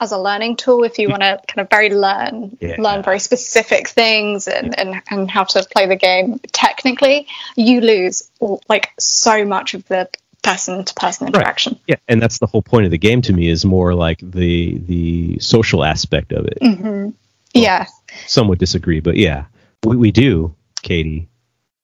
[0.00, 2.76] as a learning tool if you want to kind of very learn yeah.
[2.78, 7.26] learn very specific things and, and and how to play the game technically
[7.56, 8.30] you lose
[8.68, 10.08] like so much of the
[10.46, 11.72] person to person interaction.
[11.72, 11.82] Right.
[11.88, 14.78] Yeah, and that's the whole point of the game to me is more like the
[14.78, 16.58] the social aspect of it.
[16.62, 16.86] Mm-hmm.
[16.86, 17.14] Well,
[17.54, 17.86] yeah.
[18.26, 19.46] Some would disagree, but yeah,
[19.82, 21.28] what we do, Katie,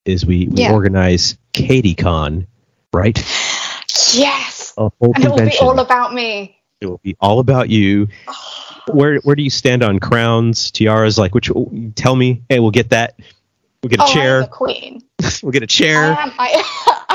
[0.04, 0.72] is we, we yeah.
[0.72, 2.46] organize KatieCon,
[2.92, 3.18] right?
[4.14, 4.74] Yes.
[4.76, 5.38] A whole and convention.
[5.38, 6.56] it will be all about me.
[6.80, 8.08] It will be all about you.
[8.92, 11.18] where where do you stand on crowns, tiaras?
[11.18, 11.50] Like, which?
[11.96, 12.42] Tell me.
[12.48, 13.18] Hey, we'll get that.
[13.82, 14.46] We'll get a oh, chair.
[14.46, 15.02] queen.
[15.42, 16.16] we'll get a chair.
[16.16, 17.08] I, am, I,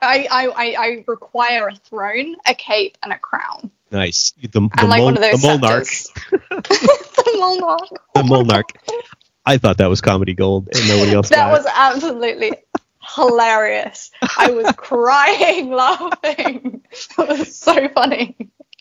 [0.00, 3.70] I, I, I require a throne, a cape, and a crown.
[3.90, 4.32] Nice.
[4.40, 6.12] The, the, like mol- the Molnarch.
[6.30, 7.88] the Molnarch.
[8.14, 9.04] the Molnarch.
[9.46, 11.28] I thought that was comedy gold, and nobody else.
[11.30, 12.52] that was absolutely
[13.16, 14.10] hilarious.
[14.36, 16.82] I was crying, laughing.
[16.90, 18.36] It was so funny.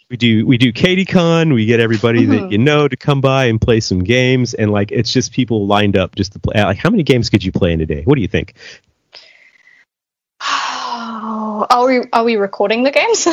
[0.10, 1.54] We do we do KatieCon.
[1.54, 2.32] We get everybody mm-hmm.
[2.32, 5.68] that you know to come by and play some games, and like it's just people
[5.68, 6.62] lined up just to play.
[6.62, 8.04] Like, how many games could you play in a day?
[8.04, 8.54] What do you think?
[11.60, 13.26] Oh, are we are we recording the games?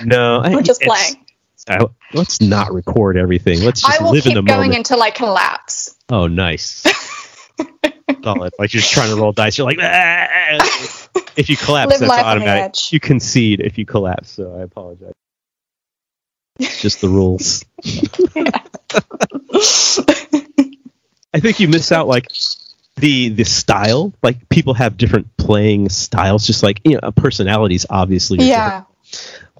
[0.04, 1.26] no, we're just playing.
[1.68, 1.84] I,
[2.14, 3.60] let's not record everything.
[3.60, 4.78] Let's just I will live keep in the going moment.
[4.78, 5.94] until I collapse.
[6.08, 6.84] Oh, nice.
[8.22, 8.54] Solid.
[8.58, 9.58] Like you're just trying to roll dice.
[9.58, 10.58] You're like, ah!
[11.36, 12.92] if you collapse, Live that's automatic.
[12.92, 14.30] You concede if you collapse.
[14.30, 15.12] So I apologize.
[16.58, 17.64] It's just the rules.
[21.34, 22.30] I think you miss out like
[22.96, 24.12] the the style.
[24.22, 26.46] Like people have different playing styles.
[26.46, 28.46] Just like you know, personalities obviously.
[28.46, 28.64] Yeah.
[28.64, 28.86] Different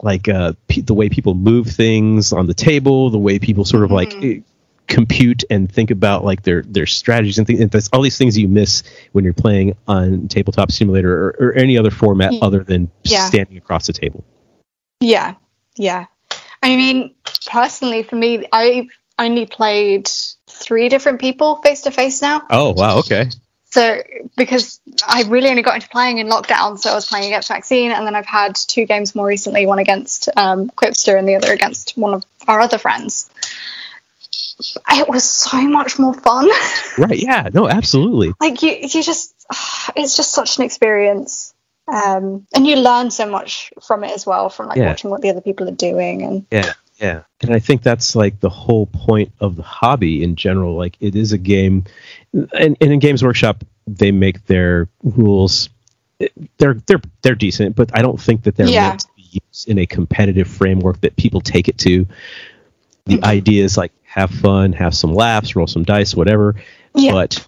[0.02, 3.90] like uh, the way people move things on the table, the way people sort of
[3.90, 4.40] like mm-hmm.
[4.86, 7.88] compute and think about like their their strategies and things.
[7.92, 8.82] All these things you miss
[9.12, 12.38] when you're playing on tabletop simulator or, or any other format mm.
[12.42, 13.26] other than yeah.
[13.26, 14.24] standing across the table.
[15.00, 15.34] Yeah,
[15.76, 16.06] yeah.
[16.62, 17.14] I mean,
[17.46, 18.88] personally, for me, I've
[19.18, 20.10] only played
[20.56, 22.42] three different people face to face now.
[22.50, 23.30] Oh wow, okay.
[23.76, 24.02] So
[24.36, 27.90] because I really only got into playing in lockdown, so I was playing against Maxine,
[27.90, 31.52] and then I've had two games more recently, one against um, Quipster and the other
[31.52, 33.28] against one of our other friends.
[34.90, 36.48] It was so much more fun.
[36.98, 37.18] Right?
[37.18, 37.50] Yeah.
[37.52, 37.68] No.
[37.68, 38.32] Absolutely.
[38.40, 39.34] like you, you just,
[39.96, 41.52] it's just such an experience,
[41.86, 44.86] um, and you learn so much from it as well, from like yeah.
[44.86, 46.46] watching what the other people are doing and.
[46.50, 46.72] Yeah.
[46.96, 47.22] Yeah.
[47.42, 50.76] And I think that's like the whole point of the hobby in general.
[50.76, 51.84] Like it is a game,
[52.32, 55.68] and, and in Games Workshop they make their rules.
[56.58, 58.88] They're they're they're decent, but I don't think that they're yeah.
[58.88, 62.06] meant to be used in a competitive framework that people take it to.
[63.04, 63.24] The mm-hmm.
[63.24, 66.56] idea is like have fun, have some laughs, roll some dice, whatever.
[66.94, 67.12] Yeah.
[67.12, 67.46] But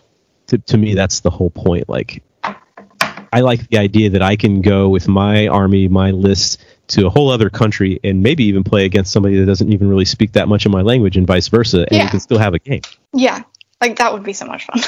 [0.48, 1.88] to, to me, that's the whole point.
[1.88, 2.22] Like,
[3.32, 7.10] I like the idea that I can go with my army, my list, to a
[7.10, 10.48] whole other country and maybe even play against somebody that doesn't even really speak that
[10.48, 12.04] much of my language and vice versa and yeah.
[12.04, 12.80] you can still have a game.
[13.12, 13.42] Yeah.
[13.80, 14.80] Like that would be so much fun.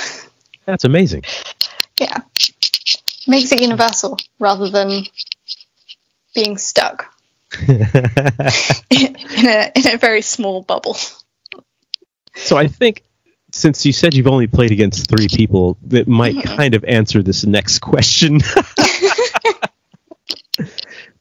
[0.65, 1.25] That's amazing.
[2.01, 2.19] Yeah.
[3.27, 5.05] Makes it universal rather than
[6.35, 7.15] being stuck
[7.69, 7.79] in,
[8.91, 10.97] a, in a very small bubble.
[12.37, 13.03] So i think
[13.52, 16.56] since you said you've only played against three people that might mm-hmm.
[16.56, 18.40] kind of answer this next question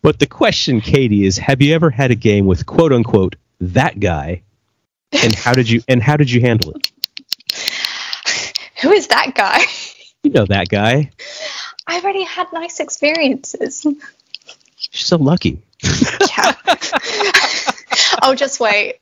[0.01, 3.99] But the question, Katie, is: Have you ever had a game with quote unquote that
[3.99, 4.43] guy,
[5.11, 6.91] and how did you and how did you handle it?
[8.81, 9.61] Who is that guy?
[10.23, 11.11] You know that guy.
[11.85, 13.85] I've already had nice experiences.
[14.77, 15.61] She's so lucky.
[16.37, 16.53] yeah.
[18.21, 18.99] I'll just wait.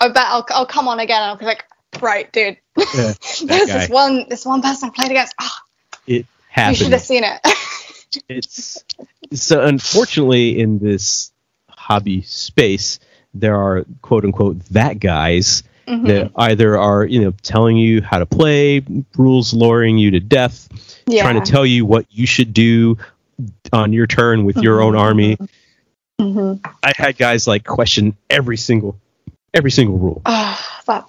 [0.00, 1.22] I bet I'll, I'll come on again.
[1.22, 1.64] I'll be like,
[2.00, 2.58] right, dude.
[2.94, 3.12] Yeah,
[3.44, 5.34] There's this one this one person I played against.
[5.40, 5.58] Oh,
[6.06, 6.78] it happened.
[6.78, 7.40] You should have seen it.
[8.28, 8.84] it's
[9.32, 11.32] so unfortunately in this
[11.68, 12.98] hobby space
[13.34, 16.06] there are quote unquote that guys mm-hmm.
[16.06, 18.82] that either are you know telling you how to play
[19.16, 20.68] rules luring you to death
[21.06, 21.22] yeah.
[21.22, 22.96] trying to tell you what you should do
[23.72, 24.64] on your turn with mm-hmm.
[24.64, 25.36] your own army
[26.20, 26.54] mm-hmm.
[26.82, 28.98] i had guys like question every single
[29.54, 31.04] every single rule oh, that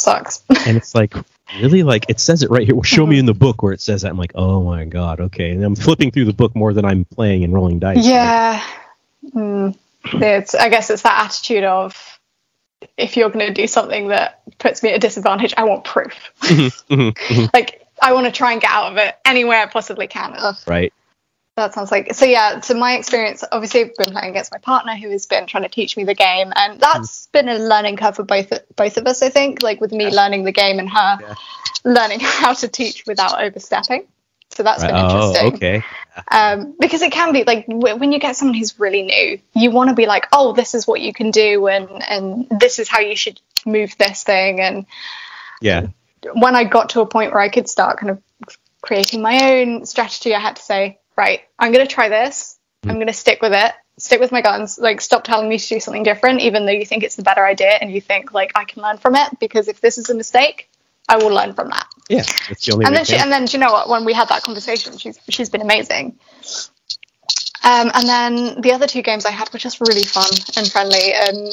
[0.00, 0.42] sucks.
[0.66, 1.14] And it's like
[1.60, 1.82] really?
[1.82, 2.74] Like it says it right here.
[2.74, 4.10] Well show me in the book where it says that.
[4.10, 5.50] I'm like oh my god okay.
[5.50, 8.06] And i'm flipping through the book more than i'm playing and rolling dice.
[8.06, 8.64] Yeah.
[9.34, 9.76] Mm.
[10.04, 12.18] it's i guess it's that attitude of
[12.96, 16.14] if you're going to do something that puts me at a disadvantage i want proof.
[16.40, 17.46] Mm-hmm, mm-hmm, mm-hmm.
[17.54, 20.34] like i want to try and get out of it any way i possibly can.
[20.66, 20.92] Right
[21.60, 24.94] that sounds like so yeah so my experience obviously i've been playing against my partner
[24.96, 27.32] who has been trying to teach me the game and that's mm.
[27.32, 30.10] been a learning curve for both both of us i think like with me yeah.
[30.10, 31.34] learning the game and her yeah.
[31.84, 34.06] learning how to teach without overstepping
[34.50, 35.20] so that's been interesting.
[35.20, 35.84] oh, interesting okay
[36.30, 39.70] um, because it can be like w- when you get someone who's really new you
[39.70, 42.88] want to be like oh this is what you can do and and this is
[42.88, 44.86] how you should move this thing and
[45.60, 45.86] yeah
[46.34, 48.20] when i got to a point where i could start kind of
[48.82, 52.58] creating my own strategy i had to say right, I'm going to try this.
[52.84, 52.90] Mm.
[52.90, 53.72] I'm going to stick with it.
[53.98, 54.78] Stick with my guns.
[54.78, 57.44] Like, stop telling me to do something different, even though you think it's the better
[57.44, 59.38] idea and you think like I can learn from it.
[59.38, 60.70] Because if this is a mistake,
[61.08, 61.86] I will learn from that.
[62.08, 62.86] Yeah, that's the only.
[62.86, 63.88] And then, she, and then, you know what?
[63.88, 66.18] When we had that conversation, she's she's been amazing.
[67.62, 71.12] Um, and then the other two games I had were just really fun and friendly,
[71.12, 71.52] and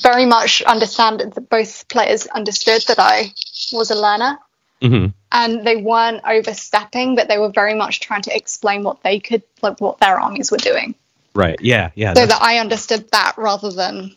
[0.00, 3.34] very much understand that both players understood that I
[3.72, 4.38] was a learner
[4.82, 5.06] Mm-hmm.
[5.36, 9.42] And they weren't overstepping, but they were very much trying to explain what they could,
[9.60, 10.94] like what their armies were doing.
[11.34, 11.60] Right.
[11.60, 11.90] Yeah.
[11.94, 12.14] Yeah.
[12.14, 14.16] So that I understood that rather than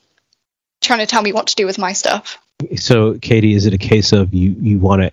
[0.80, 2.38] trying to tell me what to do with my stuff.
[2.78, 5.12] So, Katie, is it a case of you you want to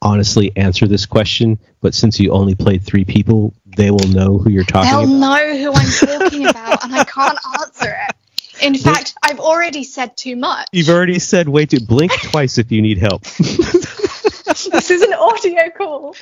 [0.00, 4.50] honestly answer this question, but since you only played three people, they will know who
[4.50, 5.18] you're talking They'll about?
[5.18, 8.14] know who I'm talking about, and I can't answer it.
[8.62, 10.68] In fact, I've already said too much.
[10.72, 11.80] You've already said way too.
[11.80, 13.24] Blink twice if you need help.
[14.22, 16.14] This is an audio call.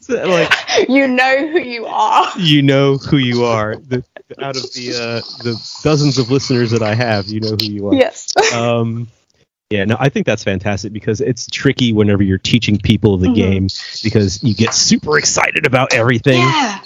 [0.00, 0.50] So, like
[0.88, 2.32] You know who you are.
[2.38, 3.76] you know who you are.
[3.76, 4.02] The,
[4.40, 7.88] out of the uh, the dozens of listeners that I have, you know who you
[7.88, 7.94] are.
[7.94, 8.32] Yes.
[8.54, 9.08] Um,
[9.70, 13.34] yeah, no, I think that's fantastic because it's tricky whenever you're teaching people the Mhm.
[13.36, 13.68] game
[14.02, 16.38] because you get super excited about everything.
[16.40, 16.80] Yeah.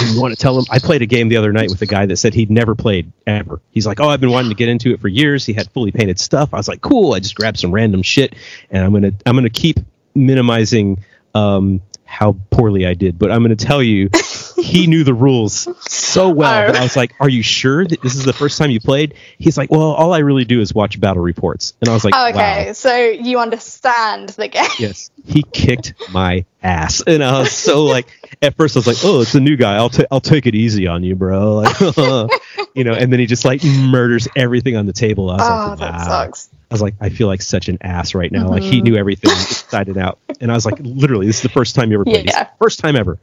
[0.00, 0.64] And you want to tell them.
[0.70, 3.12] I played a game the other night with a guy that said he'd never played
[3.26, 3.60] ever.
[3.72, 5.90] He's like, "Oh, I've been wanting to get into it for years." He had fully
[5.92, 6.48] painted stuff.
[6.54, 8.34] I was like, "Cool." I just grabbed some random shit,
[8.70, 9.78] and I'm gonna I'm gonna keep
[10.14, 10.98] minimizing
[11.34, 11.80] um,
[12.10, 14.10] how poorly I did, but I'm gonna tell you,
[14.56, 16.66] he knew the rules so well.
[16.72, 19.14] That I was like, "Are you sure that this is the first time you played?"
[19.38, 22.14] He's like, "Well, all I really do is watch battle reports," and I was like,
[22.14, 24.66] Okay, "Wow." so you understand the game.
[24.78, 28.08] Yes, he kicked my ass, and I was so like,
[28.42, 29.76] at first I was like, "Oh, it's a new guy.
[29.76, 31.80] I'll ta- I'll take it easy on you, bro." Like,
[32.74, 35.30] you know, and then he just like murders everything on the table.
[35.30, 36.49] I was Oh, like, that sucks.
[36.70, 38.46] I was like, I feel like such an ass right now.
[38.48, 38.84] Like he Mhm.
[38.84, 41.90] knew everything inside and out, and I was like, literally, this is the first time
[41.90, 42.26] you ever played.
[42.28, 42.48] This Yeah.
[42.60, 43.18] First time ever.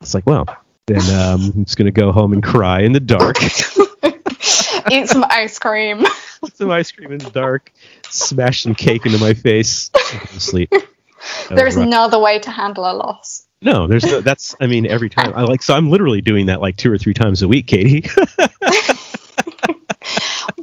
[0.00, 0.46] It's like, well,
[0.86, 3.36] then um, I'm just gonna go home and cry in the dark.
[4.90, 6.04] Eat some ice cream.
[6.54, 7.72] Some ice cream in the dark.
[8.10, 9.90] Smash some cake into my face.
[10.12, 10.72] and go to sleep.
[11.50, 11.88] There's rough.
[11.88, 13.44] no other way to handle a loss.
[13.60, 16.60] No, there's no, that's I mean every time I like so I'm literally doing that
[16.60, 18.08] like two or three times a week, Katie.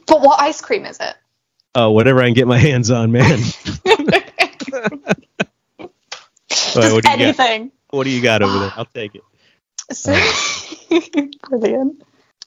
[0.08, 1.16] But what ice cream is it?
[1.76, 3.40] Uh, whatever I can get my hands on, man.
[6.76, 7.22] Right, what do you got?
[7.22, 7.72] Anything.
[7.92, 8.74] What do you got over there?
[8.76, 9.24] I'll take it.
[9.94, 10.14] So,
[11.50, 12.04] brilliant.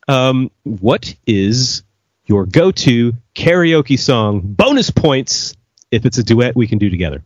[0.07, 1.83] Um, what is
[2.27, 4.41] your go-to karaoke song?
[4.43, 5.57] Bonus points
[5.91, 7.25] if it's a duet we can do together.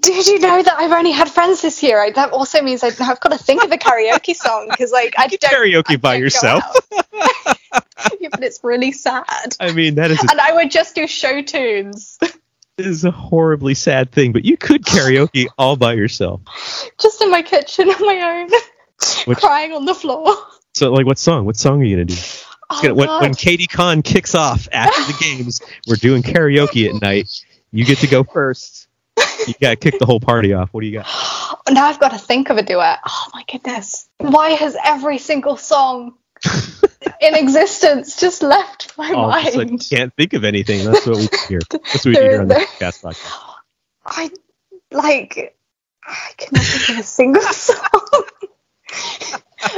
[0.00, 1.98] Did you know that I've only had friends this year?
[2.00, 5.14] I, that also means I, I've got to think of a karaoke song because, like,
[5.18, 6.62] I don't karaoke I by don't yourself.
[8.20, 9.56] yeah, but it's really sad.
[9.60, 13.10] I mean, that is a, And I would just do show tunes, This is a
[13.10, 16.42] horribly sad thing, but you could karaoke all by yourself.
[17.00, 18.50] just in my kitchen on my own,
[19.24, 20.34] Which- crying on the floor.
[20.74, 21.44] So, like, what song?
[21.46, 22.14] What song are you gonna do?
[22.70, 27.30] Oh, Gonna- when, when KatieCon kicks off after the games, we're doing karaoke at night.
[27.72, 28.77] You get to go first.
[29.46, 30.70] You gotta kick the whole party off.
[30.72, 31.06] What do you got?
[31.70, 32.98] now I've got to think of a duet.
[33.06, 34.08] Oh my goodness.
[34.18, 36.14] Why has every single song
[37.20, 40.84] in existence just left my Oh, just like, can't think of anything.
[40.84, 41.60] That's what we hear.
[41.70, 43.32] That's what we here on the podcast podcast.
[44.06, 44.30] I
[44.90, 45.56] like
[46.04, 48.24] I cannot think of a single song.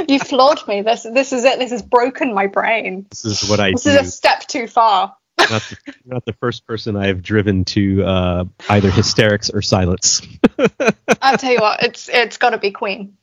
[0.07, 0.81] you floored me.
[0.81, 1.59] This this is it.
[1.59, 3.05] This has broken my brain.
[3.09, 3.89] This is what I This do.
[3.91, 5.15] is a step too far.
[5.51, 10.21] Not, the, not the first person I have driven to uh, either hysterics or silence.
[11.21, 11.83] I'll tell you what.
[11.83, 13.17] It's it's got to be Queen.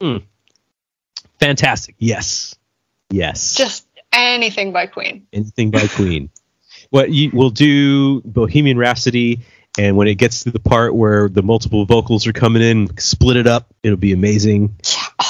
[0.00, 0.22] Mm.
[1.40, 1.96] Fantastic.
[1.98, 2.54] Yes.
[3.10, 3.54] Yes.
[3.54, 5.26] Just anything by Queen.
[5.32, 6.30] anything by Queen.
[6.90, 9.40] What you we'll do Bohemian Rhapsody,
[9.78, 13.36] and when it gets to the part where the multiple vocals are coming in, split
[13.36, 13.74] it up.
[13.82, 14.76] It'll be amazing.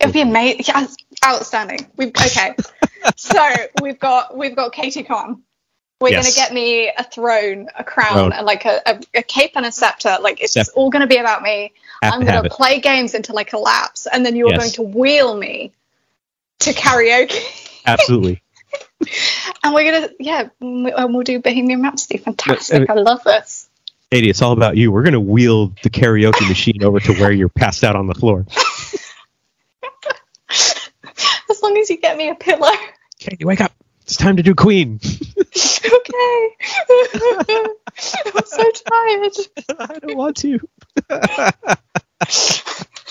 [0.00, 0.64] It would be amazing.
[0.68, 0.86] Yeah,
[1.24, 1.86] outstanding.
[1.96, 2.54] We've okay.
[3.16, 3.38] so
[3.82, 5.42] we've got we've got Katie Con.
[6.00, 6.36] We're Yes.
[6.36, 9.72] gonna get me a throne, a crown, and like a, a, a cape and a
[9.72, 10.16] scepter.
[10.20, 10.72] Like it's Scepter.
[10.76, 11.72] all gonna be about me.
[12.02, 12.52] Have I'm to gonna it.
[12.52, 14.58] play games until I collapse, and then you're Yes.
[14.58, 15.72] going to wheel me
[16.60, 17.42] to karaoke,
[17.84, 18.40] Absolutely.
[19.64, 22.18] and we're gonna yeah, we- and uh, we'll do Bohemian Rhapsody.
[22.18, 22.88] Fantastic!
[22.88, 23.68] I love this.
[24.12, 24.92] Katie, it's all about you.
[24.92, 28.46] We're gonna wheel the karaoke machine over to where you're passed out on the floor.
[30.50, 32.70] As long as you get me a pillow,
[33.18, 33.72] Katie, wake up.
[34.02, 35.00] It's time to do Queen.
[35.38, 36.48] okay.
[36.88, 39.32] I'm so tired.
[39.78, 40.58] I don't want to.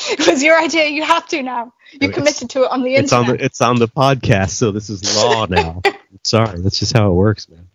[0.10, 0.88] It was your idea.
[0.88, 1.74] You have to now.
[1.92, 3.30] You committed to it on the It's internet.
[3.30, 5.82] on the it's on the podcast, so this is law now.
[6.24, 7.68] Sorry, that's just how it works, man.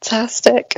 [0.00, 0.74] Fantastic.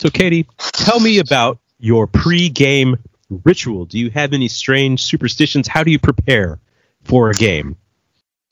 [0.00, 2.98] So, Katie, tell me about your pre-game
[3.44, 3.84] ritual.
[3.86, 5.66] Do you have any strange superstitions?
[5.68, 6.58] How do you prepare
[7.04, 7.76] for a game?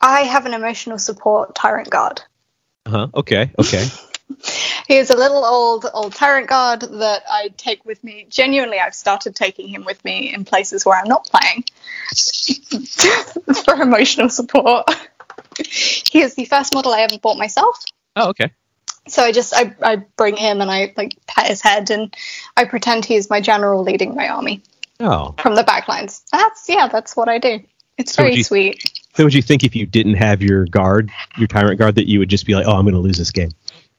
[0.01, 2.23] I have an emotional support tyrant guard.
[2.85, 3.09] Uh huh.
[3.15, 3.51] Okay.
[3.59, 3.87] Okay.
[4.89, 8.27] He is a little old old tyrant guard that I take with me.
[8.29, 11.65] Genuinely, I've started taking him with me in places where I'm not playing
[13.65, 14.89] for emotional support.
[15.59, 17.85] he is the first model I ever bought myself.
[18.15, 18.53] Oh, okay.
[19.09, 22.15] So I just I, I bring him and I like pat his head and
[22.57, 24.63] I pretend he's my general leading my army.
[25.01, 25.35] Oh.
[25.39, 26.23] From the backlines.
[26.31, 27.61] That's yeah, that's what I do.
[27.99, 28.96] It's so very you, sweet.
[29.19, 32.29] Would you think if you didn't have your guard, your tyrant guard, that you would
[32.29, 33.51] just be like, oh, I'm going to lose this game?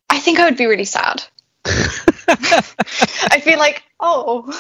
[0.10, 1.24] I think I would be really sad.
[1.66, 4.54] I feel like, oh,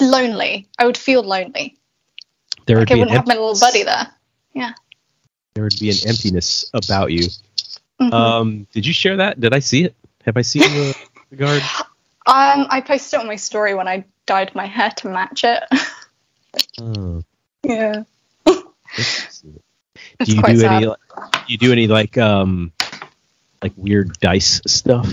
[0.00, 0.68] lonely.
[0.78, 1.76] I would feel lonely.
[2.66, 4.08] There would like be I wouldn't have my little buddy there.
[4.52, 4.72] Yeah.
[5.54, 7.28] There would be an emptiness about you.
[8.00, 8.12] Mm-hmm.
[8.12, 9.38] Um, did you share that?
[9.38, 9.94] Did I see it?
[10.24, 10.96] Have I seen the,
[11.30, 11.62] the guard?
[12.26, 15.62] Um, I posted it on my story when I dyed my hair to match it.
[16.80, 17.22] oh.
[17.62, 18.04] Yeah.
[20.24, 20.72] do you do sad.
[20.72, 20.86] any?
[20.86, 20.94] Do
[21.48, 22.72] you do any like um,
[23.62, 25.08] like weird dice stuff?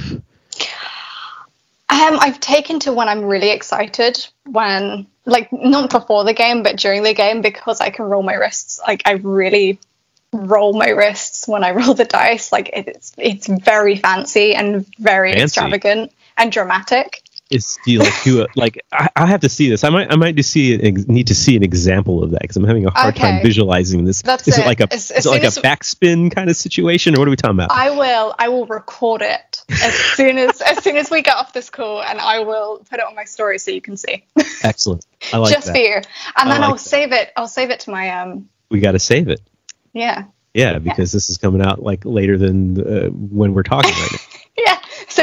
[1.91, 6.77] Um, I've taken to when I'm really excited, when like not before the game, but
[6.77, 8.79] during the game because I can roll my wrists.
[8.85, 9.79] Like I really
[10.31, 12.51] roll my wrists when I roll the dice.
[12.51, 15.43] Like it's it's very fancy and very fancy.
[15.43, 17.21] extravagant and dramatic.
[17.51, 19.83] Is do you like do it like I, I have to see this.
[19.83, 22.55] I might I might just see it, need to see an example of that because
[22.55, 23.31] I'm having a hard okay.
[23.31, 24.21] time visualizing this.
[24.21, 27.15] That's is it, it like a as, is it like a backspin kind of situation
[27.15, 27.71] or what are we talking about?
[27.71, 31.51] I will I will record it as soon as as soon as we get off
[31.51, 34.23] this call and I will put it on my story so you can see.
[34.63, 35.05] Excellent.
[35.33, 35.75] I like just that.
[35.75, 36.05] for you, and
[36.35, 36.79] I then like I'll that.
[36.79, 37.31] save it.
[37.35, 38.49] I'll save it to my um.
[38.69, 39.41] We got to save it.
[39.93, 40.25] Yeah.
[40.53, 41.17] Yeah, because yeah.
[41.17, 44.17] this is coming out like later than uh, when we're talking right now.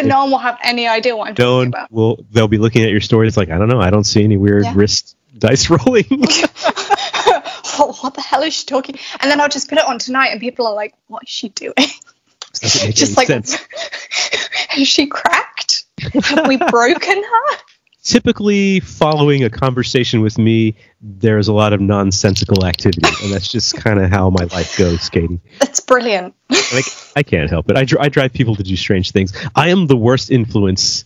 [0.03, 1.91] so no one will have any idea what I'm talking about.
[1.93, 3.29] Will they'll be looking at your story.
[3.29, 4.73] It's like I don't know, I don't see any weird yeah.
[4.75, 6.05] wrist dice rolling.
[7.79, 8.97] what the hell is she talking?
[9.21, 11.49] And then I'll just put it on tonight, and people are like, "What is she
[11.51, 11.75] doing?"
[12.55, 15.85] just like, is she cracked?
[16.25, 17.57] Have we broken her?
[18.03, 23.77] Typically following a conversation with me, there's a lot of nonsensical activity, and that's just
[23.83, 25.41] kind of how my life goes, Katie.
[25.61, 26.35] That's brilliant.
[26.73, 26.85] like
[27.17, 27.77] I can't help it.
[27.77, 29.33] I, dr- I drive people to do strange things.
[29.55, 31.05] I am the worst influence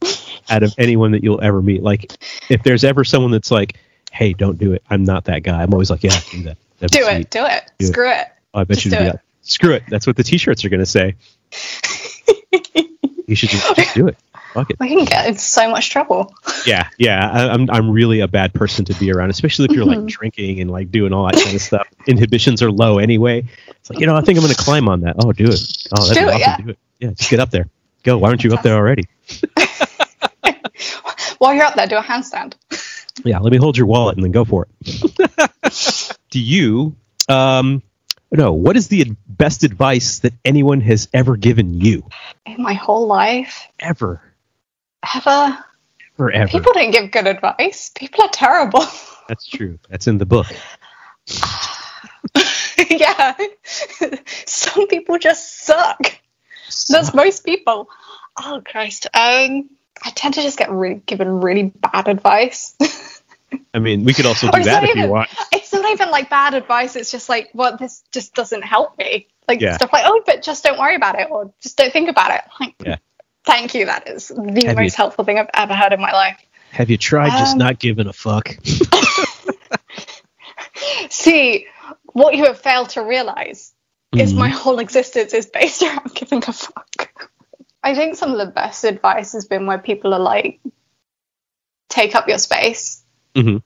[0.50, 1.82] out of anyone that you'll ever meet.
[1.82, 2.12] Like
[2.48, 3.76] if there's ever someone that's like,
[4.12, 5.62] "Hey, don't do it," I'm not that guy.
[5.62, 6.56] I'm always like, "Yeah, do that.
[6.80, 7.30] do it.
[7.30, 7.70] Do it.
[7.78, 8.20] Do Screw it.
[8.20, 8.26] it.
[8.54, 9.04] Oh, I bet just you do it.
[9.12, 9.20] that.
[9.42, 9.82] Screw it.
[9.88, 11.16] That's what the t-shirts are going to say.
[13.26, 14.16] you should just, just do it.
[14.52, 14.78] Fuck it.
[14.78, 16.34] We can get in so much trouble.
[16.66, 17.30] Yeah, yeah.
[17.30, 19.98] I, am I'm, I'm really a bad person to be around, especially if you're like
[19.98, 20.06] mm-hmm.
[20.08, 21.88] drinking and like doing all that kind of stuff.
[22.06, 23.44] Inhibitions are low anyway.
[23.68, 25.16] It's like you know, I think I'm going to climb on that.
[25.18, 25.88] Oh, do it.
[25.96, 26.36] Oh, that's do awesome.
[26.36, 26.56] It, yeah.
[26.58, 26.78] Do it.
[27.00, 27.66] Yeah, just get up there.
[28.02, 28.18] Go.
[28.18, 29.08] Why aren't you up there already?
[31.38, 32.54] While you're up there, do a handstand.
[33.24, 36.16] Yeah, let me hold your wallet and then go for it.
[36.30, 36.94] do you?
[37.28, 37.82] Um,
[38.30, 38.52] no.
[38.52, 42.08] What is the best advice that anyone has ever given you?
[42.44, 43.66] In my whole life.
[43.80, 44.22] Ever
[45.14, 45.58] ever.
[46.16, 46.48] Forever.
[46.48, 47.90] People don't give good advice.
[47.94, 48.84] People are terrible.
[49.28, 49.78] That's true.
[49.88, 50.46] That's in the book.
[52.90, 53.36] yeah.
[54.46, 56.04] Some people just suck.
[56.68, 56.94] suck.
[56.94, 57.88] That's most people.
[58.36, 59.06] Oh Christ.
[59.14, 59.70] Um
[60.04, 62.76] I tend to just get really given really bad advice.
[63.74, 65.30] I mean, we could also do that if even, you want.
[65.52, 66.96] It's not even like bad advice.
[66.96, 69.28] It's just like, well, this just doesn't help me.
[69.48, 69.76] Like yeah.
[69.76, 72.42] stuff like, oh, but just don't worry about it, or just don't think about it.
[72.60, 72.96] Like, yeah.
[73.44, 73.86] Thank you.
[73.86, 76.40] That is the have most you, helpful thing I've ever heard in my life.
[76.70, 78.56] Have you tried um, just not giving a fuck?
[81.10, 81.66] See,
[82.12, 83.74] what you have failed to realize
[84.14, 84.20] mm.
[84.20, 87.12] is my whole existence is based around giving a fuck.
[87.82, 90.60] I think some of the best advice has been where people are like,
[91.88, 93.02] take up your space.
[93.34, 93.58] Mm-hmm.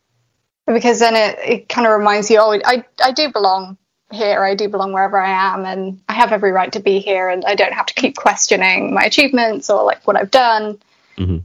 [0.73, 3.77] Because then it, it kind of reminds you, oh, I, I do belong
[4.11, 4.43] here.
[4.45, 7.45] I do belong wherever I am, and I have every right to be here, and
[7.45, 10.79] I don't have to keep questioning my achievements or like what I've done.
[11.19, 11.39] Mm-hmm.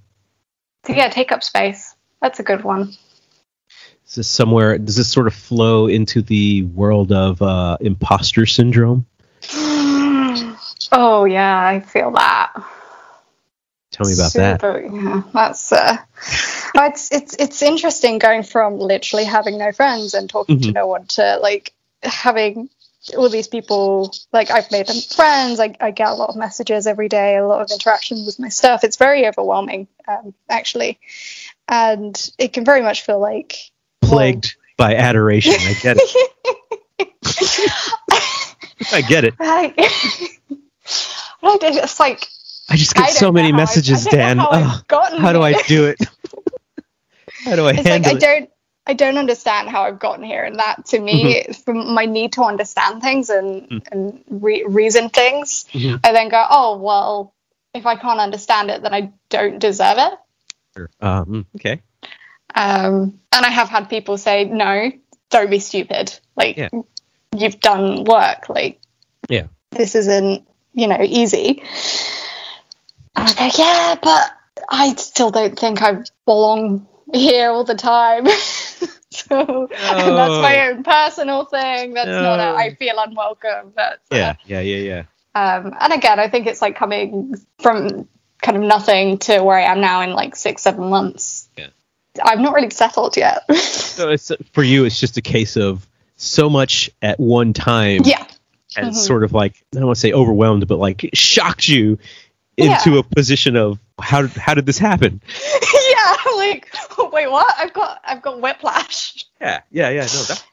[0.85, 1.95] So yeah, take up space.
[2.21, 2.93] That's a good one.
[4.07, 4.77] Is this somewhere?
[4.77, 9.05] Does this sort of flow into the world of uh, imposter syndrome?
[10.91, 12.51] oh yeah, I feel that.
[13.91, 14.93] Tell me about Super, that.
[14.93, 15.97] Yeah, that's uh,
[16.75, 20.69] it's it's it's interesting going from literally having no friends and talking mm-hmm.
[20.69, 21.73] to no one to like
[22.03, 22.69] having
[23.17, 25.59] all these people like I've made them friends.
[25.59, 28.49] I, I get a lot of messages every day, a lot of interactions with my
[28.49, 28.83] stuff.
[28.83, 30.99] It's very overwhelming, um, actually,
[31.67, 33.55] and it can very much feel like
[34.01, 35.55] plagued well, by adoration.
[35.57, 36.31] I get it.
[38.93, 39.33] I get it.
[39.39, 39.73] I,
[41.43, 42.27] it's like
[42.69, 44.37] I just get I so many messages, Dan.
[44.37, 45.97] How, oh, how do I do it?
[47.45, 48.27] how do I it's handle like, it?
[48.27, 48.49] I don't.
[48.91, 51.53] I don't understand how I've gotten here, and that to me, mm-hmm.
[51.53, 53.77] from my need to understand things and mm-hmm.
[53.89, 55.95] and re- reason things, mm-hmm.
[56.03, 57.33] I then go, oh well,
[57.73, 60.13] if I can't understand it, then I don't deserve it.
[60.75, 60.89] Sure.
[60.99, 61.81] Um, okay.
[62.53, 64.91] Um, and I have had people say, no,
[65.29, 66.13] don't be stupid.
[66.35, 66.67] Like yeah.
[67.33, 68.49] you've done work.
[68.49, 68.81] Like
[69.29, 71.63] yeah, this isn't you know easy.
[73.15, 74.31] And I go, yeah, but
[74.67, 78.27] I still don't think I belong here all the time.
[79.13, 79.67] so oh.
[79.69, 81.93] that's my own personal thing.
[81.93, 83.73] That's not a I feel unwelcome.
[83.75, 85.03] That's yeah, yeah, yeah, yeah.
[85.33, 88.07] Um, and again, I think it's like coming from
[88.41, 91.49] kind of nothing to where I am now in like six, seven months.
[91.57, 91.67] Yeah.
[92.23, 93.43] I'm not really settled yet.
[93.57, 94.85] so it's for you.
[94.85, 98.01] It's just a case of so much at one time.
[98.03, 98.25] Yeah.
[98.77, 98.95] And mm-hmm.
[98.95, 101.99] sort of like I don't want to say overwhelmed, but like shocked you
[102.57, 102.99] into yeah.
[102.99, 105.21] a position of how how did this happen?
[106.05, 106.73] yeah, like
[107.11, 107.53] wait, what?
[107.57, 109.25] I've got I've got whiplash.
[109.39, 110.01] Yeah, yeah, yeah.
[110.01, 110.43] No, that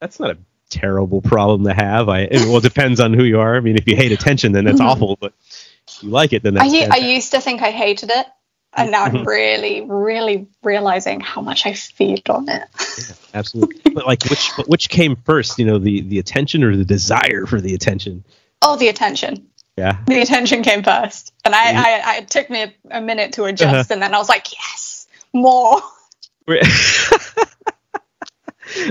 [0.00, 0.38] that's not a
[0.68, 2.08] terrible problem to have.
[2.08, 3.56] I it, well, it depends on who you are.
[3.56, 4.88] I mean, if you hate attention, then that's mm-hmm.
[4.88, 5.16] awful.
[5.20, 5.32] But
[5.88, 6.72] if you like it, then that's.
[6.72, 8.26] I, I used to think I hated it,
[8.74, 9.28] and now I'm mm-hmm.
[9.28, 12.62] really, really realizing how much I feed on it.
[12.98, 13.92] yeah, absolutely.
[13.92, 15.58] but like, which but which came first?
[15.58, 18.24] You know, the the attention or the desire for the attention?
[18.62, 19.48] Oh, the attention.
[19.76, 19.98] Yeah.
[20.06, 23.44] The attention came first, and I, I, I it took me a, a minute to
[23.44, 23.94] adjust, uh-huh.
[23.94, 24.91] and then I was like, yes,
[25.32, 25.80] more.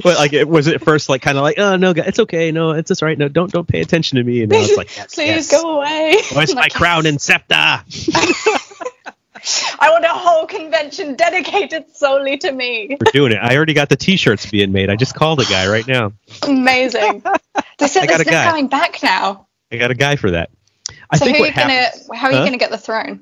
[0.04, 2.72] well, like it was it first like kind of like oh no it's okay no
[2.72, 5.14] it's just right no don't don't pay attention to me and now it's like yes,
[5.16, 5.52] please yes.
[5.52, 7.56] go away where's my crown and scepter
[9.80, 12.90] I want a whole convention dedicated solely to me.
[13.00, 13.40] We're doing it.
[13.42, 14.92] I already got the T-shirts being made.
[14.92, 16.14] I just called a guy right now.
[16.44, 17.24] Amazing.
[17.80, 19.48] They said they're coming back now.
[19.72, 20.52] I got a guy for that.
[21.10, 23.22] I so think who are you gonna, how are you going to get the throne?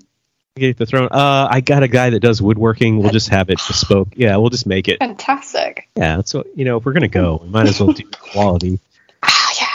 [0.59, 1.07] Get the throne.
[1.11, 2.99] Uh, I got a guy that does woodworking.
[2.99, 4.09] We'll just have it bespoke.
[4.15, 4.99] Yeah, we'll just make it.
[4.99, 5.87] Fantastic.
[5.95, 8.79] Yeah, so you know, if we're gonna go, we might as well do quality.
[9.23, 9.65] Ah, yeah.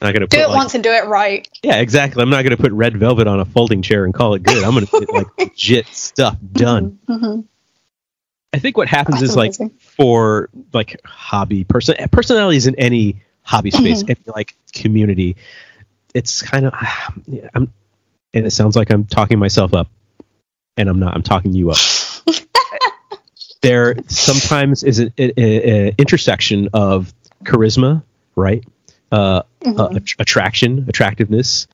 [0.00, 1.48] I'm not gonna do it like, once and do it right.
[1.62, 2.22] Yeah, exactly.
[2.22, 4.64] I'm not gonna put red velvet on a folding chair and call it good.
[4.64, 6.98] I'm gonna put like legit stuff done.
[7.08, 7.24] Mm-hmm.
[7.24, 7.40] mm-hmm.
[8.52, 9.66] I think what happens That's is amazing.
[9.68, 14.10] like for like hobby person personalities in any hobby space, mm-hmm.
[14.10, 15.36] any like community,
[16.14, 16.74] it's kind of
[17.54, 17.72] I'm,
[18.32, 19.88] and it sounds like I'm talking myself up,
[20.76, 21.14] and I'm not.
[21.14, 21.78] I'm talking you up.
[23.62, 27.12] there sometimes is an intersection of
[27.44, 28.02] charisma,
[28.34, 28.64] right?
[29.12, 29.80] Uh, mm-hmm.
[29.80, 31.66] uh, attraction, attractiveness,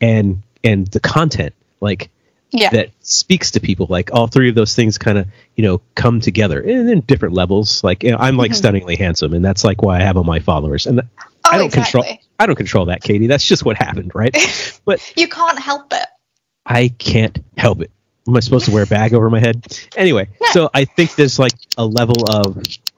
[0.00, 2.10] and and the content, like
[2.50, 2.70] yeah.
[2.70, 3.86] that speaks to people.
[3.88, 5.26] Like all three of those things kind of
[5.56, 7.82] you know come together in, in different levels.
[7.84, 8.56] Like you know, I'm like mm-hmm.
[8.56, 10.86] stunningly handsome, and that's like why I have all my followers.
[10.86, 11.02] And
[11.44, 12.02] Oh, I don't exactly.
[12.02, 12.18] control.
[12.38, 13.26] I don't control that, Katie.
[13.26, 14.36] That's just what happened, right?
[14.84, 16.06] But you can't help it.
[16.64, 17.90] I can't help it.
[18.30, 19.66] Am I supposed to wear a bag over my head?
[19.96, 22.56] Anyway, so I think there's like a level of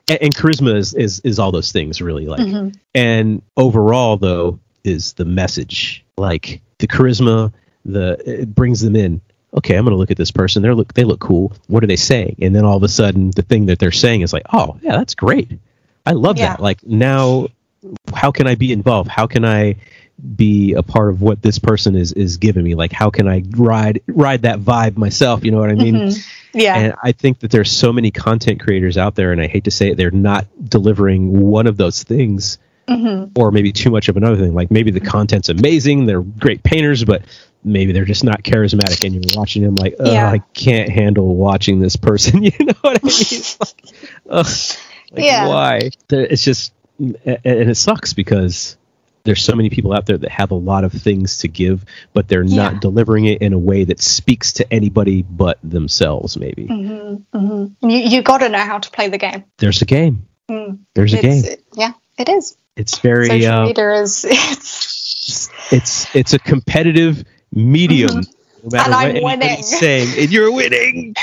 [0.09, 2.41] and, and charisma is, is is all those things really like.
[2.41, 2.79] Mm-hmm.
[2.95, 6.05] And overall though is the message.
[6.17, 7.53] Like the charisma,
[7.85, 9.21] the it brings them in.
[9.55, 10.63] Okay, I'm going to look at this person.
[10.63, 11.55] They look they look cool.
[11.67, 12.37] What are they saying?
[12.43, 14.97] And then all of a sudden the thing that they're saying is like, "Oh, yeah,
[14.97, 15.59] that's great.
[16.05, 16.49] I love yeah.
[16.51, 17.49] that." Like now
[18.15, 19.09] how can I be involved?
[19.09, 19.77] How can I
[20.37, 22.75] be a part of what this person is is giving me?
[22.75, 25.45] Like how can I ride ride that vibe myself?
[25.45, 25.95] You know what I mean?
[25.95, 26.59] Mm-hmm.
[26.59, 26.77] Yeah.
[26.77, 29.71] And I think that there's so many content creators out there, and I hate to
[29.71, 32.59] say it, they're not delivering one of those things.
[32.89, 33.41] Mm-hmm.
[33.41, 34.55] Or maybe too much of another thing.
[34.55, 37.23] Like maybe the content's amazing, they're great painters, but
[37.65, 40.31] maybe they're just not charismatic, and you're watching them like, yeah.
[40.31, 42.43] I can't handle watching this person.
[42.53, 43.43] You know what I mean?
[44.25, 44.47] like,
[45.13, 45.49] like, yeah.
[45.49, 45.91] Why?
[46.11, 48.77] It's just and it sucks because
[49.25, 52.29] there's so many people out there that have a lot of things to give, but
[52.29, 52.71] they're yeah.
[52.71, 56.37] not delivering it in a way that speaks to anybody but themselves.
[56.37, 56.67] Maybe.
[56.67, 57.89] Mm-hmm, mm-hmm.
[57.89, 59.45] You you got to know how to play the game.
[59.59, 60.27] There's a game.
[60.51, 60.81] Mm.
[60.95, 61.59] There's a it's, game.
[61.75, 62.57] Yeah, it is.
[62.77, 63.29] It's very.
[63.29, 64.27] Social uh, media is.
[65.25, 68.11] It's, it's it's a competitive medium.
[68.11, 68.69] Mm-hmm.
[68.71, 69.63] No and I'm winning.
[69.63, 71.15] Saying, and you're winning.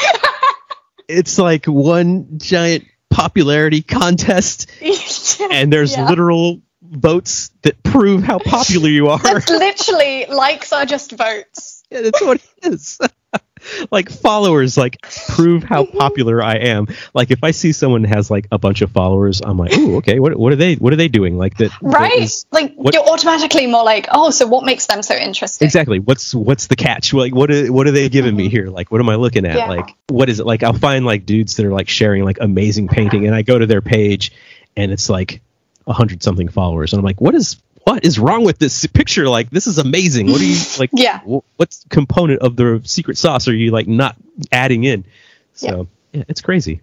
[1.09, 4.69] it's like one giant popularity contest,
[5.51, 6.07] and there's yeah.
[6.07, 9.19] literal votes that prove how popular you are.
[9.19, 11.83] That's literally likes are just votes.
[11.89, 12.99] Yeah, that's what it is.
[13.91, 15.97] like followers like prove how mm-hmm.
[15.97, 16.87] popular I am.
[17.13, 20.19] Like if I see someone has like a bunch of followers, I'm like, "Ooh, okay,
[20.19, 22.09] what what are they what are they doing?" Like that Right?
[22.09, 25.65] That is, like what, you're automatically more like, "Oh, so what makes them so interesting?"
[25.65, 25.99] Exactly.
[25.99, 27.13] What's what's the catch?
[27.19, 28.69] Like what are, what are they giving me here?
[28.69, 29.57] Like what am I looking at?
[29.57, 29.67] Yeah.
[29.67, 30.45] Like what is it?
[30.45, 33.59] Like I'll find like dudes that are like sharing like amazing painting and I go
[33.59, 34.31] to their page
[34.77, 35.41] and it's like
[35.89, 39.27] a hundred something followers and I'm like, "What is what is wrong with this picture?
[39.27, 40.27] Like, this is amazing.
[40.27, 40.91] What are you like?
[40.93, 41.19] yeah.
[41.21, 44.15] What component of the secret sauce are you like not
[44.51, 45.05] adding in?
[45.53, 46.81] So yeah, yeah it's crazy.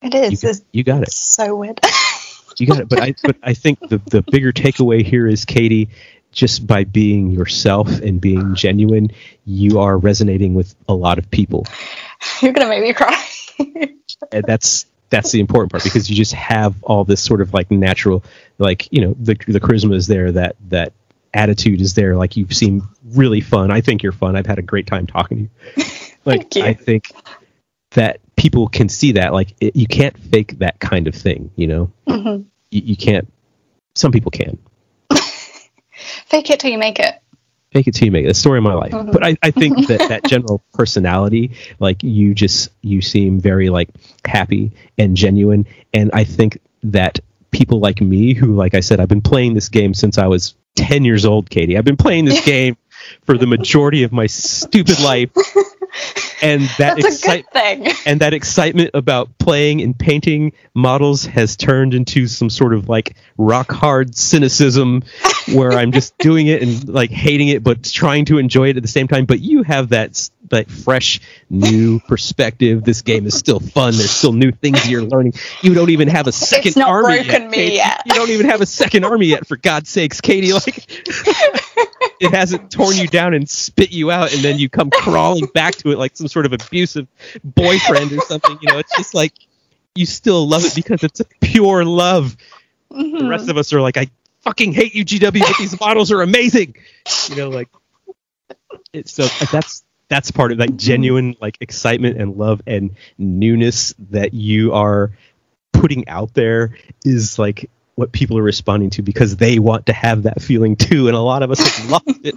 [0.00, 0.42] It is.
[0.42, 1.12] You got, you got it.
[1.32, 1.80] So weird.
[2.58, 2.88] you got it.
[2.88, 5.90] But I, but I think the the bigger takeaway here is Katie.
[6.30, 9.10] Just by being yourself and being genuine,
[9.44, 11.66] you are resonating with a lot of people.
[12.40, 13.22] You're gonna make me cry.
[14.32, 17.70] and that's that's the important part because you just have all this sort of like
[17.70, 18.24] natural
[18.58, 20.94] like you know the the charisma is there that that
[21.34, 23.70] attitude is there like you seem really fun.
[23.70, 24.36] I think you're fun.
[24.36, 25.84] I've had a great time talking to you.
[26.24, 26.62] Like you.
[26.62, 27.10] i think
[27.94, 31.66] that people can see that like it, you can't fake that kind of thing you
[31.66, 31.92] know?
[32.06, 32.44] Mm-hmm.
[32.70, 33.26] you, you can't
[33.96, 34.56] some people can.
[36.26, 37.21] Fake it till you make it
[37.72, 38.92] fake it till you make it the story of my life.
[38.92, 43.90] But I, I think that that general personality like you just you seem very like
[44.24, 45.66] happy and genuine.
[45.94, 47.20] And i think that
[47.50, 50.54] people like me who like i said i've been playing this game since i was
[50.76, 51.76] 10 years old katie.
[51.76, 52.76] I've been playing this game
[53.24, 55.30] for the majority of my stupid life
[56.42, 57.86] and that that's a good thing.
[58.04, 63.16] and that excitement about playing and painting models has turned into some sort of like
[63.38, 65.02] rock hard cynicism
[65.52, 68.82] where I'm just doing it and like hating it but trying to enjoy it at
[68.82, 69.24] the same time.
[69.24, 72.84] But you have that that fresh new perspective.
[72.84, 73.96] This game is still fun.
[73.96, 75.34] There's still new things you're learning.
[75.62, 78.02] You don't even have a second not army broken yet, me yet.
[78.06, 80.52] you don't even have a second army yet for god's sakes Katie.
[80.52, 80.86] Like
[82.22, 85.74] it hasn't torn you down and spit you out and then you come crawling back
[85.76, 87.06] to it like some sort of abusive
[87.44, 88.78] boyfriend or something you know?
[88.78, 89.32] It's just like
[89.94, 92.36] you still love it because it's a pure love.
[92.90, 93.28] The Mhm.
[93.28, 94.08] rest of us are like i
[94.42, 96.74] fucking hate you gw but these models are amazing.
[97.28, 97.68] You know like
[98.92, 104.34] it's so that's that's part of that genuine like excitement and love and newness that
[104.34, 105.12] you are
[105.72, 110.22] putting out there is like what people are responding to because they want to have
[110.24, 112.34] that feeling too and a lot of us have lost it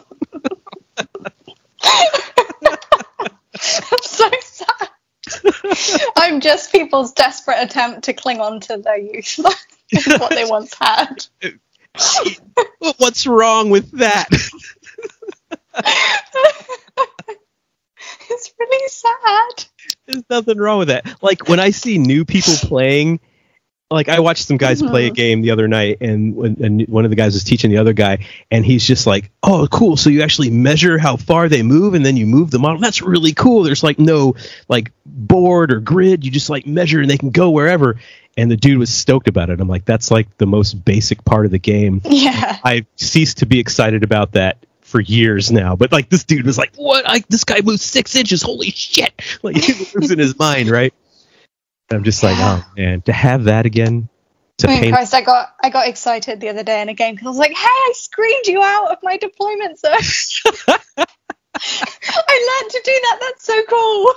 [3.58, 4.90] I'm so sad.
[6.18, 9.40] I'm just people's desperate attempt to cling on to their youth,
[10.08, 11.26] what they once had.
[12.98, 14.28] what's wrong with that
[18.30, 19.66] It's really sad.
[20.06, 21.22] There's nothing wrong with that.
[21.22, 23.20] Like when I see new people playing,
[23.92, 25.16] like I watched some guys play a Mhm.
[25.16, 27.94] game the other night, and, when, and one of the guys was teaching the other
[27.94, 29.96] guy, and he's just like, "Oh, cool!
[29.96, 32.80] So you actually measure how far they move, and then you move the model.
[32.80, 33.64] That's really cool.
[33.64, 34.36] There's like no
[34.68, 36.26] like board or grid.
[36.26, 37.98] You just like measure, and they can go wherever."
[38.38, 39.62] And the dude was stoked about it.
[39.62, 42.58] I'm like, "That's like the most basic part of the game." Yeah.
[42.64, 45.76] I've ceased to be excited about that for years now.
[45.76, 47.08] But like this dude was like, "What?
[47.08, 48.42] I, this guy moves six inches.
[48.42, 49.14] Holy shit!"
[49.44, 50.94] Like he moves in his mind, right?
[51.92, 54.10] I'm just like, oh man, to have that again,
[54.58, 54.92] to I mean.
[54.92, 57.38] Christ, I got I got excited the other day in a game because I was
[57.38, 59.94] like, "Hey, I screened you out of my deployment zone."
[61.58, 63.18] I learned to do that.
[63.22, 64.14] That's so cool.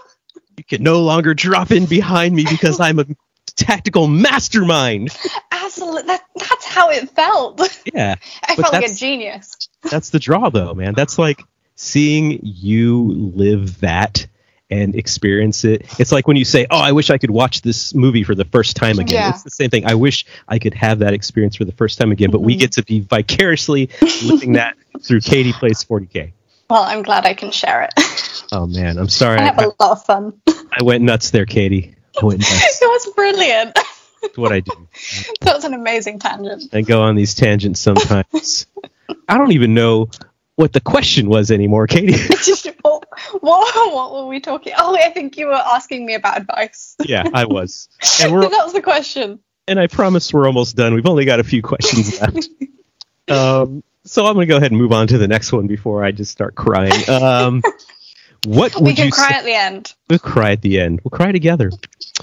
[0.57, 3.07] You can no longer drop in behind me because I'm a
[3.55, 5.17] tactical mastermind.
[5.53, 7.61] Absolutely, that, that's how it felt.
[7.95, 8.17] Yeah,
[8.47, 9.69] I felt like a genius.
[9.83, 10.95] that's the draw, though, man.
[10.95, 11.43] That's like
[11.75, 14.27] seeing you live that
[14.71, 15.87] and experience it.
[15.99, 18.45] It's like when you say, "Oh, I wish I could watch this movie for the
[18.45, 19.31] first time again." Yeah.
[19.31, 19.87] It's the same thing.
[19.87, 22.61] I wish I could have that experience for the first time again, but we Mhm.
[22.61, 23.89] get to be vicariously
[24.25, 26.33] living that through Katie plays 40k.
[26.69, 27.95] Well, I'm glad I can share it.
[28.53, 29.39] Oh man, I'm sorry.
[29.39, 30.35] I I, have a lot of fun.
[30.49, 31.95] I went nuts there, Katie.
[32.21, 32.79] I went nuts.
[32.83, 33.75] it was brilliant.
[34.23, 34.73] That's what I do.
[35.43, 36.65] That was an amazing tangent.
[36.75, 38.67] I go on these tangents sometimes.
[39.29, 40.09] I don't even know
[40.57, 42.13] what the question was anymore, Katie.
[43.43, 44.73] what, what, were we talking?
[44.77, 46.97] Oh, I think you were asking me about advice.
[47.05, 47.89] yeah, I was.
[48.23, 49.39] And that was the question.
[49.67, 50.95] and I promise we're almost done.
[50.95, 52.49] We've only got a few questions left.
[53.29, 56.03] Um, so I'm going to go ahead and move on to the next one before
[56.03, 57.09] I just start crying.
[57.09, 57.63] Um,
[58.47, 59.37] what we would can you cry say?
[59.37, 59.95] at the end.
[60.09, 61.01] We'll cry at the end.
[61.05, 61.71] We'll cry together.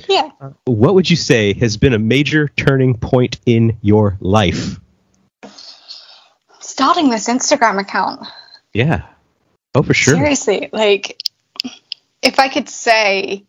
[0.08, 0.32] Yeah.
[0.66, 4.80] What would you say has been a major turning point in your life?
[6.60, 8.28] Starting this Instagram account.
[8.74, 9.04] Yeah.
[9.76, 10.16] Oh, for sure.
[10.16, 11.22] Seriously, like,
[12.22, 13.44] if I could say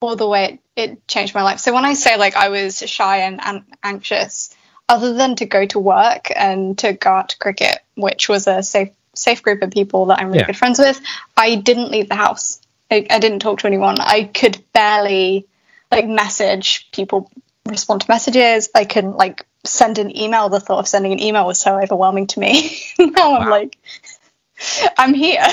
[0.00, 0.44] all the way
[0.76, 1.60] it, it changed my life.
[1.60, 4.54] So when I say like I was shy and, and anxious,
[4.88, 8.62] other than to go to work and to go out to cricket, which was a
[8.62, 10.46] safe safe group of people that I'm really Yeah.
[10.46, 11.00] good friends with,
[11.36, 12.60] I didn't leave the house.
[12.90, 14.00] I, I didn't talk to anyone.
[14.00, 15.46] I could barely
[15.90, 17.30] like message people,
[17.66, 18.70] respond to messages.
[18.74, 20.48] I couldn't like send an email.
[20.48, 22.80] The thought of sending an email was so overwhelming to me.
[22.98, 23.76] now I'm like,
[24.98, 25.46] I'm here.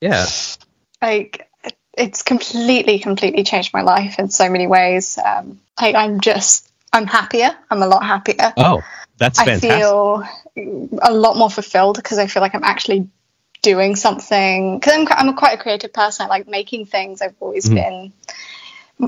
[0.00, 0.26] Yeah.
[1.02, 1.46] like
[1.96, 5.18] it's completely completely changed my life in so many ways.
[5.18, 7.50] Um I, i'm just i'm happier.
[7.70, 8.52] I'm a lot happier.
[8.56, 8.82] Oh,
[9.18, 9.70] that's i fantastic.
[9.70, 10.24] feel
[11.02, 13.08] a lot more fulfilled because i feel like i'm actually
[13.62, 14.78] doing something.
[14.78, 16.24] Because I'm, I'm quite a creative person.
[16.24, 17.20] I like making things.
[17.20, 17.74] I've always Mhm.
[17.74, 18.12] been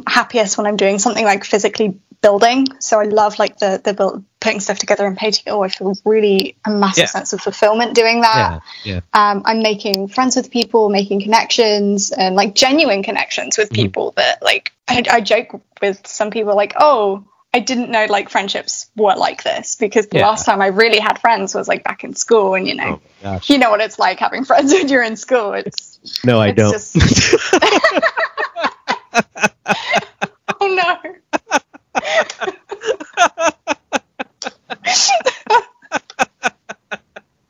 [0.07, 2.67] happiest when i'm doing something like physically building.
[2.81, 5.95] So i love like the the build, putting stuff together and painting oh i feel
[6.05, 7.07] really a massive Yeah.
[7.07, 8.95] sense of fulfillment doing that yeah.
[8.95, 9.01] Yeah.
[9.31, 13.75] um, I'm making friends with people, making connections, and like genuine connections with Mhm.
[13.77, 17.25] people that like I, I joke with some people like, oh,
[17.55, 20.27] I didn't know like friendships were like this because the Yeah.
[20.29, 23.39] last time I really had friends was like back in school, and you know, Oh,
[23.45, 25.53] you know what it's like having friends when you're in school.
[25.53, 26.73] It's No, I it's don't.
[26.73, 26.97] just-
[30.61, 30.97] oh no.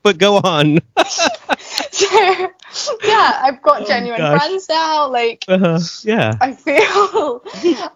[0.03, 0.79] but go on.
[1.91, 5.09] so, yeah, I've got oh, genuine friends now.
[5.09, 5.79] Like, uh-huh.
[6.03, 7.43] yeah, I feel,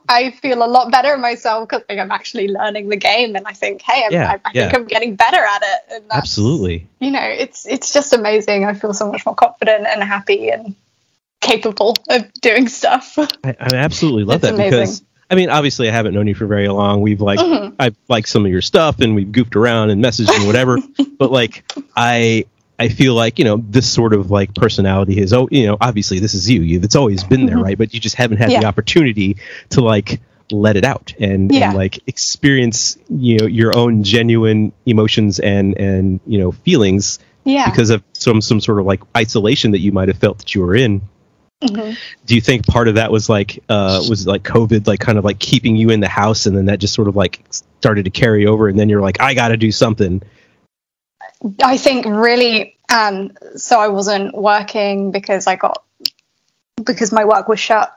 [0.09, 3.53] I feel a lot better myself because like, I'm actually learning the game, and I
[3.53, 4.63] think, hey, I'm, yeah, I, I yeah.
[4.63, 6.03] think I'm getting better at it.
[6.11, 6.87] Absolutely.
[6.99, 8.65] You know, it's it's just amazing.
[8.65, 10.75] I feel so much more confident and happy and
[11.41, 13.17] capable of doing stuff.
[13.43, 14.71] I, I absolutely love it's that amazing.
[14.71, 17.01] because I mean, obviously, I haven't known you for very long.
[17.01, 17.75] We've like, mm-hmm.
[17.79, 20.77] I've liked some of your stuff, and we've goofed around and messaged and whatever.
[21.17, 22.45] but like, I,
[22.79, 26.19] I feel like you know this sort of like personality is, oh, you know, obviously
[26.19, 26.61] this is you.
[26.61, 27.63] you it's always been there, mm-hmm.
[27.65, 27.77] right?
[27.77, 28.61] But you just haven't had yeah.
[28.61, 29.37] the opportunity
[29.71, 30.21] to like
[30.51, 31.69] let it out and, yeah.
[31.69, 37.69] and, like experience you know your own genuine emotions and and you know feelings yeah.
[37.69, 40.61] because of some some sort of like isolation that you might have felt that you
[40.61, 41.01] were in
[41.63, 41.93] Mm-hmm.
[42.25, 45.25] Do you think part of that was like uh, was like COVID, like kind of
[45.25, 47.43] like keeping you in the house, and then that just sort of like
[47.79, 50.21] started to carry over, and then you're like, I got to do something.
[51.63, 55.83] I think really, um, so I wasn't working because I got
[56.83, 57.91] because my work was shut.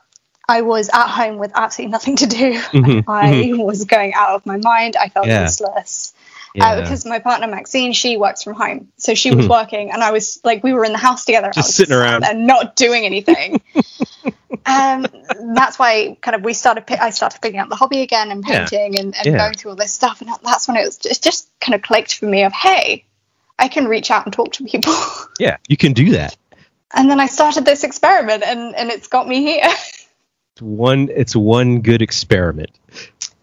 [0.49, 2.55] I was at home with absolutely nothing to do.
[2.55, 3.11] Mm-hmm.
[3.11, 3.61] I mm-hmm.
[3.61, 4.97] was going out of my mind.
[4.97, 5.43] I felt yeah.
[5.43, 6.10] useless.
[6.51, 6.67] Uh, yeah.
[6.67, 9.53] Uh, because my partner Maxine, she works from home, so she was mm-hmm.
[9.53, 12.47] working, and I was like, we were in the house together, just sitting around and
[12.47, 13.61] not doing anything.
[14.67, 15.07] um,
[15.55, 16.91] that's why kind of we started.
[16.91, 19.01] I started picking up the hobby again and painting yeah.
[19.01, 19.39] and, and yeah.
[19.39, 22.17] going through all this stuff, and that's when it was just, just kind of clicked
[22.17, 23.05] for me of hey,
[23.57, 24.95] I can reach out and talk to people.
[25.39, 26.37] yeah, you can do that.
[26.93, 29.69] And then I started this experiment, and and it's got me here.
[30.55, 31.11] It's one.
[31.15, 32.73] It's one good experiment.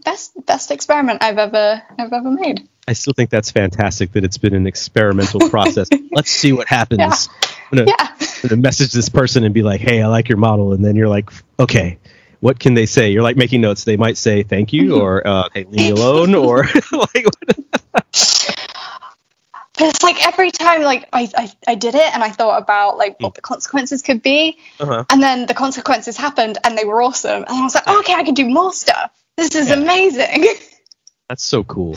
[0.03, 2.67] Best best experiment I've ever I've ever made.
[2.87, 5.89] I still think that's fantastic that it's been an experimental process.
[6.11, 6.99] Let's see what happens.
[6.99, 7.49] Yeah.
[7.71, 8.15] I'm gonna, yeah.
[8.19, 10.95] I'm gonna message this person and be like, "Hey, I like your model," and then
[10.95, 11.99] you're like, "Okay,
[12.39, 13.83] what can they say?" You're like making notes.
[13.83, 15.01] They might say thank you mm-hmm.
[15.01, 17.25] or uh, "Hey, leave me alone," or like.
[19.77, 22.97] But it's like every time like I, I, I did it and I thought about
[22.97, 25.05] like what the consequences could be uh-huh.
[25.11, 28.13] and then the consequences happened and they were awesome and I was like oh, okay
[28.13, 29.75] I can do more stuff this is yeah.
[29.75, 30.47] amazing
[31.29, 31.95] that's so cool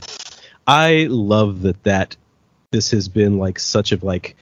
[0.71, 2.17] I love that that
[2.71, 4.37] this has been like such a like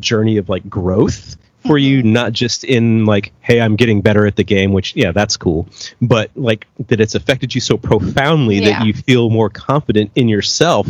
[0.00, 2.12] journey of like growth for you mm-hmm.
[2.12, 5.68] not just in like hey i'm getting better at the game which yeah that's cool
[6.00, 8.70] but like that it's affected you so profoundly yeah.
[8.70, 10.88] that you feel more confident in yourself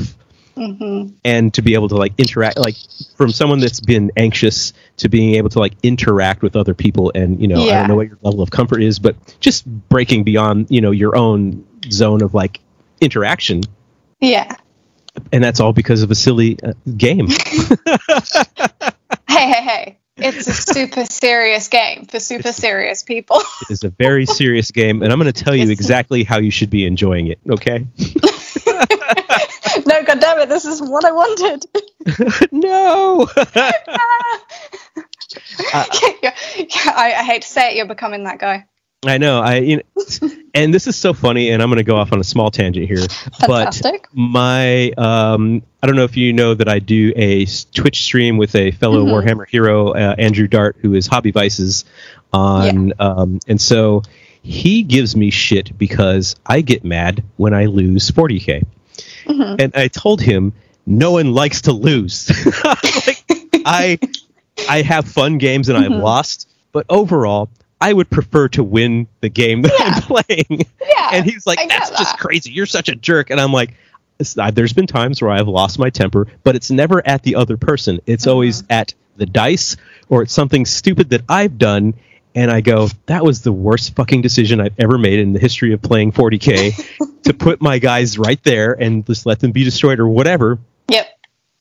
[0.56, 1.14] mm-hmm.
[1.24, 2.76] and to be able to like interact like
[3.16, 7.42] from someone that's been anxious to being able to like interact with other people and
[7.42, 7.72] you know yeah.
[7.72, 10.92] i don't know what your level of comfort is but just breaking beyond you know
[10.92, 12.60] your own zone of like
[13.02, 13.62] interaction
[14.22, 14.54] yeah.
[15.32, 17.28] And that's all because of a silly uh, game.
[19.28, 19.98] hey, hey, hey.
[20.16, 23.38] It's a super serious game for super it's, serious people.
[23.62, 26.50] it is a very serious game, and I'm going to tell you exactly how you
[26.50, 27.78] should be enjoying it, okay?
[29.86, 31.64] no, goddammit, this is what I wanted.
[32.52, 33.26] no!
[33.36, 33.72] uh,
[35.74, 38.66] I, I hate to say it, you're becoming that guy.
[39.04, 39.40] I know.
[39.40, 42.20] I you know, and this is so funny, and I'm going to go off on
[42.20, 43.08] a small tangent here.
[43.40, 44.02] Fantastic.
[44.02, 48.36] But my, um, I don't know if you know that I do a Twitch stream
[48.36, 49.28] with a fellow mm-hmm.
[49.28, 51.84] Warhammer hero, uh, Andrew Dart, who is Hobby Vices,
[52.32, 52.94] on, yeah.
[53.00, 54.02] um, and so
[54.42, 58.64] he gives me shit because I get mad when I lose 40k,
[59.24, 59.56] mm-hmm.
[59.58, 60.52] and I told him
[60.86, 62.30] no one likes to lose.
[62.64, 63.24] like,
[63.64, 63.98] I,
[64.68, 65.92] I have fun games and mm-hmm.
[65.92, 67.50] I've lost, but overall
[67.82, 69.86] I would prefer to win the game that yeah.
[69.86, 70.66] I'm playing.
[70.80, 71.98] Yeah, and he's like, that's that.
[71.98, 72.52] just crazy.
[72.52, 73.30] You're such a jerk.
[73.30, 73.74] And I'm like,
[74.52, 77.98] there's been times where I've lost my temper, but it's never at the other person.
[78.06, 78.30] It's mm-hmm.
[78.30, 79.76] always at the dice
[80.08, 81.94] or it's something stupid that I've done.
[82.36, 85.72] And I go, that was the worst fucking decision I've ever made in the history
[85.72, 89.98] of playing 40K to put my guys right there and just let them be destroyed
[89.98, 90.60] or whatever.
[90.88, 91.08] Yep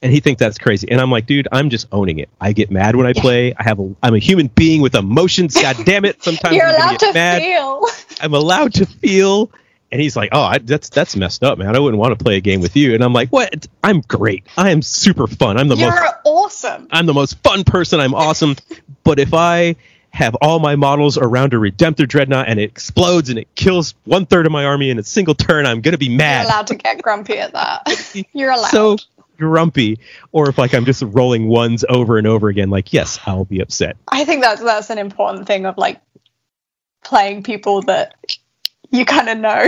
[0.01, 0.89] and he thinks that's crazy.
[0.89, 2.29] And I'm like, dude, I'm just owning it.
[2.39, 3.53] I get mad when I play.
[3.53, 5.53] I have a, I'm a human being with emotions.
[5.61, 6.23] God damn it!
[6.23, 7.41] Sometimes you're I'm allowed to mad.
[7.41, 7.87] feel.
[8.21, 9.51] I'm allowed to feel.
[9.93, 11.75] And he's like, oh, I, that's that's messed up, man.
[11.75, 12.95] I wouldn't want to play a game with you.
[12.95, 13.67] And I'm like, what?
[13.83, 14.45] I'm great.
[14.57, 15.57] I am super fun.
[15.57, 16.87] I'm the you're most awesome.
[16.91, 17.99] I'm the most fun person.
[17.99, 18.55] I'm awesome.
[19.03, 19.75] but if I
[20.11, 24.25] have all my models around a Redemptor Dreadnought and it explodes and it kills one
[24.25, 26.43] third of my army in a single turn, I'm gonna be mad.
[26.43, 28.25] You're allowed to get grumpy at that.
[28.33, 28.71] You're allowed.
[28.71, 28.97] So
[29.41, 29.99] grumpy
[30.31, 33.59] or if like I'm just rolling ones over and over again, like yes, I'll be
[33.59, 33.97] upset.
[34.07, 35.99] I think that's that's an important thing of like
[37.03, 38.15] playing people that
[38.91, 39.68] you kind of know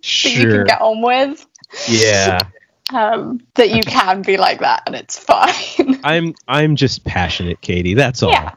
[0.00, 0.32] sure.
[0.32, 1.46] that you can get on with.
[1.88, 2.40] Yeah.
[2.92, 6.00] Um, that you can be like that and it's fine.
[6.02, 7.94] I'm I'm just passionate, Katie.
[7.94, 8.32] That's all.
[8.32, 8.54] Yeah.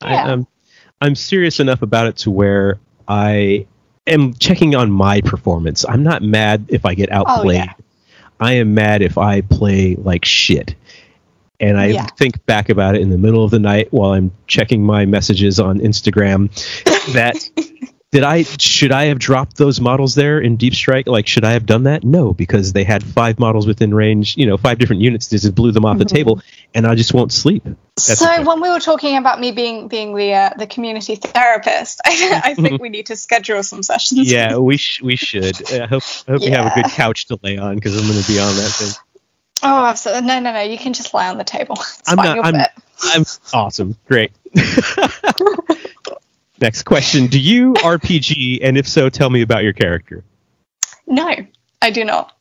[0.00, 0.46] I, am I'm,
[1.02, 3.66] I'm serious enough about it to where I
[4.06, 5.84] am checking on my performance.
[5.86, 7.60] I'm not mad if I get outplayed.
[7.60, 7.72] Oh, yeah.
[8.40, 10.74] I am mad if I play like shit.
[11.60, 12.06] And I yeah.
[12.18, 15.60] think back about it in the middle of the night while I'm checking my messages
[15.60, 16.50] on Instagram
[17.12, 17.36] that
[18.14, 21.08] did I should I have dropped those models there in Deep Strike?
[21.08, 22.04] Like, should I have done that?
[22.04, 24.36] No, because they had five models within range.
[24.36, 25.28] You know, five different units.
[25.28, 25.98] Just blew them off mm-hmm.
[25.98, 26.40] the table,
[26.74, 27.64] and I just won't sleep.
[27.64, 32.02] That's so when we were talking about me being being the uh, the community therapist,
[32.04, 34.30] I, I think we need to schedule some sessions.
[34.30, 35.72] Yeah, we sh- we should.
[35.72, 36.46] I hope I hope yeah.
[36.46, 38.70] you have a good couch to lay on because I'm going to be on that
[38.70, 38.92] thing.
[39.64, 40.28] Oh, absolutely.
[40.28, 40.60] No, no, no.
[40.60, 41.78] You can just lie on the table.
[41.98, 42.46] It's I'm fine, not.
[42.46, 42.66] I'm,
[43.12, 43.96] I'm awesome.
[44.06, 44.30] Great.
[46.60, 50.24] Next question: Do you RPG, and if so, tell me about your character.
[51.06, 51.34] No,
[51.82, 52.32] I do not.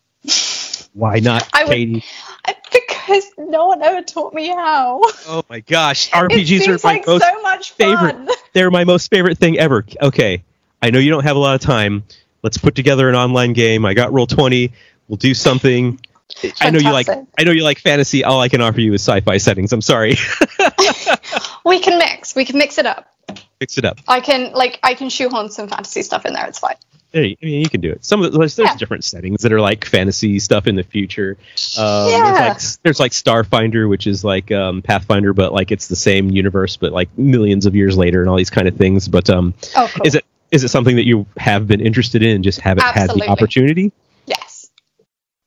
[0.93, 2.03] Why not, I Katie?
[2.45, 5.01] Would, because no one ever taught me how.
[5.27, 8.29] Oh my gosh, RPGs are my like most so much favorite.
[8.53, 9.85] They're my most favorite thing ever.
[10.01, 10.43] Okay,
[10.81, 12.03] I know you don't have a lot of time.
[12.43, 13.85] Let's put together an online game.
[13.85, 14.71] I got Roll20.
[15.07, 15.99] We'll do something.
[16.35, 16.65] Fantastic.
[16.65, 17.07] I know you like.
[17.09, 18.23] I know you like fantasy.
[18.23, 19.73] All I can offer you is sci-fi settings.
[19.73, 20.15] I'm sorry.
[21.65, 22.35] we can mix.
[22.35, 23.13] We can mix it up
[23.63, 24.01] fix it up.
[24.09, 26.45] I can like I can shoehorn some fantasy stuff in there.
[26.47, 26.75] It's fine.
[27.13, 28.03] Hey, I mean, you can do it.
[28.03, 28.75] Some of the, there's, there's yeah.
[28.75, 31.37] different settings that are like fantasy stuff in the future.
[31.77, 32.33] Um, yeah.
[32.33, 36.31] There's like, there's like Starfinder, which is like um, Pathfinder, but like it's the same
[36.31, 39.07] universe, but like millions of years later, and all these kind of things.
[39.07, 40.05] But um, oh, cool.
[40.05, 43.21] is it is it something that you have been interested in, just haven't Absolutely.
[43.21, 43.93] had the opportunity?
[44.25, 44.71] Yes.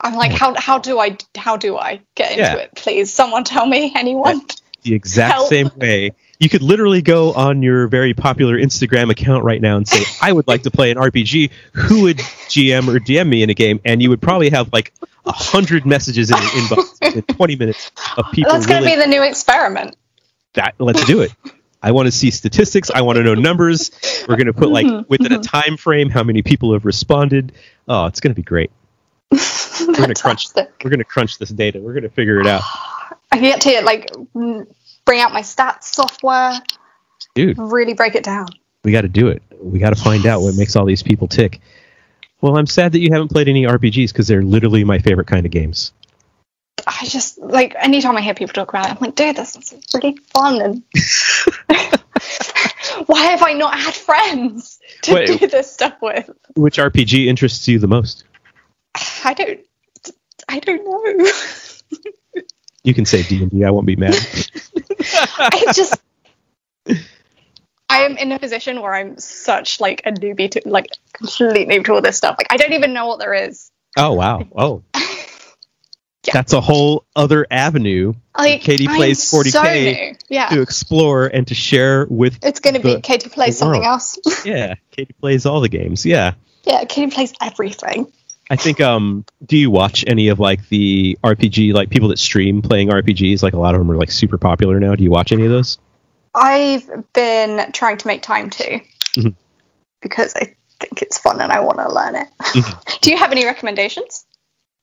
[0.01, 2.55] I'm like, how how do I how do I get into yeah.
[2.55, 2.75] it?
[2.77, 3.93] Please, someone tell me.
[3.95, 4.41] Anyone.
[4.83, 5.49] The exact Help.
[5.49, 9.87] same way you could literally go on your very popular Instagram account right now and
[9.87, 11.51] say, I would like to play an RPG.
[11.73, 13.81] Who would GM or DM me in a game?
[13.85, 14.93] And you would probably have like
[15.25, 18.53] a hundred messages in your inbox in 20 minutes of people.
[18.53, 19.97] That's going to be the new experiment.
[20.55, 21.33] That let's do it.
[21.83, 22.91] I want to see statistics.
[22.91, 23.91] I want to know numbers.
[24.29, 25.09] We're going to put like mm-hmm.
[25.09, 25.43] within a mm-hmm.
[25.43, 27.53] time frame how many people have responded.
[27.87, 28.71] Oh, it's going to be great.
[29.31, 30.49] we're going to crunch.
[30.57, 31.81] We're going to crunch this data.
[31.81, 32.63] We're going to figure it out.
[33.31, 34.11] I get to like
[35.07, 36.61] bring out my stats software.
[37.35, 37.57] Dude.
[37.59, 38.49] Really break it down.
[38.85, 39.43] We got to do it.
[39.59, 40.35] We got to find yes.
[40.35, 41.61] out what makes all these people tick.
[42.43, 45.47] Well, I'm sad that you haven't played any RPGs because they're literally my favorite kind
[45.47, 45.93] of games.
[46.87, 49.74] I just like anytime I hear people talk about it, I'm like, dude, this is
[49.95, 50.61] really fun.
[50.61, 50.83] And
[53.07, 56.31] why have I not had friends to Wait, do this stuff with?
[56.55, 58.24] Which RPG interests you the most?
[59.24, 59.61] I don't.
[60.49, 61.31] I don't know.
[62.87, 63.65] You can say D and D.
[63.65, 64.15] I won't be mad.
[65.39, 66.01] I just.
[67.89, 71.85] I am in a position where I'm such like a newbie to like complete noob
[71.87, 72.37] to all this stuff.
[72.39, 73.73] Like I don't even know what there is.
[73.99, 74.47] Oh wow!
[74.57, 76.33] Oh, yeah.
[76.33, 78.13] that's a whole other avenue.
[78.39, 80.49] Like Katie plays 40k so yeah.
[80.51, 82.39] to explore and to share with.
[82.45, 84.17] It's going to be Katie plays something else.
[84.45, 86.07] yeah, Katie plays all the games.
[86.07, 86.35] Yeah.
[86.63, 88.13] Yeah, Katie plays everything.
[88.48, 92.62] I think um do you watch any of like the RPG like people that stream
[92.62, 94.94] playing RPGs like a lot of them are like super popular now.
[94.94, 95.78] Do you watch any of those?
[96.35, 98.81] I've been trying to make time to
[99.14, 99.28] mm-hmm.
[100.01, 102.28] because I think it's fun and I want to learn it.
[102.40, 102.98] Mm-hmm.
[103.01, 104.24] do you have any recommendations?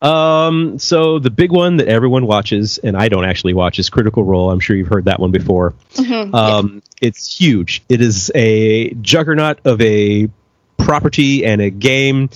[0.02, 4.26] Um so the big one that everyone watches and I don't actually watch is Critical
[4.26, 4.52] Role.
[4.52, 5.74] I'm sure you've heard that one before.
[5.94, 6.36] Mm-hmm.
[6.36, 7.08] Um yeah.
[7.08, 7.82] it's huge.
[7.88, 10.30] It is a juggernaut of a
[10.78, 12.30] property and a game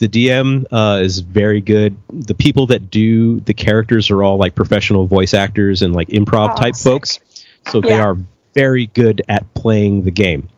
[0.00, 1.94] the DM uh, is very good.
[2.08, 6.54] The people that do the characters are all like professional voice actors and like improv
[6.54, 6.90] oh, type sick.
[6.90, 7.20] folks,
[7.68, 7.88] so yeah.
[7.88, 8.16] they are
[8.54, 10.48] very good at playing the game.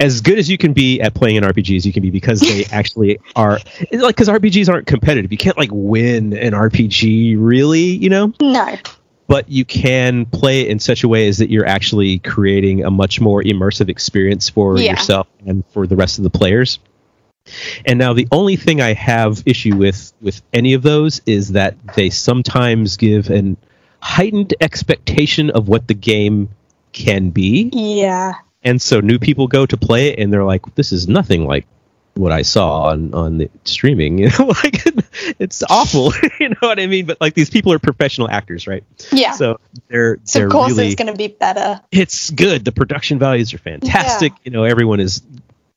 [0.00, 2.40] As good as you can be at playing an RPG as you can be because
[2.40, 3.60] they actually are
[3.92, 5.30] like because RPGs aren't competitive.
[5.30, 8.32] You can't like win an RPG really, you know.
[8.40, 8.76] No.
[9.26, 12.90] But you can play it in such a way as that you're actually creating a
[12.90, 14.92] much more immersive experience for yeah.
[14.92, 16.78] yourself and for the rest of the players.
[17.84, 21.76] And now the only thing I have issue with with any of those is that
[21.94, 23.56] they sometimes give an
[24.00, 26.48] heightened expectation of what the game
[26.92, 27.70] can be.
[27.72, 28.34] Yeah.
[28.62, 31.66] And so new people go to play it and they're like, this is nothing like
[32.14, 34.18] what I saw on on the streaming.
[34.24, 34.82] You know, like
[35.38, 36.12] it's awful.
[36.40, 37.04] you know what I mean?
[37.04, 38.84] But like these people are professional actors, right?
[39.12, 39.32] Yeah.
[39.32, 41.82] So they're so they're of course really, it's going to be better.
[41.90, 42.64] It's good.
[42.64, 44.32] The production values are fantastic.
[44.32, 44.38] Yeah.
[44.44, 45.22] You know, everyone is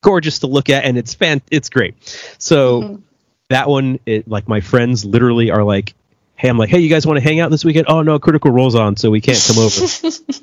[0.02, 1.94] gorgeous to look at, and it's fan, it's great.
[2.38, 3.02] So mm-hmm.
[3.48, 5.94] that one, it, like my friends literally are like,
[6.36, 7.86] "Hey, I'm like, hey, you guys want to hang out this weekend?
[7.88, 9.86] Oh no, Critical Role's on, so we can't come over."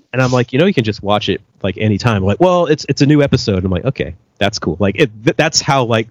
[0.14, 2.18] and I'm like, you know, you can just watch it like anytime.
[2.18, 3.64] I'm like, well, it's it's a new episode.
[3.66, 4.78] I'm like, okay, that's cool.
[4.80, 6.08] Like, it, th- that's how like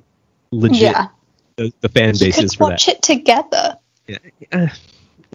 [0.51, 1.09] legit yeah.
[1.57, 2.97] the, the fan base is for watch that.
[2.97, 3.79] it together.
[4.07, 4.19] Yeah.
[4.53, 4.69] Uh,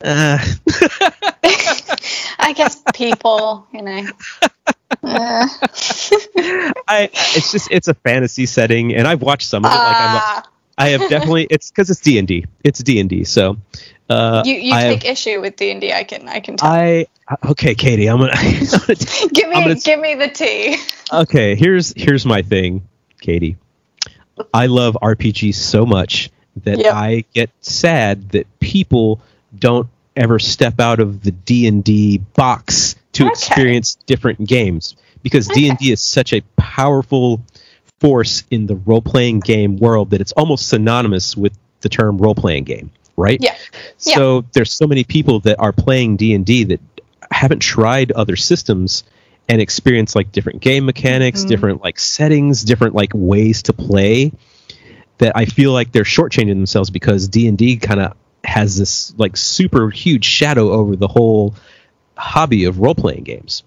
[0.04, 0.38] uh.
[2.40, 4.06] I guess people, you know.
[5.04, 5.50] I
[7.14, 9.76] it's just it's a fantasy setting, and I've watched some of it.
[9.76, 10.44] Like I'm, Ah,
[10.78, 12.46] I have definitely it's because it's D and D.
[12.64, 13.24] It's D and D.
[13.24, 13.58] So
[14.10, 15.94] uh, you you I take have- issue with D and D.
[15.94, 16.72] I can I can tell.
[16.72, 17.08] I
[17.46, 18.08] okay, Katie.
[18.08, 18.32] I'm gonna.
[18.36, 18.96] I'm gonna
[19.34, 20.78] give me gonna- give me the tea.
[21.14, 22.88] okay, here's here's my thing,
[23.22, 23.58] Katie.
[24.54, 26.30] I love RPGs so much
[26.64, 26.94] that Yep.
[26.94, 29.22] I get sad that people
[29.58, 33.32] don't ever step out of the D and D box to Okay.
[33.32, 37.42] experience different games because D and D is such a powerful
[38.00, 42.36] force in the role playing game world that it's almost synonymous with the term role
[42.36, 43.40] playing game, right?
[43.42, 43.56] Yeah.
[44.06, 44.16] Yeah.
[44.16, 46.80] So there's so many people that are playing D and D that
[47.32, 49.04] haven't tried other systems
[49.48, 51.50] and experience like different game mechanics, Mm-hmm.
[51.50, 54.32] different like settings, different like ways to play.
[55.18, 58.14] That I feel like they're shortchanging themselves because D and D kind of
[58.44, 61.56] has this like super huge shadow over the whole
[62.18, 63.64] hobby of role playing games.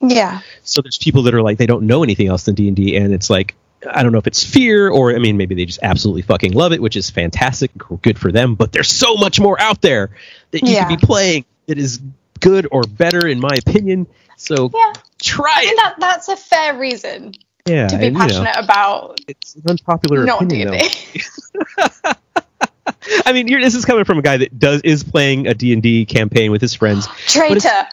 [0.00, 0.40] Yeah.
[0.62, 2.96] So there's people that are like they don't know anything else than D and D,
[2.96, 3.54] and it's like
[3.88, 6.72] I don't know if it's fear or I mean maybe they just absolutely fucking love
[6.72, 7.70] it, which is fantastic,
[8.02, 8.54] good for them.
[8.54, 10.10] But there's so much more out there
[10.50, 10.86] that you Yeah.
[10.88, 12.00] could be playing that is
[12.40, 14.06] good or better in my opinion.
[14.36, 14.92] So Yeah.
[15.22, 15.76] try it.
[15.76, 17.34] that that's a fair reason
[17.66, 20.74] Yeah, to be and, you know, passionate about it's an unpopular not opinion.
[20.74, 20.88] and though.
[21.12, 22.12] D.
[23.26, 25.72] I mean, you're, this is coming from a guy that does is playing a D
[25.72, 27.06] and D campaign with his friends.
[27.26, 27.88] Traitor.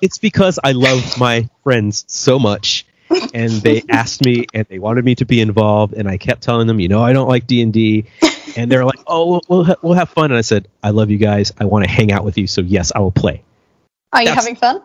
[0.00, 2.84] it's because I love my friends so much,
[3.34, 6.66] and they asked me and they wanted me to be involved, and I kept telling
[6.66, 8.06] them, you know, I don't like D and D,
[8.56, 11.10] and they're like, oh, we'll we'll, ha- we'll have fun, and I said, I love
[11.10, 13.42] you guys, I want to hang out with you, so yes, I will play.
[14.12, 14.82] Are you That's- having fun?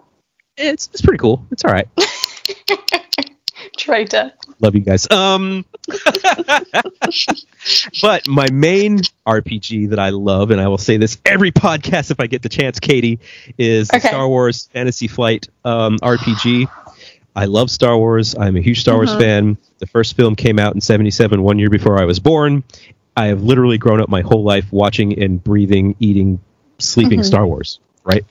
[0.56, 1.46] It's it's pretty cool.
[1.52, 1.88] It's all right.
[3.78, 4.34] Traitor.
[4.60, 5.10] Love you guys.
[5.12, 5.66] Um,
[8.02, 12.20] but my main RPG that I love, and I will say this every podcast if
[12.20, 13.20] I get the chance, Katie,
[13.58, 14.08] is the Okay.
[14.10, 16.70] Star Wars Fantasy Flight um, RPG.
[17.36, 18.36] I love Star Wars.
[18.38, 19.20] I'm a huge Star Wars Mhm.
[19.20, 19.58] fan.
[19.80, 22.64] The first film came out in '77, one year before I was born.
[23.16, 26.40] I have literally grown up my whole life watching and breathing, eating,
[26.80, 27.26] sleeping Mhm.
[27.26, 27.80] Star Wars.
[28.04, 28.26] Right.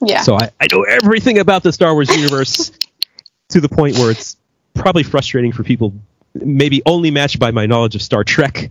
[0.00, 0.22] Yeah.
[0.22, 2.70] So I, I know everything about the Star Wars universe
[3.50, 4.36] to the point where it's
[4.74, 5.94] probably frustrating for people,
[6.34, 8.70] maybe only matched by my knowledge of Star Trek.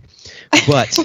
[0.66, 0.98] But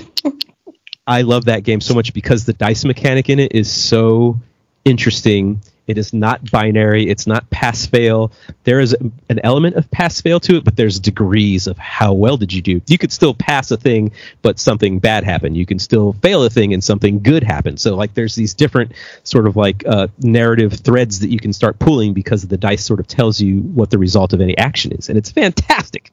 [1.07, 4.39] I love that game so much because the dice mechanic in it is so
[4.85, 5.61] interesting.
[5.89, 7.09] It is not binary.
[7.09, 8.31] It's not pass fail.
[8.63, 12.37] There is an element of pass fail to it, but there's degrees of how well
[12.37, 12.79] did you do.
[12.87, 14.11] You could still pass a thing,
[14.43, 15.57] but something bad happened.
[15.57, 17.79] You can still fail a thing and something good happened.
[17.79, 18.91] So like there's these different
[19.23, 22.99] sort of like uh, narrative threads that you can start pulling because the dice sort
[22.99, 26.11] of tells you what the result of any action is, and it's fantastic.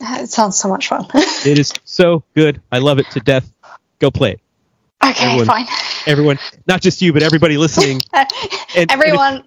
[0.00, 1.04] it sounds so much fun.
[1.44, 2.62] It is so good.
[2.72, 3.52] I love it to death.
[3.98, 4.40] Go play it,
[5.04, 5.66] okay, Everyone- fine.
[6.06, 6.38] Everyone.
[6.66, 8.00] Not just you, but everybody listening.
[8.76, 9.46] and- Everyone,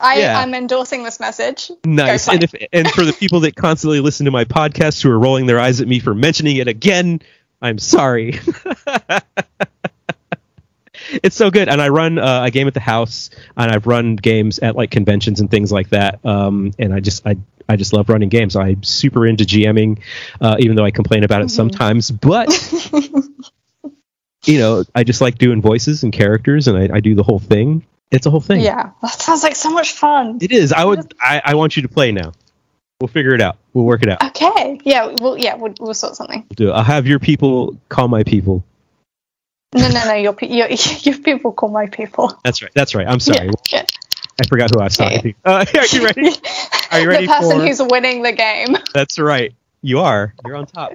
[0.00, 0.38] I, Yeah.
[0.38, 1.70] I'm endorsing this message.
[1.84, 2.28] Nice.
[2.28, 5.46] And if and for the people that constantly listen to my podcast who are rolling
[5.46, 7.20] their eyes at me for mentioning it again,
[7.60, 8.40] I'm sorry.
[11.22, 14.16] it's so good, and I run uh, a game at the house, and I've run
[14.16, 16.24] games at like conventions and things like that.
[16.24, 17.36] Um, and I just I
[17.68, 18.56] I just love running games.
[18.56, 20.00] I'm super into GMing,
[20.40, 22.10] uh, even though I complain about it sometimes.
[22.10, 22.48] But
[24.44, 27.38] you know, I just like doing voices and characters, and I, I do the whole
[27.38, 27.84] thing.
[28.10, 28.60] It's a whole thing.
[28.60, 30.38] Yeah, that sounds like so much fun.
[30.42, 30.72] It is.
[30.72, 31.14] I would.
[31.20, 32.32] I, I want you to play now.
[33.00, 33.56] We'll figure it out.
[33.72, 34.22] We'll work it out.
[34.22, 34.80] Okay.
[34.84, 35.14] Yeah.
[35.20, 35.38] Well.
[35.38, 35.56] Yeah.
[35.56, 36.40] We'll, we'll sort something.
[36.40, 36.72] We'll do it.
[36.72, 38.64] I'll have your people call my people.
[39.74, 39.88] No.
[39.88, 40.04] No.
[40.04, 40.14] No.
[40.14, 40.68] Your your
[41.00, 42.38] your people call my people.
[42.44, 42.72] That's right.
[42.74, 43.06] That's right.
[43.06, 43.46] I'm sorry.
[43.70, 43.78] Yeah.
[43.78, 43.86] yeah.
[44.40, 45.34] I forgot who I was talking to.
[45.44, 46.28] Uh, are you ready?
[46.90, 48.76] Are you ready the person for- who's winning the game.
[48.92, 49.54] That's right.
[49.80, 50.34] You are.
[50.44, 50.92] You're on top.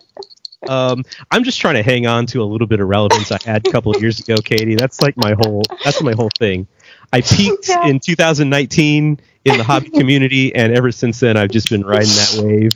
[0.67, 3.67] Um, I'm just trying to hang on to a little bit of relevance I had
[3.67, 4.75] a couple of years ago, Katie.
[4.75, 5.63] That's like my whole.
[5.83, 6.67] That's my whole thing.
[7.13, 7.85] I peaked Yeah.
[7.87, 12.41] in 2019 in the hobby community, and ever since then, I've just been riding that
[12.43, 12.71] wave.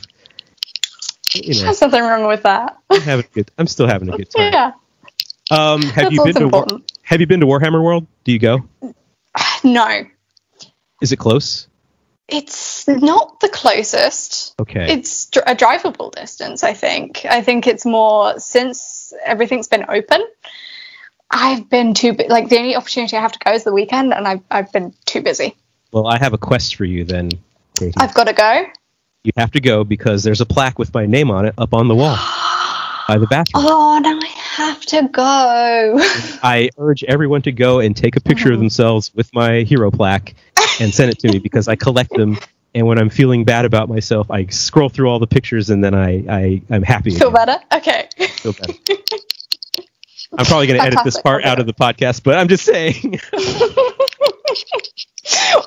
[1.34, 2.76] You know, There's nothing wrong with that.
[2.90, 3.50] I'm having a good.
[3.58, 4.52] I'm still having a good time.
[4.52, 4.72] Yeah.
[5.50, 6.92] Um, have That's you been to important.
[7.02, 8.06] Have you been to Warhammer World?
[8.24, 8.64] Do you go?
[9.64, 10.04] No.
[11.00, 11.68] Is it close?
[12.28, 14.41] It's not the closest.
[14.60, 14.92] Okay.
[14.92, 17.24] It's a drivable distance, I think.
[17.28, 20.24] I think it's more since everything's been open.
[21.30, 24.28] I've been too like the only opportunity I have to go is the weekend, and
[24.28, 25.56] I've I've been too busy.
[25.90, 27.30] well, I have a quest for you then,
[27.74, 27.94] Katie.
[27.96, 28.66] I've got to go.
[29.24, 31.88] you have to go because there's a plaque with my name on it up on
[31.88, 32.16] the wall
[33.08, 33.64] by the bathroom.
[33.66, 35.98] Oh, now I have to go.
[36.42, 38.60] I urge everyone to go and take a picture of oh.
[38.60, 40.34] themselves with my hero plaque
[40.80, 42.38] and send it to me because I collect them.
[42.74, 45.94] And when I'm feeling bad about myself, I scroll through all the pictures and then
[45.94, 47.10] I, I I'm happy.
[47.10, 47.46] Feel again.
[47.46, 47.64] better?
[47.74, 48.08] Okay.
[48.28, 48.72] Feel better.
[50.38, 52.64] I'm probably going to edit this part I'll out of the podcast, but I'm just
[52.64, 53.20] saying.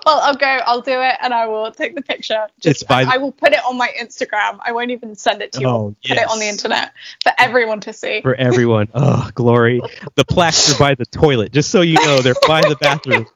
[0.06, 0.48] well, I'll go.
[0.48, 2.48] I'll do it, and I will take the picture.
[2.60, 4.60] Just, It's by the- I will put it on my Instagram.
[4.66, 5.68] I won't even send it to you.
[5.68, 8.22] Oh, I'll Put it on the internet for everyone to see.
[8.22, 8.88] For everyone.
[8.98, 9.82] Oh, glory.
[10.16, 11.52] The plaques are by the toilet.
[11.52, 13.28] Just so you know, they're by the bathroom.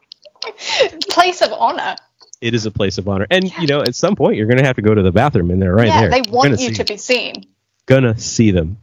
[1.09, 1.95] Place of honor.
[2.41, 3.27] It is a place of honor.
[3.29, 5.51] And, you know, at some point, you're going to have to go to the bathroom,
[5.51, 6.09] and they're right yeah, there.
[6.09, 7.45] they want you to be seen.
[7.85, 8.77] gonna see them.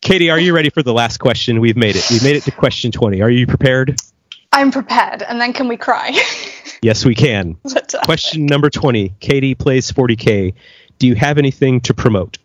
[0.00, 1.60] Katie, are you ready for the last question?
[1.60, 2.06] We've made it.
[2.10, 3.20] We've made it to question 20.
[3.22, 4.00] Are you prepared?
[4.52, 6.12] I'm prepared, and then can we cry?
[6.80, 7.56] Yes, we can.
[8.04, 9.14] Question number 20.
[9.20, 10.54] Katie plays 40K.
[10.98, 12.38] Do you have anything to promote?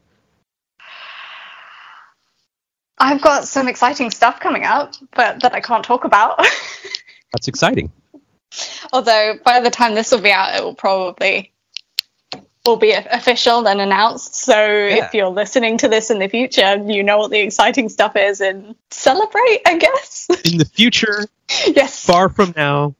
[2.97, 6.37] I've got some exciting stuff coming up, but that I can't talk about.
[7.33, 7.91] That's exciting.
[8.91, 11.51] Although by the time this will be out, it will probably
[12.65, 14.35] will be official and announced.
[14.35, 15.05] So Yeah.
[15.07, 18.39] if you're listening to this in the future, you know what the exciting stuff is
[18.39, 20.27] and celebrate, I guess.
[20.45, 21.27] In the future,
[21.67, 22.05] yes.
[22.05, 22.95] far from now,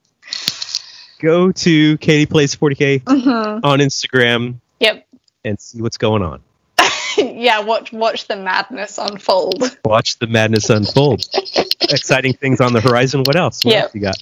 [1.20, 5.08] go to Katie Plays 40K hmm on Instagram Yep.
[5.46, 6.42] and see what's going on.
[7.18, 7.60] yeah.
[7.62, 9.78] Watch watch the madness unfold.
[9.86, 11.26] Watch the madness unfold.
[11.82, 13.24] Exciting things on the horizon.
[13.24, 13.64] What else?
[13.64, 13.82] What Yeah.
[13.84, 14.18] else you got?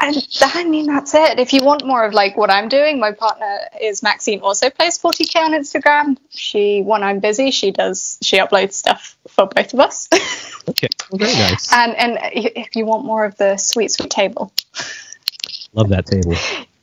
[0.00, 1.40] And I mean, that's it.
[1.40, 4.40] If you want more of like what I'm doing, my partner is Maxine.
[4.40, 6.16] Also plays 40k on Instagram.
[6.30, 10.08] She, when I'm busy, she does she uploads stuff for both of us.
[10.68, 10.88] Okay.
[11.12, 11.72] Very nice.
[11.74, 14.52] and and if you want more of the sweet sweet table,
[15.74, 16.34] Love that table.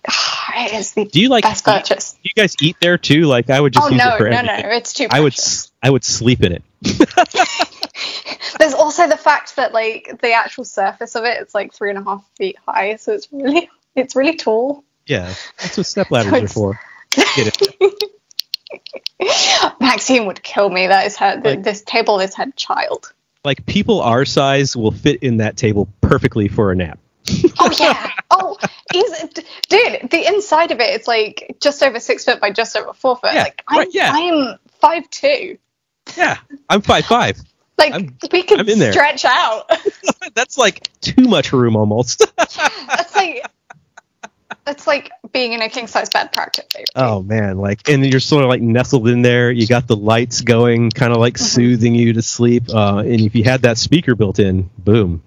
[0.56, 2.14] it is the Do you like best purchase.
[2.14, 3.24] Do you guys eat there too?
[3.24, 4.70] Like I would just Oh use no, it for no, everything.
[4.70, 4.76] no!
[4.76, 5.08] It's too.
[5.10, 5.72] I would precious.
[5.84, 6.64] I would sleep in it.
[8.60, 12.00] There's also the fact that like the actual surface of it, it's like three and
[12.00, 14.84] a half feet high, so it's really it's really tall.
[15.06, 16.80] Yeah, that's what step ladders So are for.
[17.36, 18.12] Get it?
[19.80, 20.88] Maxine would kill me.
[20.88, 21.42] That is her.
[21.44, 23.12] Like- this table is her child.
[23.44, 26.98] Like people our size will fit in that table perfectly for a nap.
[27.60, 28.12] Oh yeah.
[28.32, 28.58] oh,
[28.96, 29.20] he's,
[29.70, 30.10] dude.
[30.12, 33.34] The inside of it, it's like just over six foot by just over four foot.
[33.34, 34.12] Yeah, like I'm, right, yeah.
[34.14, 35.58] I'm five two.
[36.18, 36.38] Yeah,
[36.70, 37.40] I'm five five.
[37.78, 38.92] Like I'm- we could I'm in there.
[38.94, 39.70] stretch out.
[40.36, 42.26] That's like too much room almost.
[42.38, 43.46] That's like
[44.64, 46.86] that's like being in a king size bed practically.
[46.96, 49.52] oh man, like and you're sort of like nestled in there.
[49.52, 51.40] You got the lights going, kind of like Mhm.
[51.40, 52.64] soothing you to sleep.
[52.74, 55.22] Uh, and if you had that speaker built in, boom,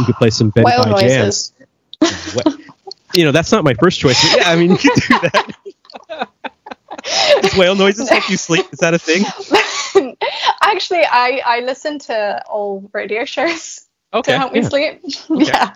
[0.00, 0.86] you could play some Ben jams.
[0.86, 1.52] noises.
[2.34, 2.60] What-
[3.12, 4.36] you know, that's not my first choice.
[4.36, 5.54] Yeah, I mean, you could do that.
[7.42, 8.66] Does whale noises help you sleep?
[8.72, 9.24] Is that a thing?
[10.62, 14.32] Actually, I I listen to all radio shows Okay.
[14.32, 14.68] to help me yeah.
[14.68, 15.00] sleep.
[15.30, 15.74] Yeah,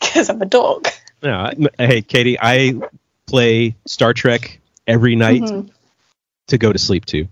[0.00, 0.88] because I'm a dog.
[1.22, 1.32] No,
[1.78, 2.74] I- hey, Katie, I
[3.26, 5.70] play Star Trek every night Mhm.
[6.48, 7.26] to go to sleep to.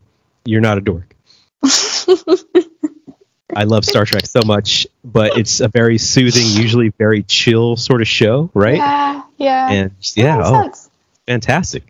[0.46, 1.14] You're not a dork.
[3.54, 8.00] I love Star Trek so much, but it's a very soothing, usually very chill sort
[8.00, 8.76] of show, right?
[8.76, 9.70] Yeah, yeah.
[9.70, 10.72] And yeah, oh,
[11.26, 11.84] fantastic.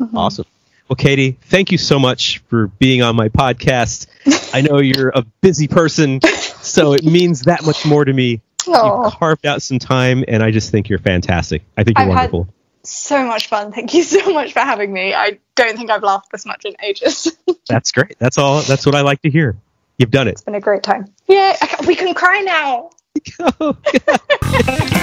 [0.00, 0.14] Mhm.
[0.14, 0.44] Awesome.
[0.88, 4.06] Well, Katie, thank you so much for being on my podcast.
[4.54, 6.20] I know you're a busy person,
[6.60, 8.40] so it means that much more to me.
[8.66, 11.62] You've carved out some time, and I just think you're fantastic.
[11.76, 12.54] I think you're I've had- wonderful.
[12.82, 13.72] so much fun.
[13.72, 15.14] Thank you so much for having me.
[15.14, 17.36] I don't think I've laughed this much in ages.
[17.68, 18.16] That's great.
[18.18, 18.62] That's all.
[18.62, 19.56] That's what I like to hear.
[19.98, 20.32] You've done it.
[20.32, 21.06] It's been a great time.
[21.26, 21.56] Yeah,
[21.86, 22.90] we can cry now.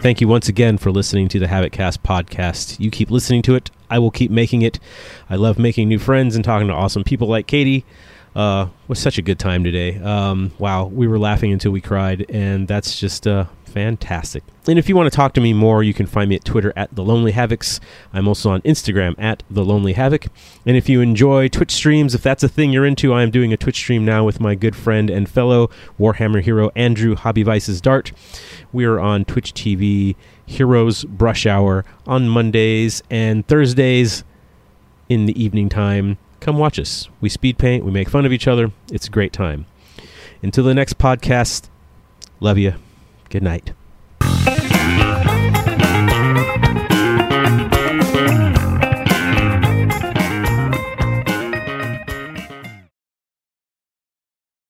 [0.00, 2.78] Thank you once again for listening to the Habitcast podcast.
[2.78, 3.70] You keep listening to it.
[3.88, 4.78] I will keep making it.
[5.30, 7.86] I love making new friends and talking to awesome people like Katie.
[8.34, 9.96] Uh, was such a good time today.
[9.98, 13.44] Um, wow, we were laughing until we cried, and that's just uh,
[13.74, 14.42] fantastic.
[14.66, 16.72] And if you want to talk to me more, you can find me at Twitter
[16.74, 17.80] at the Lonely Havocs.
[18.12, 20.26] I'm also on Instagram at the Lonely Havoc.
[20.64, 23.52] And if you enjoy Twitch streams, if that's a thing you're into, I am doing
[23.52, 27.80] a Twitch stream now with my good friend and fellow Warhammer hero Andrew Hobby Vices
[27.80, 28.12] Dart.
[28.72, 30.16] We are on Twitch TV
[30.46, 34.24] Heroes Brush Hour on Mondays and Thursdays
[35.08, 36.16] in the evening time.
[36.44, 37.08] Come watch us.
[37.22, 38.70] We speed paint, we make fun of each other.
[38.92, 39.64] It's a great time.
[40.42, 41.70] Until the next podcast,
[42.38, 42.74] love you.
[43.30, 43.72] Good night.